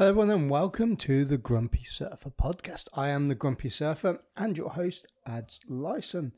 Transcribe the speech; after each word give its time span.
Hello, 0.00 0.08
everyone, 0.08 0.30
and 0.30 0.48
welcome 0.48 0.96
to 0.96 1.26
the 1.26 1.36
Grumpy 1.36 1.84
Surfer 1.84 2.30
podcast. 2.30 2.88
I 2.94 3.10
am 3.10 3.28
the 3.28 3.34
Grumpy 3.34 3.68
Surfer 3.68 4.22
and 4.34 4.56
your 4.56 4.70
host, 4.70 5.06
Adz 5.28 5.60
Lyson. 5.68 6.32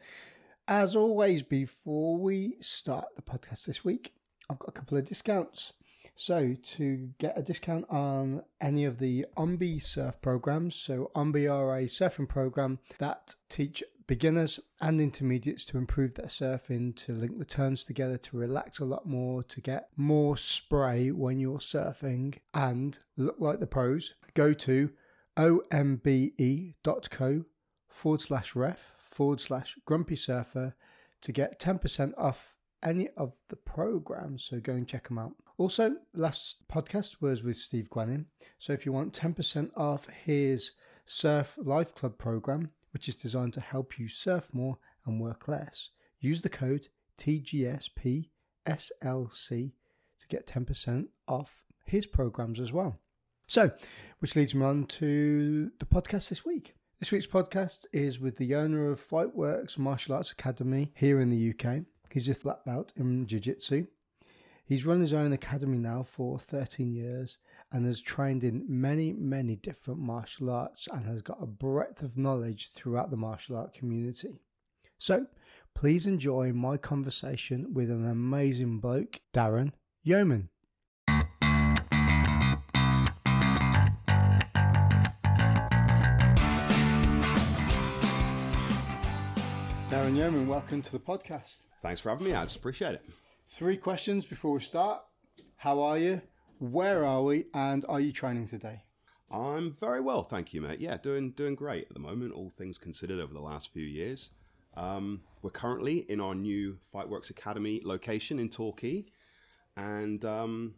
As 0.66 0.96
always, 0.96 1.44
before 1.44 2.16
we 2.16 2.56
start 2.58 3.04
the 3.14 3.22
podcast 3.22 3.66
this 3.66 3.84
week, 3.84 4.14
I've 4.50 4.58
got 4.58 4.70
a 4.70 4.72
couple 4.72 4.98
of 4.98 5.06
discounts. 5.06 5.74
So, 6.16 6.56
to 6.60 7.10
get 7.18 7.38
a 7.38 7.42
discount 7.42 7.86
on 7.88 8.42
any 8.60 8.84
of 8.84 8.98
the 8.98 9.26
OMBE 9.36 9.80
surf 9.80 10.20
programs, 10.20 10.74
so 10.74 11.12
OMBE 11.14 11.48
are 11.48 11.78
a 11.78 11.84
surfing 11.84 12.28
program 12.28 12.80
that 12.98 13.36
teach 13.48 13.84
beginners 14.06 14.60
and 14.80 15.00
intermediates 15.00 15.64
to 15.66 15.78
improve 15.78 16.14
their 16.14 16.26
surfing, 16.26 16.94
to 16.96 17.12
link 17.12 17.38
the 17.38 17.44
turns 17.44 17.84
together, 17.84 18.18
to 18.18 18.36
relax 18.36 18.78
a 18.78 18.84
lot 18.84 19.06
more, 19.06 19.42
to 19.44 19.60
get 19.60 19.88
more 19.96 20.36
spray 20.36 21.10
when 21.10 21.38
you're 21.38 21.58
surfing 21.58 22.38
and 22.54 22.98
look 23.16 23.36
like 23.38 23.60
the 23.60 23.66
pros, 23.66 24.14
go 24.34 24.52
to 24.52 24.90
ombe.co 25.36 27.44
forward 27.88 28.20
slash 28.20 28.54
ref 28.54 28.92
forward 29.10 29.40
slash 29.40 29.76
grumpy 29.84 30.16
surfer 30.16 30.74
to 31.20 31.32
get 31.32 31.60
10% 31.60 32.12
off 32.18 32.56
any 32.82 33.08
of 33.16 33.32
the 33.48 33.56
programs. 33.56 34.44
So 34.44 34.60
go 34.60 34.72
and 34.72 34.88
check 34.88 35.08
them 35.08 35.18
out. 35.18 35.32
Also, 35.58 35.96
last 36.14 36.66
podcast 36.68 37.20
was 37.20 37.44
with 37.44 37.56
Steve 37.56 37.88
Gwennin. 37.90 38.24
So 38.58 38.72
if 38.72 38.84
you 38.84 38.92
want 38.92 39.12
10% 39.12 39.70
off 39.76 40.08
his 40.24 40.72
Surf 41.06 41.58
Life 41.62 41.94
Club 41.94 42.18
program, 42.18 42.70
which 42.92 43.08
is 43.08 43.16
designed 43.16 43.52
to 43.54 43.60
help 43.60 43.98
you 43.98 44.08
surf 44.08 44.50
more 44.52 44.78
and 45.04 45.20
work 45.20 45.48
less, 45.48 45.90
use 46.20 46.42
the 46.42 46.48
code 46.48 46.88
TGSPSLC 47.18 48.28
to 48.66 50.28
get 50.28 50.46
10% 50.46 51.06
off 51.26 51.64
his 51.84 52.06
programs 52.06 52.60
as 52.60 52.72
well. 52.72 52.98
So, 53.46 53.72
which 54.20 54.36
leads 54.36 54.54
me 54.54 54.64
on 54.64 54.84
to 54.86 55.70
the 55.78 55.86
podcast 55.86 56.28
this 56.28 56.44
week. 56.44 56.74
This 57.00 57.10
week's 57.10 57.26
podcast 57.26 57.86
is 57.92 58.20
with 58.20 58.36
the 58.36 58.54
owner 58.54 58.88
of 58.90 59.04
Fightworx 59.04 59.76
Martial 59.76 60.14
Arts 60.14 60.30
Academy 60.30 60.92
here 60.94 61.20
in 61.20 61.30
the 61.30 61.50
UK. 61.50 61.82
He's 62.10 62.28
a 62.28 62.34
black 62.34 62.64
belt 62.64 62.92
in 62.96 63.26
Jiu 63.26 63.40
Jitsu. 63.40 63.86
He's 64.64 64.86
run 64.86 65.00
his 65.00 65.12
own 65.12 65.32
academy 65.32 65.78
now 65.78 66.04
for 66.04 66.38
13 66.38 66.94
years 66.94 67.38
and 67.72 67.86
has 67.86 68.00
trained 68.02 68.44
in 68.44 68.64
many, 68.68 69.14
many 69.14 69.56
different 69.56 69.98
martial 69.98 70.50
arts 70.50 70.86
and 70.92 71.06
has 71.06 71.22
got 71.22 71.42
a 71.42 71.46
breadth 71.46 72.02
of 72.02 72.18
knowledge 72.18 72.68
throughout 72.68 73.10
the 73.10 73.16
martial 73.16 73.56
art 73.56 73.72
community. 73.72 74.40
So, 74.98 75.26
please 75.74 76.06
enjoy 76.06 76.52
my 76.52 76.76
conversation 76.76 77.72
with 77.72 77.90
an 77.90 78.06
amazing 78.06 78.78
bloke, 78.78 79.20
Darren 79.32 79.72
Yeoman. 80.04 80.50
Darren 89.88 90.16
Yeoman, 90.16 90.46
welcome 90.46 90.82
to 90.82 90.92
the 90.92 90.98
podcast. 90.98 91.62
Thanks 91.80 92.00
for 92.02 92.10
having 92.10 92.26
me, 92.26 92.32
Adz. 92.32 92.54
Appreciate 92.54 92.94
it. 92.94 93.04
Three 93.48 93.76
questions 93.76 94.26
before 94.26 94.52
we 94.52 94.60
start. 94.60 95.02
How 95.56 95.80
are 95.80 95.98
you? 95.98 96.22
Where 96.62 97.04
are 97.04 97.24
we? 97.24 97.46
And 97.54 97.84
are 97.88 97.98
you 97.98 98.12
training 98.12 98.46
today? 98.46 98.84
I'm 99.32 99.76
very 99.80 100.00
well, 100.00 100.22
thank 100.22 100.54
you, 100.54 100.60
mate. 100.60 100.78
Yeah, 100.78 100.96
doing 100.96 101.32
doing 101.32 101.56
great 101.56 101.88
at 101.88 101.92
the 101.92 101.98
moment. 101.98 102.34
All 102.34 102.52
things 102.56 102.78
considered, 102.78 103.18
over 103.18 103.34
the 103.34 103.40
last 103.40 103.72
few 103.72 103.82
years, 103.82 104.30
um, 104.76 105.22
we're 105.42 105.50
currently 105.50 106.06
in 106.08 106.20
our 106.20 106.36
new 106.36 106.78
Fightworx 106.94 107.30
Academy 107.30 107.82
location 107.84 108.38
in 108.38 108.48
Torquay, 108.48 109.06
and 109.76 110.24
um, 110.24 110.74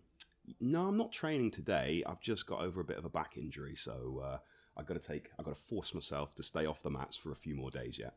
no, 0.58 0.86
I'm 0.86 0.96
not 0.96 1.12
training 1.12 1.50
today. 1.50 2.02
I've 2.06 2.22
just 2.22 2.46
got 2.46 2.62
over 2.62 2.80
a 2.80 2.84
bit 2.84 2.96
of 2.96 3.04
a 3.04 3.10
back 3.10 3.36
injury, 3.36 3.76
so 3.76 4.22
uh, 4.24 4.38
I've 4.78 4.86
got 4.86 4.94
to 4.94 5.06
take, 5.06 5.32
I've 5.38 5.44
got 5.44 5.54
to 5.54 5.62
force 5.62 5.92
myself 5.92 6.34
to 6.36 6.42
stay 6.42 6.64
off 6.64 6.82
the 6.82 6.88
mats 6.88 7.14
for 7.14 7.30
a 7.30 7.36
few 7.36 7.54
more 7.54 7.70
days 7.70 7.98
yet. 7.98 8.14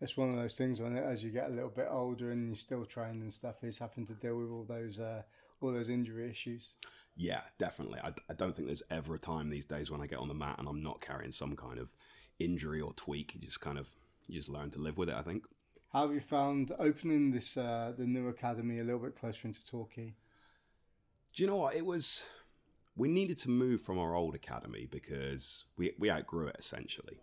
It's 0.00 0.16
one 0.16 0.30
of 0.30 0.36
those 0.36 0.54
things 0.54 0.80
when 0.80 0.96
as 0.96 1.24
you 1.24 1.32
get 1.32 1.50
a 1.50 1.52
little 1.52 1.70
bit 1.70 1.88
older 1.90 2.30
and 2.30 2.46
you're 2.46 2.54
still 2.54 2.84
training 2.84 3.22
and 3.22 3.32
stuff, 3.32 3.64
is 3.64 3.76
having 3.76 4.06
to 4.06 4.14
deal 4.14 4.36
with 4.36 4.52
all 4.52 4.64
those 4.68 5.00
uh, 5.00 5.22
all 5.60 5.72
those 5.72 5.88
injury 5.88 6.28
issues. 6.30 6.70
Yeah, 7.16 7.40
definitely. 7.58 7.98
I, 8.02 8.12
I 8.28 8.34
don't 8.34 8.54
think 8.54 8.68
there's 8.68 8.82
ever 8.90 9.14
a 9.14 9.18
time 9.18 9.48
these 9.48 9.64
days 9.64 9.90
when 9.90 10.02
I 10.02 10.06
get 10.06 10.18
on 10.18 10.28
the 10.28 10.34
mat 10.34 10.56
and 10.58 10.68
I'm 10.68 10.82
not 10.82 11.00
carrying 11.00 11.32
some 11.32 11.56
kind 11.56 11.78
of 11.78 11.88
injury 12.38 12.80
or 12.80 12.92
tweak. 12.92 13.34
You 13.34 13.40
just 13.40 13.60
kind 13.60 13.78
of 13.78 13.88
you 14.26 14.36
just 14.36 14.48
learn 14.48 14.70
to 14.70 14.80
live 14.80 14.98
with 14.98 15.08
it. 15.08 15.14
I 15.14 15.22
think. 15.22 15.44
How 15.92 16.02
have 16.02 16.14
you 16.14 16.20
found 16.20 16.72
opening 16.78 17.30
this 17.30 17.56
uh, 17.56 17.92
the 17.96 18.06
new 18.06 18.28
academy 18.28 18.80
a 18.80 18.84
little 18.84 19.00
bit 19.00 19.16
closer 19.16 19.48
into 19.48 19.64
Torquay? 19.64 20.14
Do 21.34 21.42
you 21.42 21.48
know 21.48 21.56
what 21.56 21.74
it 21.74 21.86
was? 21.86 22.24
We 22.96 23.08
needed 23.08 23.38
to 23.38 23.50
move 23.50 23.80
from 23.80 23.98
our 23.98 24.14
old 24.14 24.34
academy 24.34 24.86
because 24.90 25.64
we 25.78 25.92
we 25.98 26.10
outgrew 26.10 26.48
it 26.48 26.56
essentially. 26.58 27.20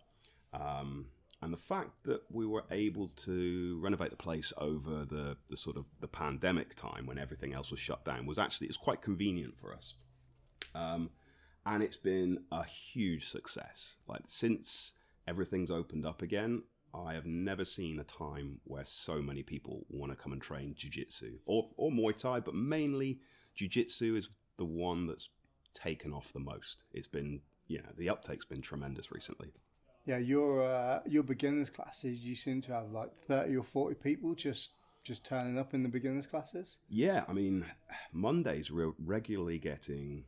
Um, 0.52 1.06
and 1.42 1.52
the 1.52 1.58
fact 1.58 1.90
that 2.04 2.22
we 2.30 2.46
were 2.46 2.64
able 2.70 3.08
to 3.08 3.78
renovate 3.82 4.10
the 4.10 4.16
place 4.16 4.52
over 4.58 5.04
the, 5.04 5.36
the 5.48 5.56
sort 5.56 5.76
of 5.76 5.84
the 6.00 6.08
pandemic 6.08 6.74
time 6.74 7.06
when 7.06 7.18
everything 7.18 7.52
else 7.52 7.70
was 7.70 7.80
shut 7.80 8.04
down 8.04 8.26
was 8.26 8.38
actually 8.38 8.66
it's 8.66 8.76
quite 8.76 9.02
convenient 9.02 9.54
for 9.58 9.74
us. 9.74 9.94
Um, 10.74 11.10
and 11.66 11.82
it's 11.82 11.96
been 11.96 12.44
a 12.52 12.64
huge 12.64 13.28
success. 13.28 13.96
Like 14.06 14.22
since 14.26 14.92
everything's 15.26 15.70
opened 15.70 16.04
up 16.04 16.20
again 16.20 16.62
i 16.92 17.14
have 17.14 17.24
never 17.24 17.64
seen 17.64 17.98
a 17.98 18.04
time 18.04 18.60
where 18.64 18.84
so 18.84 19.22
many 19.22 19.42
people 19.42 19.86
want 19.88 20.12
to 20.12 20.16
come 20.16 20.32
and 20.32 20.42
train 20.42 20.74
jiu-jitsu 20.76 21.38
or, 21.46 21.70
or 21.78 21.90
muay 21.90 22.14
thai 22.14 22.38
but 22.38 22.54
mainly 22.54 23.18
jiu-jitsu 23.54 24.14
is 24.14 24.28
the 24.58 24.64
one 24.64 25.06
that's 25.06 25.30
taken 25.74 26.12
off 26.12 26.32
the 26.32 26.40
most. 26.40 26.84
It's 26.92 27.08
been 27.08 27.40
yeah 27.66 27.80
the 27.96 28.08
uptake's 28.08 28.44
been 28.44 28.62
tremendous 28.62 29.10
recently 29.10 29.52
yeah, 30.06 30.18
your 30.18 30.62
uh, 30.62 31.00
your 31.06 31.22
beginners 31.22 31.70
classes, 31.70 32.18
you 32.18 32.34
seem 32.34 32.60
to 32.62 32.72
have 32.72 32.90
like 32.90 33.14
thirty 33.16 33.56
or 33.56 33.64
forty 33.64 33.94
people 33.94 34.34
just 34.34 34.76
just 35.02 35.24
turning 35.24 35.58
up 35.58 35.74
in 35.74 35.82
the 35.82 35.88
beginners 35.88 36.26
classes. 36.26 36.78
Yeah, 36.88 37.24
I 37.28 37.32
mean, 37.32 37.66
Mondays 38.12 38.70
we're 38.70 38.92
regularly 38.98 39.58
getting 39.58 40.24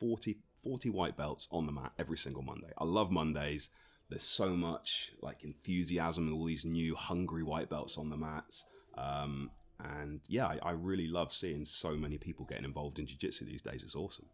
40, 0.00 0.38
40 0.62 0.90
white 0.90 1.16
belts 1.16 1.46
on 1.52 1.66
the 1.66 1.72
mat 1.72 1.92
every 1.98 2.16
single 2.16 2.42
Monday. 2.42 2.70
I 2.78 2.84
love 2.84 3.10
Mondays. 3.10 3.70
There's 4.08 4.22
so 4.22 4.50
much 4.56 5.12
like 5.20 5.44
enthusiasm 5.44 6.26
and 6.26 6.34
all 6.34 6.46
these 6.46 6.64
new 6.64 6.94
hungry 6.94 7.42
white 7.42 7.68
belts 7.68 7.98
on 7.98 8.08
the 8.08 8.16
mats. 8.16 8.64
Um, 8.96 9.50
and 9.78 10.20
yeah, 10.28 10.46
I, 10.46 10.58
I 10.62 10.70
really 10.72 11.06
love 11.06 11.32
seeing 11.32 11.64
so 11.64 11.94
many 11.94 12.16
people 12.16 12.46
getting 12.46 12.64
involved 12.64 12.98
in 12.98 13.06
jiu-jitsu 13.06 13.44
these 13.44 13.62
days. 13.62 13.82
It's 13.82 13.96
awesome. 13.96 14.26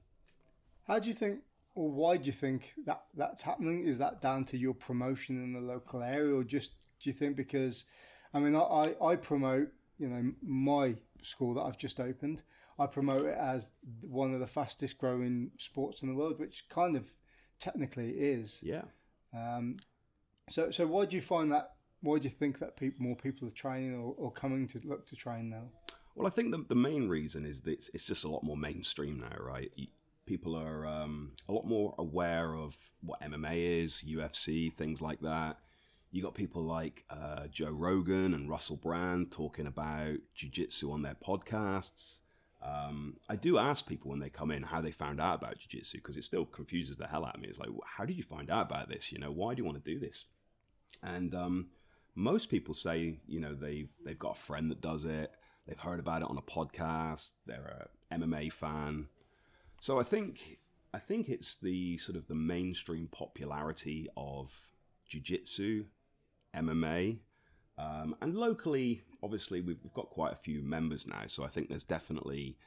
How 0.86 0.98
do 0.98 1.08
you 1.08 1.14
think 1.14 1.40
or 1.74 1.90
why 1.90 2.16
do 2.16 2.26
you 2.26 2.32
think 2.32 2.74
that 2.86 3.02
that's 3.16 3.42
happening? 3.42 3.84
Is 3.84 3.98
that 3.98 4.20
down 4.20 4.44
to 4.46 4.58
your 4.58 4.74
promotion 4.74 5.42
in 5.42 5.50
the 5.50 5.60
local 5.60 6.02
area, 6.02 6.34
or 6.34 6.44
just 6.44 6.72
do 7.00 7.08
you 7.08 7.12
think 7.12 7.36
because, 7.36 7.84
I 8.34 8.38
mean, 8.38 8.56
I, 8.56 8.94
I 9.02 9.16
promote, 9.16 9.68
you 9.98 10.08
know, 10.08 10.32
my 10.42 10.96
school 11.22 11.54
that 11.54 11.62
I've 11.62 11.78
just 11.78 12.00
opened, 12.00 12.42
I 12.78 12.86
promote 12.86 13.26
it 13.26 13.36
as 13.38 13.68
one 14.00 14.34
of 14.34 14.40
the 14.40 14.46
fastest 14.46 14.98
growing 14.98 15.50
sports 15.58 16.02
in 16.02 16.08
the 16.08 16.14
world, 16.14 16.38
which 16.38 16.64
kind 16.68 16.96
of 16.96 17.04
technically 17.58 18.10
is. 18.10 18.58
Yeah. 18.62 18.84
Um, 19.34 19.76
so, 20.48 20.70
so 20.70 20.86
why 20.86 21.04
do 21.04 21.16
you 21.16 21.22
find 21.22 21.52
that? 21.52 21.72
Why 22.00 22.18
do 22.18 22.24
you 22.24 22.30
think 22.30 22.58
that 22.60 22.76
people, 22.76 23.04
more 23.04 23.16
people 23.16 23.46
are 23.46 23.52
training 23.52 23.94
or, 23.94 24.14
or 24.16 24.32
coming 24.32 24.66
to 24.68 24.80
look 24.84 25.06
to 25.08 25.16
train 25.16 25.50
now? 25.50 25.64
Well, 26.14 26.26
I 26.26 26.30
think 26.30 26.50
the, 26.50 26.64
the 26.68 26.74
main 26.74 27.08
reason 27.08 27.44
is 27.44 27.60
that 27.62 27.72
it's, 27.72 27.90
it's 27.94 28.04
just 28.04 28.24
a 28.24 28.28
lot 28.28 28.42
more 28.42 28.56
mainstream 28.56 29.20
now, 29.20 29.36
right? 29.38 29.70
People 30.26 30.54
are 30.56 30.86
um, 30.86 31.32
a 31.48 31.52
lot 31.52 31.66
more 31.66 31.94
aware 31.98 32.54
of 32.54 32.76
what 33.02 33.20
MMA 33.20 33.82
is, 33.82 34.04
UFC, 34.06 34.72
things 34.72 35.02
like 35.02 35.20
that. 35.20 35.58
You 36.12 36.22
got 36.22 36.34
people 36.34 36.62
like 36.62 37.04
uh, 37.08 37.46
Joe 37.48 37.70
Rogan 37.70 38.34
and 38.34 38.48
Russell 38.48 38.76
Brand 38.76 39.30
talking 39.30 39.66
about 39.66 40.16
jiu-jitsu 40.34 40.90
on 40.90 41.02
their 41.02 41.14
podcasts. 41.14 42.16
Um, 42.62 43.16
I 43.28 43.36
do 43.36 43.58
ask 43.58 43.86
people 43.86 44.10
when 44.10 44.18
they 44.18 44.28
come 44.28 44.50
in 44.50 44.62
how 44.62 44.80
they 44.80 44.90
found 44.90 45.20
out 45.20 45.36
about 45.36 45.58
jiu-jitsu 45.58 45.98
because 45.98 46.16
it 46.16 46.24
still 46.24 46.44
confuses 46.44 46.96
the 46.96 47.06
hell 47.06 47.24
out 47.24 47.36
of 47.36 47.40
me. 47.40 47.48
It's 47.48 47.58
like, 47.58 47.70
how 47.84 48.04
did 48.04 48.16
you 48.16 48.22
find 48.22 48.50
out 48.50 48.66
about 48.66 48.88
this? 48.88 49.12
You 49.12 49.18
know, 49.18 49.30
why 49.30 49.54
do 49.54 49.62
you 49.62 49.64
want 49.64 49.82
to 49.82 49.90
do 49.92 49.98
this? 49.98 50.26
And 51.02 51.34
um, 51.34 51.68
most 52.14 52.50
people 52.50 52.74
say, 52.74 53.18
you 53.26 53.40
know, 53.40 53.54
they've 53.54 53.88
they've 54.04 54.18
got 54.18 54.36
a 54.36 54.40
friend 54.40 54.70
that 54.70 54.80
does 54.80 55.04
it. 55.04 55.32
They've 55.66 55.78
heard 55.78 56.00
about 56.00 56.22
it 56.22 56.28
on 56.28 56.36
a 56.36 56.42
podcast. 56.42 57.32
They're 57.46 57.88
a 58.10 58.14
MMA 58.14 58.52
fan. 58.52 59.06
So 59.80 59.98
I 59.98 60.02
think 60.02 60.58
I 60.92 60.98
think 60.98 61.28
it's 61.28 61.56
the 61.56 61.98
sort 61.98 62.16
of 62.16 62.28
the 62.28 62.34
mainstream 62.34 63.08
popularity 63.10 64.08
of 64.16 64.52
jiu-jitsu, 65.08 65.86
MMA, 66.54 67.18
um, 67.78 68.14
and 68.20 68.36
locally, 68.36 69.02
obviously, 69.22 69.60
we've, 69.60 69.78
we've, 69.82 69.94
got 69.94 70.10
quite 70.10 70.32
a 70.32 70.36
few 70.36 70.62
members 70.62 71.06
now. 71.06 71.22
So 71.28 71.44
I 71.44 71.48
think 71.48 71.68
there's 71.68 71.84
definitely 71.84 72.58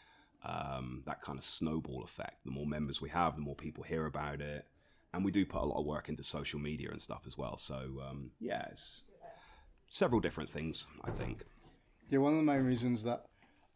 um, 0.43 1.03
that 1.05 1.21
kind 1.21 1.37
of 1.37 1.45
snowball 1.45 2.03
effect. 2.03 2.43
The 2.45 2.51
more 2.51 2.65
members 2.65 2.99
we 2.99 3.09
have, 3.09 3.35
the 3.35 3.41
more 3.41 3.55
people 3.55 3.83
hear 3.83 4.07
about 4.07 4.41
it, 4.41 4.65
and 5.13 5.23
we 5.23 5.31
do 5.31 5.45
put 5.45 5.61
a 5.61 5.65
lot 5.65 5.79
of 5.79 5.85
work 5.85 6.09
into 6.09 6.23
social 6.23 6.59
media 6.59 6.89
and 6.89 7.01
stuff 7.01 7.23
as 7.27 7.37
well. 7.37 7.57
So 7.57 8.01
um, 8.09 8.31
yeah, 8.39 8.65
it's 8.71 9.01
several 9.87 10.19
different 10.19 10.49
things. 10.49 10.87
I 11.03 11.11
think. 11.11 11.45
Yeah, 12.09 12.19
one 12.19 12.33
of 12.33 12.37
the 12.37 12.43
main 12.43 12.63
reasons 12.63 13.03
that 13.03 13.25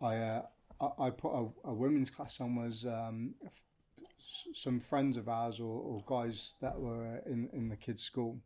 I 0.01 0.17
uh, 0.17 0.41
I, 0.79 1.07
I 1.07 1.09
put 1.09 1.31
a, 1.31 1.69
a, 1.69 1.73
women's 1.73 2.09
class 2.09 2.39
on 2.39 2.55
was 2.55 2.85
um, 2.85 3.35
s- 3.45 4.47
some 4.53 4.79
friends 4.79 5.17
of 5.17 5.27
ours 5.27 5.59
or, 5.59 5.79
or 5.79 6.03
guys 6.05 6.53
that 6.61 6.79
were 6.79 7.21
in 7.25 7.49
in 7.53 7.69
the 7.69 7.75
kids' 7.75 8.03
school. 8.03 8.39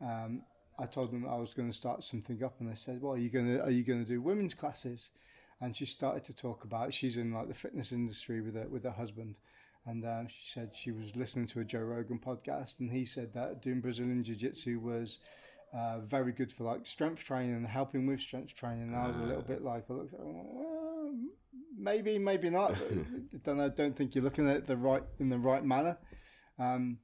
Um, 0.00 0.42
I 0.78 0.86
told 0.86 1.12
them 1.12 1.26
I 1.28 1.36
was 1.36 1.54
going 1.54 1.70
to 1.70 1.76
start 1.76 2.02
something 2.02 2.42
up, 2.42 2.60
and 2.60 2.70
they 2.70 2.76
said, 2.76 3.00
"Well, 3.00 3.14
are 3.14 3.18
you 3.18 3.30
going 3.30 3.46
to 3.46 3.62
are 3.62 3.70
you 3.70 3.84
going 3.84 4.04
to 4.04 4.08
do 4.08 4.20
women's 4.20 4.54
classes?" 4.54 5.10
And 5.60 5.76
she 5.76 5.86
started 5.86 6.24
to 6.24 6.34
talk 6.34 6.64
about 6.64 6.92
she's 6.92 7.16
in 7.16 7.32
like 7.32 7.46
the 7.46 7.54
fitness 7.54 7.92
industry 7.92 8.40
with 8.40 8.56
her 8.56 8.68
with 8.68 8.84
her 8.84 8.90
husband, 8.90 9.36
and 9.86 10.04
uh, 10.04 10.26
she 10.26 10.50
said 10.52 10.70
she 10.74 10.90
was 10.90 11.14
listening 11.14 11.46
to 11.48 11.60
a 11.60 11.64
Joe 11.64 11.80
Rogan 11.80 12.18
podcast, 12.18 12.80
and 12.80 12.90
he 12.90 13.04
said 13.04 13.32
that 13.34 13.62
doing 13.62 13.80
Brazilian 13.80 14.24
Jiu 14.24 14.34
Jitsu 14.34 14.80
was 14.80 15.20
uh, 15.72 16.00
very 16.00 16.32
good 16.32 16.52
for 16.52 16.64
like 16.64 16.86
strength 16.86 17.22
training 17.24 17.54
and 17.54 17.66
helping 17.66 18.06
with 18.06 18.20
strength 18.20 18.54
training. 18.54 18.88
And 18.88 18.96
I 18.96 19.06
was 19.08 19.16
a 19.16 19.20
little 19.20 19.42
bit 19.42 19.62
like, 19.62 19.84
I 19.88 19.92
looked 19.94 20.14
at, 20.14 20.20
well, 20.20 20.71
maybe, 21.82 22.18
maybe 22.18 22.48
not. 22.50 22.74
don't 23.44 23.58
know. 23.58 23.68
Don't 23.68 23.96
think 23.96 24.14
you're 24.14 24.24
looking 24.24 24.48
at 24.48 24.56
it 24.56 24.66
the 24.66 24.76
right 24.76 25.02
in 25.18 25.28
the 25.28 25.38
right 25.38 25.64
manner. 25.64 25.98
Um, 26.58 26.98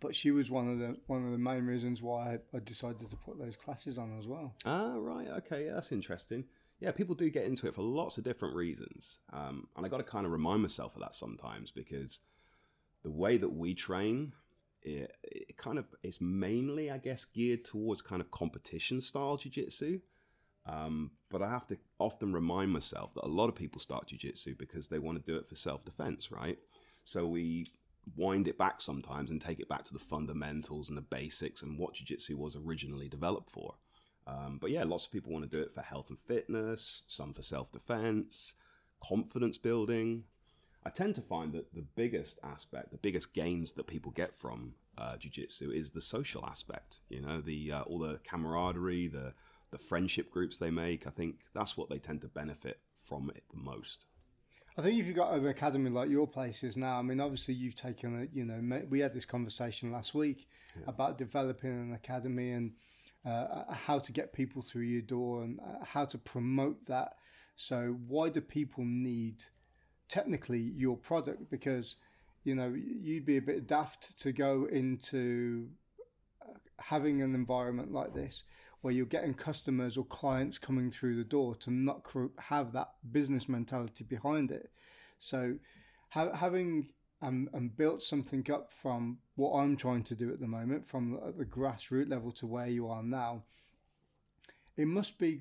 but 0.00 0.14
she 0.14 0.30
was 0.30 0.50
one 0.50 0.68
of 0.68 0.78
the 0.78 0.96
one 1.06 1.24
of 1.24 1.32
the 1.32 1.38
main 1.38 1.66
reasons 1.66 2.02
why 2.02 2.38
I, 2.54 2.58
decided 2.60 3.10
to 3.10 3.16
put 3.16 3.38
those 3.38 3.56
classes 3.56 3.98
on 3.98 4.18
as 4.18 4.26
well. 4.26 4.54
Ah, 4.64 4.94
right. 4.96 5.28
Okay, 5.38 5.66
yeah, 5.66 5.74
that's 5.74 5.92
interesting. 5.92 6.44
Yeah, 6.80 6.90
people 6.90 7.14
do 7.14 7.30
get 7.30 7.44
into 7.44 7.66
it 7.68 7.74
for 7.74 7.82
lots 7.82 8.18
of 8.18 8.24
different 8.24 8.56
reasons, 8.56 9.20
um, 9.32 9.68
and 9.76 9.86
I 9.86 9.88
got 9.88 9.98
to 9.98 10.04
kind 10.04 10.26
of 10.26 10.32
remind 10.32 10.62
myself 10.62 10.94
of 10.96 11.02
that 11.02 11.14
sometimes 11.14 11.70
because 11.70 12.20
the 13.02 13.10
way 13.10 13.36
that 13.36 13.48
we 13.48 13.74
train, 13.74 14.32
it, 14.82 15.14
it 15.22 15.56
kind 15.56 15.78
of 15.78 15.86
is 16.02 16.20
mainly, 16.20 16.90
I 16.90 16.98
guess, 16.98 17.24
geared 17.24 17.64
towards 17.64 18.02
kind 18.02 18.20
of 18.20 18.30
competition 18.30 19.00
style 19.00 19.36
jiu-jitsu. 19.36 20.00
Um, 20.66 21.10
but 21.30 21.42
I 21.42 21.50
have 21.50 21.66
to 21.68 21.76
often 21.98 22.32
remind 22.32 22.70
myself 22.70 23.14
that 23.14 23.24
a 23.24 23.28
lot 23.28 23.48
of 23.48 23.54
people 23.54 23.80
start 23.80 24.06
jiu-jitsu 24.06 24.54
because 24.58 24.88
they 24.88 24.98
want 24.98 25.18
to 25.18 25.32
do 25.32 25.36
it 25.38 25.48
for 25.48 25.56
self-defense, 25.56 26.30
right? 26.30 26.58
So 27.04 27.26
we 27.26 27.66
wind 28.16 28.48
it 28.48 28.58
back 28.58 28.80
sometimes 28.80 29.30
and 29.30 29.40
take 29.40 29.60
it 29.60 29.68
back 29.68 29.84
to 29.84 29.92
the 29.92 29.98
fundamentals 29.98 30.88
and 30.88 30.96
the 30.96 31.02
basics 31.02 31.62
and 31.62 31.78
what 31.78 31.94
jiu-jitsu 31.94 32.36
was 32.36 32.56
originally 32.56 33.08
developed 33.08 33.50
for. 33.50 33.74
Um, 34.26 34.58
but 34.58 34.70
yeah, 34.70 34.84
lots 34.84 35.04
of 35.04 35.12
people 35.12 35.32
want 35.32 35.50
to 35.50 35.56
do 35.56 35.62
it 35.62 35.74
for 35.74 35.82
health 35.82 36.08
and 36.08 36.18
fitness, 36.18 37.02
some 37.08 37.34
for 37.34 37.42
self-defense, 37.42 38.54
confidence 39.02 39.58
building. 39.58 40.24
I 40.86 40.90
tend 40.90 41.14
to 41.16 41.22
find 41.22 41.52
that 41.52 41.74
the 41.74 41.84
biggest 41.94 42.38
aspect, 42.42 42.90
the 42.90 42.98
biggest 42.98 43.34
gains 43.34 43.72
that 43.72 43.86
people 43.86 44.12
get 44.12 44.34
from 44.34 44.74
uh, 44.96 45.16
jiu-jitsu 45.16 45.70
is 45.70 45.90
the 45.90 46.00
social 46.00 46.46
aspect. 46.46 47.00
You 47.08 47.20
know, 47.20 47.40
the 47.40 47.72
uh, 47.72 47.82
all 47.82 47.98
the 47.98 48.20
camaraderie, 48.28 49.08
the 49.08 49.34
the 49.74 49.78
friendship 49.78 50.30
groups 50.30 50.56
they 50.56 50.70
make. 50.70 51.04
I 51.04 51.10
think 51.10 51.40
that's 51.52 51.76
what 51.76 51.90
they 51.90 51.98
tend 51.98 52.20
to 52.20 52.28
benefit 52.28 52.78
from 53.02 53.28
it 53.34 53.42
the 53.50 53.60
most. 53.60 54.06
I 54.78 54.82
think 54.82 55.00
if 55.00 55.06
you've 55.06 55.16
got 55.16 55.34
an 55.34 55.46
academy 55.48 55.90
like 55.90 56.08
your 56.08 56.28
place 56.28 56.62
is 56.62 56.76
now, 56.76 56.96
I 56.96 57.02
mean, 57.02 57.20
obviously 57.20 57.54
you've 57.54 57.74
taken 57.74 58.22
a, 58.22 58.36
you 58.36 58.44
know, 58.44 58.82
we 58.88 59.00
had 59.00 59.12
this 59.12 59.24
conversation 59.24 59.90
last 59.90 60.14
week 60.14 60.46
yeah. 60.76 60.84
about 60.86 61.18
developing 61.18 61.70
an 61.70 61.92
academy 61.92 62.52
and 62.52 62.72
uh, 63.26 63.64
how 63.72 63.98
to 63.98 64.12
get 64.12 64.32
people 64.32 64.62
through 64.62 64.82
your 64.82 65.02
door 65.02 65.42
and 65.42 65.58
uh, 65.58 65.84
how 65.84 66.04
to 66.04 66.18
promote 66.18 66.86
that. 66.86 67.16
So 67.56 67.96
why 68.06 68.28
do 68.28 68.40
people 68.40 68.84
need 68.84 69.42
technically 70.08 70.60
your 70.60 70.96
product? 70.96 71.50
Because, 71.50 71.96
you 72.44 72.54
know, 72.54 72.72
you'd 72.76 73.26
be 73.26 73.38
a 73.38 73.42
bit 73.42 73.66
daft 73.66 74.20
to 74.20 74.30
go 74.30 74.68
into 74.70 75.68
uh, 76.42 76.58
having 76.78 77.22
an 77.22 77.34
environment 77.34 77.92
like 77.92 78.14
this 78.14 78.44
where 78.84 78.92
you're 78.92 79.06
getting 79.06 79.32
customers 79.32 79.96
or 79.96 80.04
clients 80.04 80.58
coming 80.58 80.90
through 80.90 81.16
the 81.16 81.24
door 81.24 81.54
to 81.54 81.70
not 81.70 82.06
have 82.38 82.70
that 82.70 82.90
business 83.12 83.48
mentality 83.48 84.04
behind 84.04 84.50
it. 84.50 84.70
So, 85.18 85.54
ha- 86.10 86.34
having 86.34 86.90
um, 87.22 87.48
and 87.54 87.74
built 87.74 88.02
something 88.02 88.46
up 88.52 88.70
from 88.70 89.20
what 89.36 89.58
I'm 89.58 89.78
trying 89.78 90.04
to 90.04 90.14
do 90.14 90.30
at 90.30 90.38
the 90.38 90.46
moment, 90.46 90.86
from 90.86 91.18
the 91.38 91.46
grassroots 91.46 92.10
level 92.10 92.30
to 92.32 92.46
where 92.46 92.68
you 92.68 92.86
are 92.88 93.02
now, 93.02 93.44
it 94.76 94.86
must 94.86 95.18
be 95.18 95.40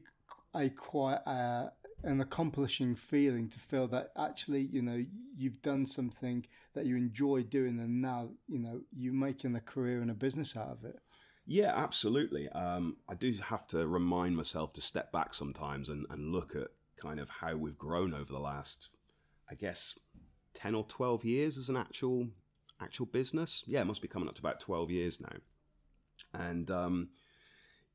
a 0.55 0.69
quite 0.69 1.19
uh, 1.25 1.67
an 2.03 2.21
accomplishing 2.21 2.95
feeling 2.95 3.49
to 3.49 3.59
feel 3.59 3.89
that 3.89 4.13
actually 4.17 4.61
you 4.71 4.81
know 4.81 5.03
you've 5.35 5.61
done 5.61 5.85
something 5.85 6.45
that 6.75 6.85
you 6.85 6.95
enjoy 6.95 7.43
doing 7.43 7.77
and 7.79 8.01
now 8.01 8.29
you 8.47 8.59
know 8.59 8.79
you're 8.95 9.13
making 9.13 9.55
a 9.55 9.59
career 9.59 10.01
and 10.01 10.11
a 10.11 10.13
business 10.13 10.55
out 10.55 10.69
of 10.69 10.85
it 10.85 10.99
yeah, 11.45 11.73
absolutely. 11.75 12.49
Um, 12.49 12.97
I 13.09 13.15
do 13.15 13.33
have 13.43 13.67
to 13.67 13.87
remind 13.87 14.37
myself 14.37 14.73
to 14.73 14.81
step 14.81 15.11
back 15.11 15.33
sometimes 15.33 15.89
and, 15.89 16.05
and 16.09 16.31
look 16.31 16.55
at 16.55 16.67
kind 16.97 17.19
of 17.19 17.29
how 17.29 17.55
we've 17.55 17.77
grown 17.77 18.13
over 18.13 18.31
the 18.31 18.39
last, 18.39 18.89
I 19.49 19.55
guess, 19.55 19.97
ten 20.53 20.75
or 20.75 20.85
twelve 20.85 21.25
years 21.25 21.57
as 21.57 21.69
an 21.69 21.77
actual 21.77 22.27
actual 22.81 23.05
business. 23.05 23.63
Yeah, 23.67 23.81
it 23.81 23.85
must 23.85 24.01
be 24.01 24.07
coming 24.07 24.29
up 24.29 24.35
to 24.35 24.41
about 24.41 24.59
twelve 24.59 24.89
years 24.89 25.19
now, 25.19 25.37
and 26.33 26.71
um, 26.71 27.09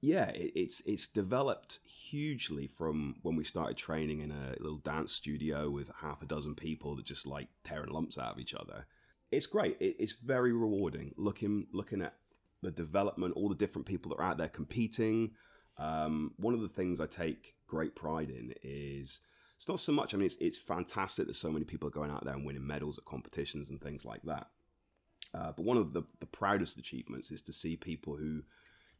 yeah, 0.00 0.26
it, 0.28 0.52
it's 0.54 0.82
it's 0.86 1.08
developed 1.08 1.80
hugely 1.84 2.66
from 2.66 3.16
when 3.22 3.34
we 3.34 3.44
started 3.44 3.76
training 3.76 4.20
in 4.20 4.30
a 4.30 4.54
little 4.60 4.78
dance 4.78 5.12
studio 5.12 5.70
with 5.70 5.90
half 6.02 6.22
a 6.22 6.26
dozen 6.26 6.54
people 6.54 6.96
that 6.96 7.06
just 7.06 7.26
like 7.26 7.48
tearing 7.64 7.90
lumps 7.90 8.18
out 8.18 8.32
of 8.32 8.38
each 8.38 8.54
other. 8.54 8.86
It's 9.30 9.46
great. 9.46 9.76
It, 9.80 9.96
it's 9.98 10.12
very 10.12 10.52
rewarding 10.52 11.14
looking 11.16 11.66
looking 11.72 12.02
at 12.02 12.14
the 12.62 12.70
development, 12.70 13.34
all 13.34 13.48
the 13.48 13.54
different 13.54 13.86
people 13.86 14.10
that 14.10 14.16
are 14.16 14.30
out 14.30 14.38
there 14.38 14.48
competing. 14.48 15.32
Um, 15.76 16.32
one 16.36 16.54
of 16.54 16.60
the 16.60 16.68
things 16.68 17.00
I 17.00 17.06
take 17.06 17.54
great 17.66 17.94
pride 17.94 18.30
in 18.30 18.54
is 18.62 19.20
it's 19.56 19.68
not 19.68 19.80
so 19.80 19.92
much. 19.92 20.14
I 20.14 20.16
mean, 20.16 20.26
it's 20.26 20.36
it's 20.40 20.58
fantastic 20.58 21.26
that 21.26 21.36
so 21.36 21.50
many 21.50 21.64
people 21.64 21.88
are 21.88 21.92
going 21.92 22.10
out 22.10 22.24
there 22.24 22.34
and 22.34 22.44
winning 22.44 22.66
medals 22.66 22.98
at 22.98 23.04
competitions 23.04 23.70
and 23.70 23.80
things 23.80 24.04
like 24.04 24.22
that. 24.22 24.48
Uh, 25.34 25.52
but 25.52 25.64
one 25.64 25.76
of 25.76 25.92
the, 25.92 26.02
the 26.20 26.26
proudest 26.26 26.78
achievements 26.78 27.30
is 27.30 27.42
to 27.42 27.52
see 27.52 27.76
people 27.76 28.16
who 28.16 28.42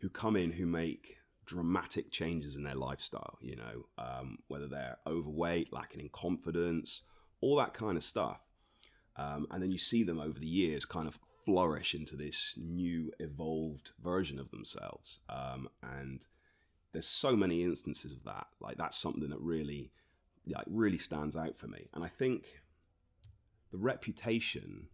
who 0.01 0.09
come 0.09 0.37
in 0.37 0.53
who 0.53 0.67
make 0.67 1.17
dramatic 1.47 2.11
changes 2.11 2.55
in 2.57 2.63
their 2.63 2.75
lifestyle. 2.75 3.39
You 3.41 3.57
know, 3.57 3.87
um, 3.99 4.39
whether 4.49 4.69
they're 4.69 4.99
overweight, 5.07 5.73
lacking 5.73 6.01
in 6.01 6.11
confidence, 6.11 7.03
all 7.41 7.57
that 7.57 7.75
kind 7.75 7.97
of 7.97 8.05
stuff. 8.05 8.41
Um, 9.17 9.49
and 9.51 9.63
then 9.63 9.73
you 9.73 9.79
see 9.79 10.05
them 10.05 10.21
over 10.21 10.39
the 10.39 10.47
years 10.47 10.85
kind 10.85 11.09
of 11.09 11.19
flourish 11.45 11.95
into 11.95 12.17
this 12.17 12.55
new 12.57 13.13
evolved 13.19 13.93
version 14.03 14.39
of 14.39 14.51
themselves. 14.51 15.21
Um, 15.29 15.69
and 15.83 16.27
there's 16.93 17.07
so 17.07 17.37
many 17.37 17.63
instances 17.63 18.13
of 18.13 18.25
that. 18.25 18.47
Like 18.61 18.77
that's 18.77 18.97
something 18.97 19.31
that 19.31 19.41
really 19.41 19.93
like 20.47 20.65
really 20.69 20.99
stands 20.99 21.37
out 21.37 21.57
for 21.59 21.67
me. 21.67 21.89
And 21.95 22.05
i 22.05 22.09
think 22.09 22.45
the 23.71 23.79
reputation 23.79 24.89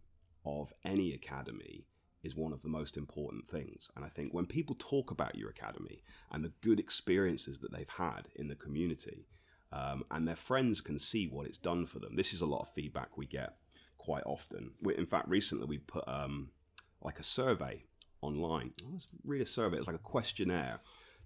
of 0.45 0.73
any 0.83 1.13
academy 1.13 1.87
is 2.23 2.35
one 2.35 2.51
of 2.51 2.61
the 2.61 2.69
most 2.69 2.97
important 2.97 3.47
things. 3.49 3.91
And 3.95 4.03
i 4.05 4.09
think 4.09 4.33
when 4.33 4.45
people 4.45 4.75
talk 4.77 5.11
about 5.11 5.35
your 5.35 5.49
academy 5.49 6.03
and 6.31 6.43
the 6.43 6.53
good 6.61 6.79
experiences 6.79 7.59
that 7.59 7.71
they've 7.71 7.87
had 7.87 8.27
in 8.35 8.47
the 8.47 8.55
community 8.55 9.27
um, 9.71 10.03
and 10.11 10.27
their 10.27 10.35
friends 10.35 10.81
can 10.81 10.99
see 10.99 11.27
what 11.27 11.47
it's 11.47 11.57
done 11.57 11.85
for 11.85 11.99
them 11.99 12.15
this 12.15 12.33
is 12.33 12.41
a 12.41 12.45
lot 12.45 12.61
of 12.61 12.69
feedback 12.69 13.17
we 13.17 13.25
get 13.25 13.55
quite 14.05 14.25
often. 14.25 14.71
We, 14.81 14.95
in 14.95 15.07
fact, 15.07 15.27
recently 15.27 15.65
we 15.65 15.79
put 15.79 16.07
um, 16.07 16.49
like 17.01 17.19
a 17.19 17.23
survey 17.23 17.83
online. 18.21 18.71
Let's 18.91 19.07
read 19.23 19.41
a 19.41 19.45
survey. 19.45 19.77
It's 19.77 19.87
like 19.87 19.95
a 19.95 20.11
questionnaire 20.15 20.79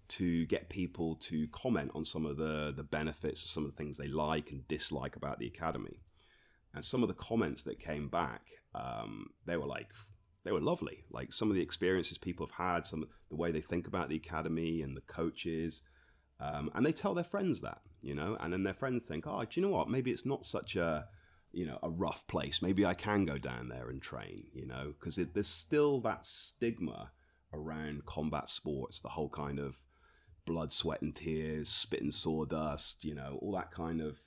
to 0.09 0.45
get 0.47 0.69
people 0.69 1.15
to 1.15 1.47
comment 1.49 1.91
on 1.93 2.03
some 2.03 2.25
of 2.25 2.37
the 2.37 2.73
the 2.75 2.83
benefits, 2.83 3.49
some 3.51 3.65
of 3.65 3.71
the 3.71 3.77
things 3.77 3.97
they 3.97 4.07
like 4.07 4.51
and 4.51 4.67
dislike 4.67 5.15
about 5.15 5.39
the 5.39 5.47
academy. 5.47 5.97
And 6.73 6.83
some 6.85 7.03
of 7.03 7.09
the 7.09 7.15
comments 7.29 7.63
that 7.63 7.79
came 7.79 8.07
back, 8.09 8.41
um, 8.75 9.27
they 9.45 9.57
were 9.57 9.65
like, 9.65 9.91
they 10.45 10.51
were 10.51 10.61
lovely. 10.61 11.03
Like 11.11 11.33
some 11.33 11.49
of 11.49 11.55
the 11.55 11.61
experiences 11.61 12.17
people 12.17 12.47
have 12.47 12.65
had, 12.67 12.85
some 12.85 13.05
the 13.29 13.35
way 13.35 13.51
they 13.51 13.61
think 13.61 13.87
about 13.87 14.09
the 14.09 14.15
academy 14.15 14.83
and 14.83 14.95
the 14.95 15.01
coaches, 15.01 15.81
um, 16.39 16.71
and 16.73 16.85
they 16.85 16.93
tell 16.93 17.13
their 17.13 17.23
friends 17.23 17.61
that, 17.61 17.81
you 18.01 18.15
know, 18.15 18.37
and 18.39 18.53
then 18.53 18.63
their 18.63 18.73
friends 18.73 19.03
think, 19.03 19.25
oh, 19.27 19.43
do 19.43 19.59
you 19.59 19.65
know 19.65 19.73
what? 19.73 19.89
Maybe 19.89 20.11
it's 20.11 20.25
not 20.25 20.45
such 20.45 20.75
a 20.75 21.07
you 21.51 21.65
know 21.65 21.79
a 21.83 21.89
rough 21.89 22.27
place. 22.27 22.61
Maybe 22.61 22.85
i 22.85 22.93
can 22.93 23.25
go 23.25 23.37
down 23.37 23.69
there 23.69 23.89
and 23.89 24.01
train 24.01 24.47
you 24.53 24.65
know 24.65 24.93
because 24.99 25.15
there's 25.33 25.47
still 25.47 25.99
that 26.01 26.25
stigma 26.25 27.11
around 27.53 28.05
combat 28.05 28.47
sports 28.47 29.01
the 29.01 29.09
whole 29.09 29.29
kind 29.29 29.59
of 29.59 29.81
blood 30.45 30.71
sweat 30.71 31.01
and 31.01 31.15
tears 31.15 31.69
spitting 31.69 32.11
sawdust 32.11 33.03
you 33.03 33.13
know 33.13 33.37
all 33.41 33.51
that 33.51 33.71
kind 33.71 34.01
of 34.01 34.19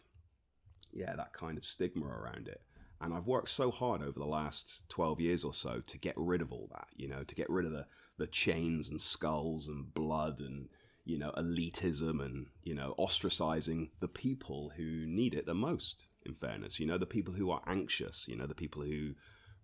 yeah 0.92 1.14
that 1.16 1.32
kind 1.32 1.58
of 1.58 1.64
stigma 1.64 2.06
around 2.06 2.48
it. 2.48 2.60
And 3.00 3.12
i've 3.12 3.26
worked 3.26 3.48
so 3.48 3.70
hard 3.70 4.02
over 4.02 4.18
the 4.18 4.24
last 4.24 4.88
12 4.88 5.20
years 5.20 5.44
or 5.44 5.54
so 5.54 5.82
to 5.86 5.98
get 5.98 6.14
rid 6.16 6.40
of 6.40 6.52
all 6.52 6.68
that 6.72 6.86
you 6.96 7.08
know 7.08 7.24
to 7.24 7.34
get 7.34 7.50
rid 7.50 7.66
of 7.66 7.72
the 7.72 7.86
the 8.18 8.26
chains 8.28 8.90
and 8.90 9.00
skulls 9.00 9.68
and 9.68 9.92
blood 9.94 10.40
and 10.40 10.68
you 11.04 11.18
know 11.18 11.32
elitism 11.36 12.24
and 12.24 12.46
you 12.62 12.74
know 12.74 12.94
ostracizing 12.98 13.90
the 14.00 14.08
people 14.08 14.72
who 14.76 15.06
need 15.06 15.34
it 15.34 15.46
the 15.46 15.54
most 15.54 16.06
in 16.24 16.34
fairness. 16.34 16.78
You 16.78 16.86
know, 16.86 16.98
the 16.98 17.06
people 17.06 17.34
who 17.34 17.50
are 17.50 17.62
anxious, 17.66 18.26
you 18.28 18.36
know, 18.36 18.46
the 18.46 18.54
people 18.54 18.82
who 18.82 19.14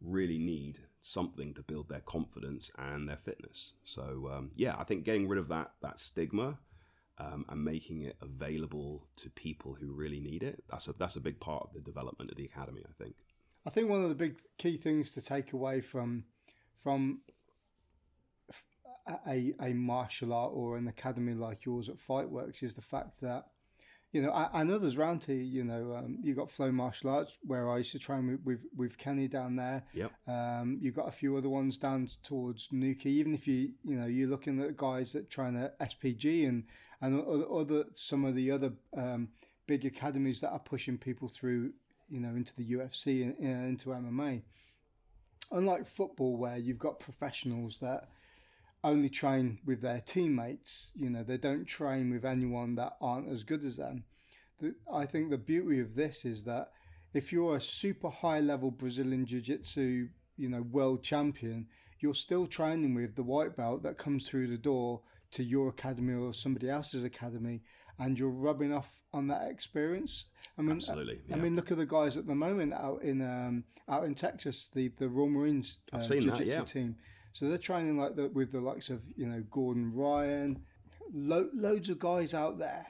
really 0.00 0.38
need 0.38 0.78
something 1.00 1.54
to 1.54 1.62
build 1.62 1.88
their 1.88 2.00
confidence 2.00 2.70
and 2.78 3.08
their 3.08 3.16
fitness. 3.16 3.74
So 3.84 4.30
um, 4.32 4.50
yeah, 4.54 4.76
I 4.78 4.84
think 4.84 5.04
getting 5.04 5.28
rid 5.28 5.38
of 5.38 5.48
that 5.48 5.72
that 5.82 5.98
stigma 5.98 6.58
um, 7.18 7.44
and 7.48 7.64
making 7.64 8.02
it 8.02 8.16
available 8.20 9.06
to 9.16 9.30
people 9.30 9.76
who 9.78 9.92
really 9.92 10.20
need 10.20 10.42
it 10.42 10.62
that's 10.70 10.86
a 10.88 10.92
that's 10.92 11.16
a 11.16 11.20
big 11.20 11.40
part 11.40 11.64
of 11.64 11.72
the 11.72 11.80
development 11.80 12.30
of 12.30 12.36
the 12.36 12.44
academy. 12.44 12.82
I 12.88 13.02
think. 13.02 13.14
I 13.66 13.70
think 13.70 13.90
one 13.90 14.02
of 14.02 14.08
the 14.08 14.14
big 14.14 14.36
key 14.56 14.76
things 14.76 15.10
to 15.12 15.22
take 15.22 15.52
away 15.52 15.80
from 15.80 16.24
from 16.82 17.20
a, 19.26 19.54
a 19.60 19.72
martial 19.72 20.32
art 20.32 20.52
or 20.54 20.76
an 20.76 20.88
academy 20.88 21.34
like 21.34 21.64
yours 21.64 21.88
at 21.88 21.96
Fightworx 21.96 22.62
is 22.62 22.74
the 22.74 22.82
fact 22.82 23.20
that 23.20 23.46
you 24.12 24.22
know, 24.22 24.48
know 24.64 24.78
there's 24.78 24.96
around 24.96 25.24
here. 25.24 25.36
You 25.36 25.64
know, 25.64 25.94
um, 25.94 26.18
you 26.22 26.34
got 26.34 26.50
Flow 26.50 26.72
Martial 26.72 27.10
Arts 27.10 27.36
where 27.42 27.70
I 27.70 27.78
used 27.78 27.92
to 27.92 27.98
train 27.98 28.26
with 28.26 28.40
with, 28.44 28.60
with 28.74 28.98
Kenny 28.98 29.28
down 29.28 29.56
there. 29.56 29.82
Yep. 29.92 30.12
Um, 30.26 30.78
you 30.80 30.92
got 30.92 31.08
a 31.08 31.12
few 31.12 31.36
other 31.36 31.50
ones 31.50 31.76
down 31.76 32.08
towards 32.22 32.68
Newquay. 32.72 33.10
Even 33.10 33.34
if 33.34 33.46
you 33.46 33.72
you 33.84 33.96
know 33.96 34.06
you're 34.06 34.28
looking 34.28 34.62
at 34.62 34.76
guys 34.76 35.12
that 35.12 35.28
train 35.28 35.56
at 35.56 35.78
SPG 35.80 36.48
and 36.48 36.64
and 37.02 37.22
other 37.52 37.84
some 37.92 38.24
of 38.24 38.34
the 38.34 38.50
other 38.50 38.72
um, 38.96 39.28
big 39.66 39.84
academies 39.84 40.40
that 40.40 40.50
are 40.50 40.58
pushing 40.58 40.96
people 40.96 41.28
through 41.28 41.72
you 42.08 42.20
know 42.20 42.30
into 42.30 42.56
the 42.56 42.72
UFC 42.72 43.22
and, 43.22 43.36
and 43.38 43.68
into 43.68 43.90
MMA. 43.90 44.42
Unlike 45.50 45.86
football, 45.86 46.36
where 46.38 46.56
you've 46.56 46.78
got 46.78 46.98
professionals 46.98 47.78
that 47.80 48.08
only 48.84 49.08
train 49.08 49.58
with 49.64 49.80
their 49.80 50.00
teammates. 50.00 50.90
You 50.94 51.10
know, 51.10 51.22
they 51.22 51.38
don't 51.38 51.66
train 51.66 52.10
with 52.10 52.24
anyone 52.24 52.74
that 52.76 52.96
aren't 53.00 53.28
as 53.28 53.44
good 53.44 53.64
as 53.64 53.76
them. 53.76 54.04
The, 54.60 54.74
I 54.92 55.06
think 55.06 55.30
the 55.30 55.38
beauty 55.38 55.80
of 55.80 55.94
this 55.94 56.24
is 56.24 56.44
that 56.44 56.70
if 57.14 57.32
you're 57.32 57.56
a 57.56 57.60
super 57.60 58.10
high 58.10 58.40
level 58.40 58.70
Brazilian 58.70 59.26
Jiu 59.26 59.40
Jitsu, 59.40 60.08
you 60.36 60.48
know, 60.48 60.62
world 60.62 61.02
champion, 61.02 61.66
you're 62.00 62.14
still 62.14 62.46
training 62.46 62.94
with 62.94 63.16
the 63.16 63.22
white 63.22 63.56
belt 63.56 63.82
that 63.82 63.98
comes 63.98 64.28
through 64.28 64.48
the 64.48 64.58
door 64.58 65.00
to 65.32 65.42
your 65.42 65.68
academy 65.68 66.14
or 66.14 66.32
somebody 66.32 66.70
else's 66.70 67.04
academy, 67.04 67.62
and 67.98 68.18
you're 68.18 68.28
rubbing 68.28 68.72
off 68.72 69.00
on 69.12 69.26
that 69.28 69.50
experience. 69.50 70.24
I 70.56 70.62
mean, 70.62 70.76
absolutely. 70.76 71.20
Yeah. 71.28 71.36
I 71.36 71.38
mean, 71.38 71.56
look 71.56 71.70
at 71.70 71.76
the 71.76 71.86
guys 71.86 72.16
at 72.16 72.26
the 72.26 72.34
moment 72.34 72.72
out 72.72 73.02
in 73.02 73.22
um, 73.22 73.64
out 73.88 74.04
in 74.04 74.14
Texas, 74.14 74.70
the 74.72 74.88
the 74.98 75.08
Royal 75.08 75.28
Marines 75.28 75.78
uh, 75.92 75.96
I've 75.96 76.06
seen 76.06 76.22
Jiu-Jitsu 76.22 76.44
that, 76.44 76.46
yeah. 76.46 76.64
team. 76.64 76.96
So 77.38 77.48
they're 77.48 77.56
training 77.56 77.96
like 77.96 78.16
with 78.34 78.50
the 78.50 78.60
likes 78.60 78.90
of 78.90 79.00
you 79.16 79.24
know 79.24 79.44
Gordon 79.48 79.94
Ryan, 79.94 80.64
lo- 81.14 81.50
loads 81.54 81.88
of 81.88 82.00
guys 82.00 82.34
out 82.34 82.58
there 82.58 82.84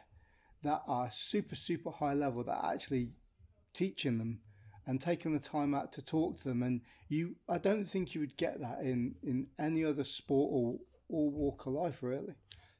that 0.62 0.80
are 0.88 1.10
super 1.10 1.54
super 1.54 1.90
high 1.90 2.14
level 2.14 2.42
that 2.44 2.52
are 2.56 2.72
actually 2.72 3.10
teaching 3.74 4.16
them 4.16 4.40
and 4.86 4.98
taking 4.98 5.34
the 5.34 5.38
time 5.38 5.74
out 5.74 5.92
to 5.92 6.02
talk 6.02 6.38
to 6.38 6.48
them. 6.48 6.62
And 6.62 6.80
you, 7.10 7.36
I 7.46 7.58
don't 7.58 7.84
think 7.84 8.14
you 8.14 8.22
would 8.22 8.38
get 8.38 8.58
that 8.60 8.78
in 8.80 9.16
in 9.22 9.48
any 9.58 9.84
other 9.84 10.02
sport 10.02 10.48
or 10.50 10.78
or 11.10 11.30
walk 11.30 11.66
of 11.66 11.74
life 11.74 12.02
really. 12.02 12.32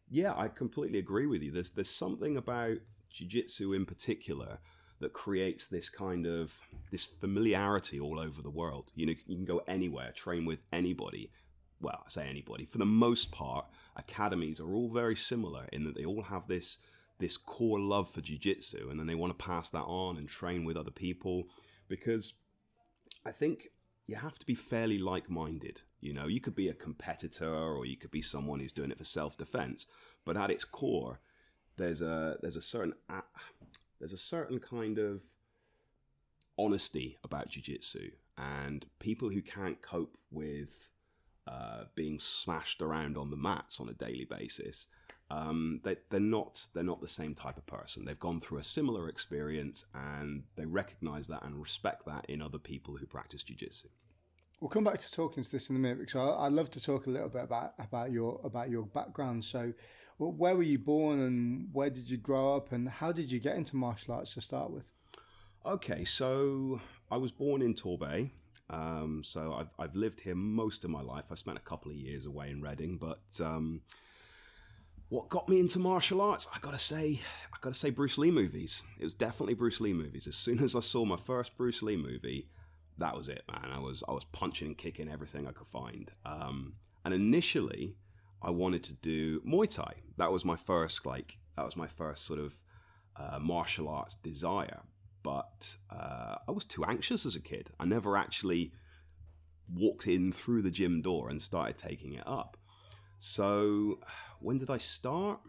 Yeah, 0.09 0.33
I 0.35 0.49
completely 0.49 0.99
agree 0.99 1.27
with 1.27 1.43
you. 1.43 1.53
There's 1.53 1.73
there's 1.73 1.91
something 1.91 2.39
about 2.39 2.79
jiu-jitsu 3.13 3.75
in 3.75 3.85
particular 3.85 4.59
that 5.01 5.13
creates 5.13 5.69
this 5.69 5.91
kind 5.91 6.27
of 6.27 6.51
this 6.91 7.05
familiarity 7.05 8.01
all 8.01 8.19
over 8.19 8.41
the 8.41 8.49
world. 8.49 8.91
You 8.95 9.05
know, 9.05 9.13
you 9.27 9.37
can 9.37 9.45
go 9.45 9.61
anywhere, 9.69 10.13
train 10.13 10.47
with 10.47 10.61
anybody, 10.73 11.31
well, 11.81 12.03
I 12.07 12.11
say 12.11 12.29
anybody, 12.29 12.65
for 12.65 12.79
the 12.79 12.87
most 12.87 13.31
part, 13.31 13.67
academies 13.97 14.61
are 14.61 14.75
all 14.75 14.91
very 14.91 15.17
similar 15.17 15.67
in 15.73 15.85
that 15.85 15.95
they 15.95 16.05
all 16.05 16.23
have 16.23 16.49
this 16.49 16.79
this 17.19 17.37
core 17.37 17.81
love 17.81 18.09
for 18.09 18.21
jiu-jitsu 18.21 18.89
and 18.91 19.01
then 19.01 19.09
they 19.09 19.15
want 19.17 19.37
to 19.37 19.45
pass 19.45 19.71
that 19.71 19.83
on 19.83 20.17
and 20.19 20.29
train 20.29 20.65
with 20.65 20.77
other 20.77 20.93
people 20.93 21.49
because 21.89 22.35
I 23.27 23.33
think 23.33 23.71
you 24.07 24.15
have 24.15 24.39
to 24.39 24.47
be 24.47 24.55
fairly 24.55 24.99
like-minded. 24.99 25.83
You 26.01 26.13
know, 26.13 26.29
you 26.29 26.41
could 26.41 26.55
be 26.55 26.69
a 26.69 26.75
competitor 26.75 27.53
or 27.53 27.85
you 27.85 27.97
could 27.97 28.13
be 28.13 28.23
someone 28.23 28.61
who's 28.61 28.73
doing 28.73 28.93
it 28.93 28.99
for 28.99 29.05
self-defense, 29.05 29.89
but 30.25 30.37
at 30.37 30.51
its 30.51 30.65
core, 30.65 31.19
there's 31.77 32.03
a 32.03 32.37
there's 32.41 32.57
a 32.57 32.63
certain 32.63 32.95
there's 33.99 34.13
a 34.13 34.19
certain 34.19 34.61
kind 34.61 34.99
of 34.99 35.23
honesty 36.57 37.19
about 37.25 37.49
jiu-jitsu 37.49 38.11
and 38.37 38.87
people 38.99 39.29
who 39.29 39.43
can't 39.43 39.83
cope 39.83 40.17
with 40.31 40.93
uh, 41.49 41.85
being 41.95 42.19
smashed 42.19 42.83
around 42.83 43.17
on 43.17 43.31
the 43.31 43.37
mats 43.37 43.81
on 43.81 43.89
a 43.89 43.95
daily 43.95 44.27
basis. 44.27 44.87
Um, 45.31 45.81
they, 45.83 45.97
they're 46.11 46.21
not 46.21 46.63
they're 46.75 46.83
not 46.83 47.01
the 47.01 47.09
same 47.09 47.35
type 47.35 47.57
of 47.57 47.67
person. 47.67 48.05
They've 48.05 48.19
gone 48.19 48.41
through 48.41 48.59
a 48.59 48.65
similar 48.65 49.09
experience 49.09 49.87
and 49.95 50.43
they 50.57 50.67
recognise 50.67 51.27
that 51.29 51.45
and 51.45 51.61
respect 51.61 52.05
that 52.07 52.27
in 52.29 52.43
other 52.43 52.59
people 52.59 52.97
who 52.97 53.07
practice 53.07 53.43
jiu-jitsu. 53.43 53.89
We'll 54.61 54.71
come 54.71 54.85
back 54.85 54.99
to 54.99 55.13
talking 55.13 55.43
to 55.43 55.51
this 55.51 55.71
in 55.71 55.77
a 55.77 55.79
minute 55.79 56.01
because 56.01 56.35
I, 56.39 56.45
would 56.45 56.53
love 56.53 56.71
to 56.73 56.83
talk 56.83 57.07
a 57.07 57.11
little 57.11 57.29
bit 57.29 57.45
about 57.45 57.75
about 57.79 58.11
your 58.11 58.41
about 58.45 58.69
your 58.69 58.85
background. 58.85 59.45
So, 59.45 59.73
where 60.19 60.57
were 60.57 60.63
you 60.63 60.79
born 60.79 61.21
and 61.21 61.69
where 61.73 61.91
did 61.91 62.11
you 62.11 62.17
grow 62.17 62.57
up 62.57 62.73
and 62.73 62.89
how 62.89 63.13
did 63.13 63.31
you 63.31 63.39
get 63.39 63.57
into 63.57 63.77
martial 63.77 64.15
arts 64.15 64.35
to 64.35 64.41
start 64.41 64.71
with? 64.71 64.85
Okay, 65.65 66.05
so 66.05 66.81
I 67.11 67.17
was 67.17 67.33
born 67.33 67.63
in 67.63 67.75
Torbay, 67.75 68.31
um, 68.71 69.23
so 69.25 69.55
I've, 69.55 69.71
I've 69.79 69.95
lived 69.95 70.21
here 70.21 70.35
most 70.35 70.85
of 70.85 70.91
my 70.91 71.01
life. 71.01 71.25
I 71.31 71.35
spent 71.35 71.57
a 71.57 71.63
couple 71.63 71.91
of 71.91 71.97
years 71.97 72.27
away 72.27 72.51
in 72.51 72.61
Reading, 72.61 72.99
but 72.99 73.21
um, 73.41 73.81
what 75.09 75.29
got 75.31 75.49
me 75.49 75.59
into 75.59 75.79
martial 75.79 76.21
arts? 76.21 76.47
I 76.55 76.59
gotta 76.61 76.79
say, 76.79 77.21
I 77.53 77.57
gotta 77.61 77.75
say 77.75 77.91
Bruce 77.91 78.19
Lee 78.19 78.31
movies. 78.31 78.83
It 78.99 79.05
was 79.05 79.15
definitely 79.15 79.55
Bruce 79.55 79.81
Lee 79.81 79.95
movies. 79.95 80.27
As 80.27 80.37
soon 80.37 80.63
as 80.63 80.77
I 80.77 80.81
saw 80.81 81.05
my 81.05 81.17
first 81.17 81.57
Bruce 81.57 81.83
Lee 81.83 81.97
movie, 81.97 82.49
that 82.99 83.17
was 83.17 83.29
it, 83.29 83.43
man. 83.51 83.71
I 83.73 83.79
was 83.79 84.05
I 84.07 84.13
was 84.13 84.25
punching 84.25 84.69
and 84.69 84.79
kicking 84.79 85.09
everything 85.09 85.47
I 85.47 85.53
could 85.53 85.69
find. 85.69 86.11
Um, 86.27 86.75
and 87.05 87.15
initially, 87.15 87.97
I 88.43 88.51
wanted 88.51 88.83
to 88.85 88.93
do 88.95 89.41
Muay 89.41 89.73
Thai. 89.73 89.95
That 90.19 90.31
was 90.31 90.45
my 90.45 90.57
first 90.57 91.07
like 91.07 91.39
that 91.57 91.65
was 91.65 91.77
my 91.77 91.87
first 91.87 92.27
sort 92.27 92.41
of 92.41 92.59
uh, 93.17 93.39
martial 93.41 93.89
arts 93.89 94.15
desire 94.17 94.83
but 95.29 95.77
uh, 95.91 96.37
I 96.49 96.53
was 96.53 96.65
too 96.65 96.87
anxious 96.87 97.27
as 97.27 97.37
a 97.37 97.41
kid. 97.41 97.69
I 97.79 97.85
never 97.85 98.17
actually 98.17 98.73
walked 99.75 100.07
in 100.07 100.33
through 100.33 100.63
the 100.63 100.71
gym 100.71 101.03
door 101.03 101.29
and 101.29 101.43
started 101.43 101.77
taking 101.77 102.15
it 102.15 102.27
up. 102.27 102.57
So 103.19 103.99
when 104.41 104.57
did 104.57 104.71
I 104.71 104.79
start? 104.79 105.41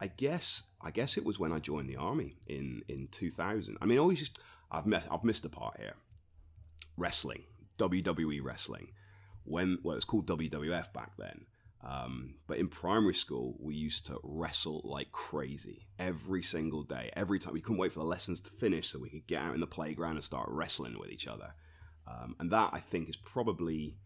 I 0.00 0.08
guess 0.08 0.64
I 0.82 0.90
guess 0.90 1.16
it 1.16 1.24
was 1.24 1.38
when 1.38 1.52
I 1.52 1.60
joined 1.60 1.88
the 1.88 1.94
army 1.94 2.34
in 2.48 2.82
in 2.88 3.06
2000. 3.12 3.78
I 3.80 3.86
mean, 3.86 4.00
always 4.00 4.18
just 4.18 4.40
I've 4.68 4.84
met 4.84 5.06
I've 5.12 5.22
missed 5.22 5.44
a 5.44 5.48
part 5.48 5.78
here. 5.78 5.94
Wrestling, 6.96 7.44
WWE 7.78 8.40
wrestling. 8.42 8.88
When 9.44 9.78
well, 9.84 9.92
it 9.92 9.98
was 9.98 10.04
called 10.04 10.26
WWF 10.26 10.92
back 10.92 11.12
then. 11.16 11.46
Um, 11.84 12.36
but 12.46 12.58
in 12.58 12.68
primary 12.68 13.14
school, 13.14 13.56
we 13.60 13.74
used 13.74 14.06
to 14.06 14.18
wrestle 14.22 14.80
like 14.84 15.12
crazy 15.12 15.86
every 15.98 16.42
single 16.42 16.82
day. 16.82 17.10
Every 17.14 17.38
time 17.38 17.52
we 17.52 17.60
couldn't 17.60 17.78
wait 17.78 17.92
for 17.92 17.98
the 17.98 18.06
lessons 18.06 18.40
to 18.42 18.50
finish 18.50 18.88
so 18.88 18.98
we 18.98 19.10
could 19.10 19.26
get 19.26 19.42
out 19.42 19.54
in 19.54 19.60
the 19.60 19.66
playground 19.66 20.16
and 20.16 20.24
start 20.24 20.48
wrestling 20.48 20.98
with 20.98 21.10
each 21.10 21.26
other. 21.26 21.54
Um, 22.06 22.36
and 22.38 22.50
that 22.50 22.70
I 22.72 22.80
think 22.80 23.08
is 23.08 23.16
probably 23.16 23.96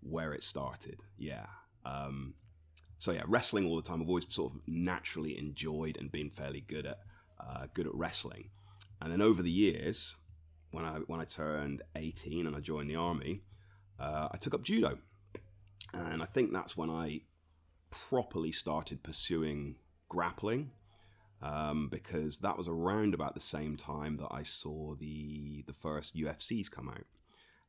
where 0.00 0.32
it 0.32 0.42
started. 0.42 0.98
Yeah. 1.16 1.46
Um, 1.84 2.34
so 2.98 3.12
yeah, 3.12 3.22
wrestling 3.28 3.66
all 3.66 3.76
the 3.76 3.82
time. 3.82 4.02
I've 4.02 4.08
always 4.08 4.26
sort 4.28 4.52
of 4.52 4.60
naturally 4.66 5.38
enjoyed 5.38 5.96
and 5.96 6.10
been 6.10 6.30
fairly 6.30 6.64
good 6.66 6.86
at 6.86 6.98
uh, 7.38 7.66
good 7.72 7.86
at 7.86 7.94
wrestling. 7.94 8.50
And 9.00 9.12
then 9.12 9.22
over 9.22 9.42
the 9.42 9.50
years, 9.50 10.16
when 10.72 10.84
I 10.84 10.94
when 11.06 11.20
I 11.20 11.24
turned 11.24 11.82
18 11.94 12.48
and 12.48 12.56
I 12.56 12.60
joined 12.60 12.90
the 12.90 12.96
army, 12.96 13.42
uh, 14.00 14.28
I 14.32 14.36
took 14.38 14.54
up 14.54 14.64
judo 14.64 14.98
and 15.92 16.22
I 16.22 16.26
think 16.26 16.52
that's 16.52 16.76
when 16.76 16.90
I 16.90 17.20
properly 17.90 18.52
started 18.52 19.02
pursuing 19.02 19.76
grappling 20.08 20.70
um, 21.42 21.88
because 21.88 22.38
that 22.38 22.56
was 22.56 22.68
around 22.68 23.14
about 23.14 23.34
the 23.34 23.40
same 23.40 23.76
time 23.76 24.16
that 24.16 24.28
I 24.30 24.42
saw 24.42 24.94
the 24.96 25.64
the 25.66 25.72
first 25.72 26.16
UFCs 26.16 26.70
come 26.70 26.88
out. 26.88 27.04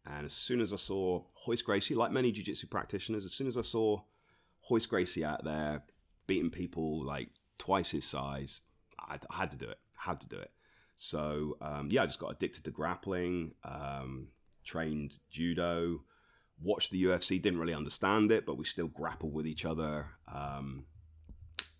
And 0.05 0.25
as 0.25 0.33
soon 0.33 0.61
as 0.61 0.73
I 0.73 0.77
saw 0.77 1.23
Royce 1.47 1.61
Gracie, 1.61 1.93
like 1.93 2.11
many 2.11 2.31
jiu-jitsu 2.31 2.67
practitioners, 2.67 3.25
as 3.25 3.33
soon 3.33 3.47
as 3.47 3.57
I 3.57 3.61
saw 3.61 4.01
Royce 4.69 4.85
Gracie 4.85 5.25
out 5.25 5.43
there 5.43 5.83
beating 6.25 6.49
people 6.49 7.05
like 7.05 7.29
twice 7.57 7.91
his 7.91 8.05
size, 8.05 8.61
I, 8.99 9.19
I 9.29 9.35
had 9.35 9.51
to 9.51 9.57
do 9.57 9.69
it. 9.69 9.77
Had 9.97 10.21
to 10.21 10.29
do 10.29 10.37
it. 10.37 10.51
So 10.95 11.57
um, 11.61 11.89
yeah, 11.91 12.03
I 12.03 12.05
just 12.05 12.19
got 12.19 12.31
addicted 12.31 12.63
to 12.63 12.71
grappling. 12.71 13.53
Um, 13.63 14.29
trained 14.63 15.17
judo, 15.29 16.01
watched 16.61 16.91
the 16.91 17.03
UFC, 17.03 17.41
didn't 17.41 17.59
really 17.59 17.73
understand 17.73 18.31
it, 18.31 18.45
but 18.45 18.57
we 18.57 18.65
still 18.65 18.87
grappled 18.87 19.33
with 19.33 19.47
each 19.47 19.65
other. 19.65 20.07
Um, 20.33 20.85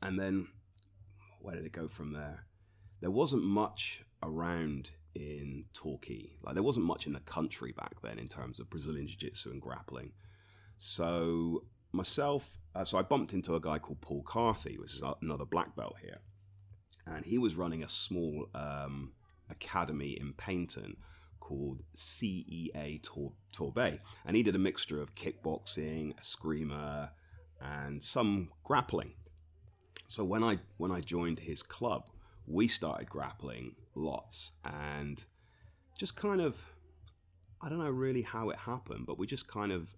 and 0.02 0.20
then 0.20 0.48
where 1.42 1.56
did 1.56 1.66
it 1.66 1.72
go 1.72 1.88
from 1.88 2.14
there? 2.14 2.46
There 3.02 3.12
wasn't 3.12 3.44
much 3.44 4.04
around 4.24 4.92
in 5.16 5.66
Torquay. 5.74 6.38
Like 6.44 6.54
there 6.54 6.64
wasn't 6.64 6.86
much 6.86 7.08
in 7.08 7.14
the 7.14 7.20
country 7.22 7.74
back 7.74 8.02
then 8.02 8.20
in 8.20 8.28
terms 8.28 8.60
of 8.60 8.70
Brazilian 8.70 9.08
Jiu-Jitsu 9.08 9.52
and 9.52 9.62
grappling. 9.62 10.12
So 10.78 11.66
myself, 11.92 12.50
uh, 12.76 12.86
so 12.86 12.98
I 12.98 13.02
bumped 13.02 13.34
into 13.34 13.56
a 13.56 13.60
guy 13.60 13.80
called 13.80 14.02
Paul 14.02 14.24
Carthy, 14.24 14.78
which 14.78 14.94
is 14.94 15.04
another 15.22 15.46
black 15.46 15.76
belt 15.76 15.96
here, 16.02 16.20
and 17.06 17.26
he 17.26 17.38
was 17.38 17.56
running 17.56 17.84
a 17.84 17.90
small 17.90 18.48
um, 18.54 19.14
academy 19.50 20.18
in 20.20 20.34
Paignton 20.34 20.96
called 21.50 21.82
CEA 21.96 23.02
Tor- 23.02 23.34
Torbay, 23.52 24.00
and 24.24 24.36
he 24.36 24.44
did 24.44 24.56
a 24.56 24.60
mixture 24.60 25.02
of 25.02 25.16
kickboxing, 25.16 26.14
escrima, 26.22 27.10
and 27.60 28.04
some 28.04 28.50
grappling. 28.64 29.14
So 30.06 30.24
when 30.24 30.44
I 30.44 30.60
when 30.78 30.92
I 30.92 31.02
joined 31.02 31.40
his 31.40 31.64
club, 31.64 32.04
we 32.46 32.68
started 32.68 33.10
grappling 33.10 33.76
lots 33.96 34.52
and 34.64 35.24
just 35.98 36.16
kind 36.16 36.40
of 36.40 36.62
I 37.62 37.68
don't 37.68 37.80
know 37.80 37.90
really 37.90 38.22
how 38.22 38.52
it 38.52 38.58
happened, 38.58 39.08
but 39.08 39.18
we 39.18 39.26
just 39.26 39.48
kind 39.48 39.72
of 39.72 39.90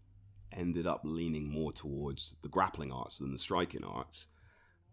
ended 0.53 0.87
up 0.87 1.01
leaning 1.03 1.49
more 1.49 1.73
towards 1.73 2.35
the 2.43 2.49
grappling 2.49 2.93
arts 2.93 3.19
than 3.19 3.33
the 3.33 3.39
striking 3.39 3.83
arts, 3.83 4.27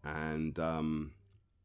and 0.03 0.59
um, 0.59 1.13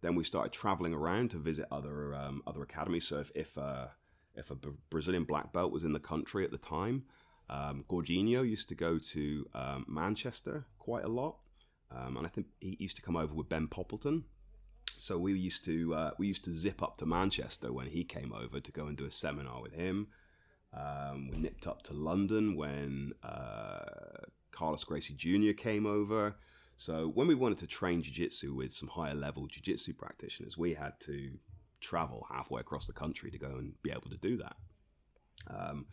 then 0.01 0.13
we 0.13 0.23
started 0.23 0.51
traveling 0.51 0.93
around 0.93 1.31
to 1.31 1.37
visit 1.37 1.65
other 1.71 2.13
um, 2.13 2.43
other 2.45 2.61
academies. 2.61 3.07
So 3.07 3.19
if 3.19 3.31
if, 3.33 3.57
uh, 3.57 3.87
if 4.35 4.51
a 4.51 4.55
Brazilian 4.89 5.23
black 5.23 5.53
belt 5.53 5.71
was 5.71 5.83
in 5.83 5.93
the 5.93 5.99
country 5.99 6.43
at 6.43 6.51
the 6.51 6.57
time, 6.57 7.03
um, 7.49 7.85
Gordinho 7.89 8.47
used 8.47 8.69
to 8.69 8.75
go 8.75 8.97
to 8.97 9.47
um, 9.53 9.85
Manchester 9.87 10.65
quite 10.79 11.03
a 11.03 11.09
lot, 11.09 11.37
um, 11.91 12.17
and 12.17 12.25
I 12.25 12.29
think 12.29 12.47
he 12.59 12.77
used 12.79 12.95
to 12.95 13.01
come 13.01 13.15
over 13.15 13.33
with 13.33 13.49
Ben 13.49 13.67
Poppleton. 13.67 14.23
So 14.97 15.17
we 15.17 15.33
used 15.33 15.63
to 15.65 15.93
uh, 15.93 16.11
we 16.17 16.27
used 16.27 16.43
to 16.45 16.53
zip 16.53 16.81
up 16.81 16.97
to 16.97 17.05
Manchester 17.05 17.73
when 17.73 17.87
he 17.87 18.03
came 18.03 18.33
over 18.33 18.59
to 18.59 18.71
go 18.71 18.87
and 18.87 18.97
do 18.97 19.05
a 19.05 19.11
seminar 19.11 19.61
with 19.61 19.73
him. 19.73 20.07
Um, 20.73 21.29
we 21.29 21.37
nipped 21.37 21.67
up 21.67 21.83
to 21.83 21.93
London 21.93 22.55
when 22.55 23.13
uh, 23.23 24.25
Carlos 24.51 24.83
Gracie 24.83 25.13
Jr. 25.13 25.53
came 25.53 25.85
over. 25.85 26.35
So 26.77 27.07
when 27.13 27.27
we 27.27 27.35
wanted 27.35 27.59
to 27.59 27.67
train 27.67 28.01
jiu-jitsu 28.01 28.53
with 28.55 28.73
some 28.73 28.89
higher 28.89 29.13
level 29.13 29.45
jiu-jitsu 29.45 29.93
practitioners, 29.93 30.57
we 30.57 30.73
had 30.73 30.99
to 31.01 31.31
travel 31.83 32.25
halfway 32.31 32.61
across 32.61 32.87
the 32.87 32.93
country 32.93 33.29
to 33.29 33.37
go 33.37 33.51
and 33.59 33.73
be 33.83 33.91
able 33.91 34.09
to 34.09 34.17
do 34.17 34.37
that. 34.37 34.55
Um, 35.47 35.85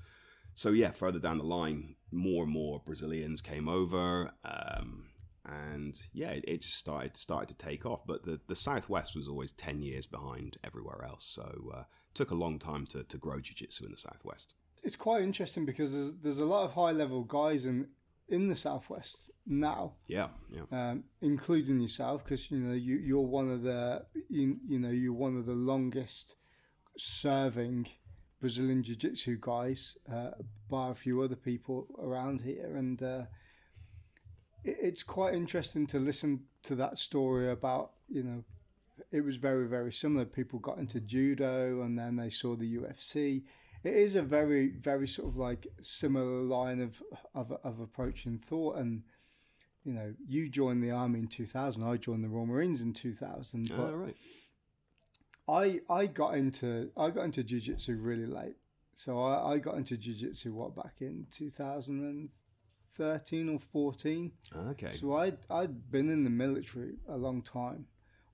so 0.54 0.70
yeah, 0.70 0.90
further 0.90 1.18
down 1.18 1.38
the 1.38 1.44
line, 1.44 1.96
more 2.10 2.44
and 2.44 2.52
more 2.52 2.82
Brazilians 2.84 3.40
came 3.40 3.68
over, 3.68 4.32
um, 4.44 5.06
and 5.44 6.00
yeah, 6.12 6.30
it, 6.30 6.44
it, 6.46 6.64
started 6.64 7.16
started 7.16 7.48
to 7.48 7.66
take 7.66 7.86
off. 7.86 8.06
But 8.06 8.24
the, 8.24 8.40
the 8.46 8.54
Southwest 8.54 9.16
was 9.16 9.28
always 9.28 9.52
ten 9.52 9.82
years 9.82 10.06
behind 10.06 10.58
everywhere 10.62 11.04
else, 11.04 11.24
so 11.24 11.72
uh, 11.74 11.82
took 12.14 12.30
a 12.30 12.34
long 12.34 12.58
time 12.58 12.86
to, 12.88 13.04
to 13.04 13.16
grow 13.18 13.40
jiu-jitsu 13.40 13.84
in 13.84 13.92
the 13.92 13.98
Southwest. 13.98 14.54
It's 14.82 14.96
quite 14.96 15.22
interesting 15.22 15.64
because 15.64 15.92
there's 15.92 16.12
there's 16.22 16.38
a 16.38 16.44
lot 16.44 16.64
of 16.64 16.72
high 16.72 16.92
level 16.92 17.24
guys 17.24 17.64
in 17.64 17.88
in 18.30 18.48
the 18.48 18.56
southwest 18.56 19.30
now. 19.46 19.94
Yeah, 20.06 20.28
yeah. 20.50 20.62
Um, 20.70 21.04
including 21.20 21.80
yourself, 21.80 22.24
because 22.24 22.50
you 22.50 22.58
know 22.58 22.74
you 22.74 22.96
you're 22.96 23.20
one 23.20 23.50
of 23.50 23.62
the 23.62 24.04
you, 24.28 24.58
you 24.66 24.78
know 24.78 24.90
you're 24.90 25.12
one 25.12 25.36
of 25.36 25.46
the 25.46 25.52
longest 25.52 26.36
serving 26.96 27.88
Brazilian 28.40 28.82
Jiu 28.82 28.96
Jitsu 28.96 29.36
guys, 29.40 29.96
uh, 30.10 30.30
by 30.70 30.90
a 30.90 30.94
few 30.94 31.20
other 31.20 31.36
people 31.36 31.86
around 32.02 32.40
here, 32.40 32.76
and 32.76 33.02
uh, 33.02 33.22
it, 34.64 34.76
it's 34.80 35.02
quite 35.02 35.34
interesting 35.34 35.86
to 35.88 35.98
listen 35.98 36.44
to 36.62 36.74
that 36.76 36.98
story 36.98 37.50
about 37.50 37.92
you 38.08 38.22
know 38.22 38.44
it 39.10 39.22
was 39.22 39.36
very 39.36 39.66
very 39.66 39.92
similar. 39.92 40.24
People 40.24 40.58
got 40.60 40.78
into 40.78 41.00
judo, 41.00 41.82
and 41.82 41.98
then 41.98 42.16
they 42.16 42.30
saw 42.30 42.54
the 42.54 42.76
UFC 42.76 43.42
it 43.84 43.94
is 43.94 44.14
a 44.14 44.22
very 44.22 44.68
very 44.68 45.08
sort 45.08 45.28
of 45.28 45.36
like 45.36 45.66
similar 45.82 46.40
line 46.42 46.80
of 46.80 47.02
of, 47.34 47.52
of 47.64 47.80
approach 47.80 48.26
and 48.26 48.44
thought 48.44 48.76
and 48.76 49.02
you 49.84 49.92
know 49.92 50.14
you 50.26 50.48
joined 50.48 50.82
the 50.82 50.90
army 50.90 51.20
in 51.20 51.26
2000 51.26 51.82
i 51.82 51.94
joined 51.96 52.24
the 52.24 52.28
royal 52.28 52.46
marines 52.46 52.80
in 52.80 52.92
2000 52.92 53.70
ah, 53.72 53.76
but 53.76 53.94
right. 53.94 54.16
i 55.48 55.80
i 55.88 56.06
got 56.06 56.34
into 56.34 56.90
i 56.96 57.10
got 57.10 57.24
into 57.24 57.42
jiu-jitsu 57.42 57.96
really 57.96 58.26
late. 58.26 58.54
So 58.94 59.20
i, 59.22 59.54
I 59.54 59.58
got 59.58 59.76
into 59.76 59.96
jiu-jitsu 59.96 60.52
what 60.52 60.76
back 60.76 60.96
in 61.00 61.26
2013 61.30 63.48
or 63.48 63.58
14 63.72 64.32
okay. 64.68 64.92
So 64.92 65.16
i 65.16 65.32
i'd 65.50 65.90
been 65.90 66.10
in 66.10 66.24
the 66.24 66.30
military 66.30 66.98
a 67.08 67.16
long 67.16 67.40
time 67.40 67.86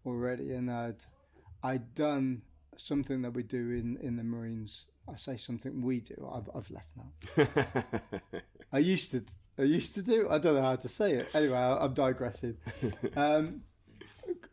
already 0.04 0.52
and 0.52 0.68
i'd 0.70 1.04
i'd 1.62 1.94
done 1.94 2.42
something 2.76 3.22
that 3.22 3.32
we 3.32 3.44
do 3.44 3.70
in 3.70 3.96
in 4.02 4.16
the 4.16 4.24
marines 4.24 4.86
I 5.08 5.16
say 5.16 5.36
something 5.36 5.82
we 5.82 6.00
do. 6.00 6.28
I've, 6.32 6.50
I've 6.54 6.70
left 6.70 6.88
now. 6.96 8.40
I 8.72 8.78
used 8.78 9.12
to. 9.12 9.24
I 9.58 9.62
used 9.62 9.94
to 9.94 10.02
do. 10.02 10.28
I 10.28 10.38
don't 10.38 10.54
know 10.54 10.62
how 10.62 10.76
to 10.76 10.88
say 10.88 11.12
it. 11.12 11.28
Anyway, 11.34 11.56
I, 11.56 11.84
am 11.84 11.94
digressing. 11.94 12.56
Um, 13.16 13.62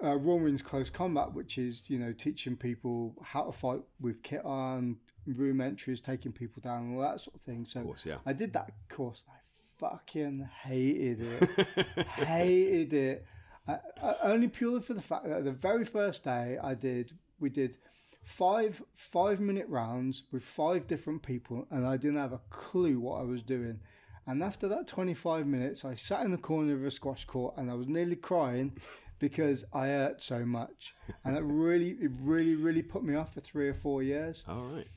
uh, 0.03 0.15
Royal 0.15 0.39
Marines 0.39 0.61
Close 0.61 0.89
Combat, 0.89 1.33
which 1.33 1.57
is 1.57 1.83
you 1.87 1.97
know 1.97 2.13
teaching 2.13 2.55
people 2.55 3.15
how 3.23 3.43
to 3.43 3.51
fight 3.51 3.79
with 3.99 4.21
kit 4.21 4.43
on, 4.45 4.97
room 5.25 5.61
entries, 5.61 6.01
taking 6.01 6.31
people 6.31 6.61
down, 6.61 6.83
and 6.83 6.95
all 6.95 7.01
that 7.01 7.21
sort 7.21 7.35
of 7.35 7.41
thing. 7.41 7.65
So 7.65 7.81
course, 7.81 8.05
yeah. 8.05 8.17
I 8.25 8.33
did 8.33 8.53
that 8.53 8.71
course. 8.89 9.23
I 9.27 9.33
fucking 9.79 10.47
hated 10.63 11.21
it. 11.21 11.97
hated 12.07 12.93
it. 12.93 13.25
I, 13.67 13.77
I, 14.01 14.15
only 14.23 14.47
purely 14.47 14.81
for 14.81 14.93
the 14.93 15.01
fact 15.01 15.27
that 15.27 15.43
the 15.43 15.51
very 15.51 15.85
first 15.85 16.23
day 16.23 16.57
I 16.61 16.73
did, 16.73 17.13
we 17.39 17.49
did 17.49 17.77
five 18.23 18.81
five 18.95 19.39
minute 19.39 19.67
rounds 19.67 20.23
with 20.31 20.43
five 20.43 20.87
different 20.87 21.23
people, 21.23 21.67
and 21.69 21.85
I 21.85 21.97
didn't 21.97 22.17
have 22.17 22.33
a 22.33 22.41
clue 22.49 22.99
what 22.99 23.19
I 23.19 23.23
was 23.23 23.41
doing. 23.41 23.79
And 24.25 24.41
after 24.41 24.67
that 24.69 24.87
25 24.87 25.45
minutes, 25.45 25.83
I 25.83 25.95
sat 25.95 26.23
in 26.23 26.31
the 26.31 26.37
corner 26.37 26.73
of 26.73 26.85
a 26.85 26.91
squash 26.91 27.25
court 27.25 27.55
and 27.57 27.69
I 27.69 27.73
was 27.73 27.87
nearly 27.87 28.15
crying 28.15 28.71
because 29.19 29.65
I 29.73 29.87
hurt 29.87 30.21
so 30.21 30.45
much. 30.45 30.93
And 31.25 31.35
it 31.35 31.43
really, 31.43 31.91
it 31.91 32.11
really, 32.21 32.55
really 32.55 32.81
put 32.81 33.03
me 33.03 33.15
off 33.15 33.33
for 33.33 33.41
three 33.41 33.67
or 33.67 33.73
four 33.73 34.01
years. 34.01 34.43
All 34.47 34.63
right. 34.63 34.87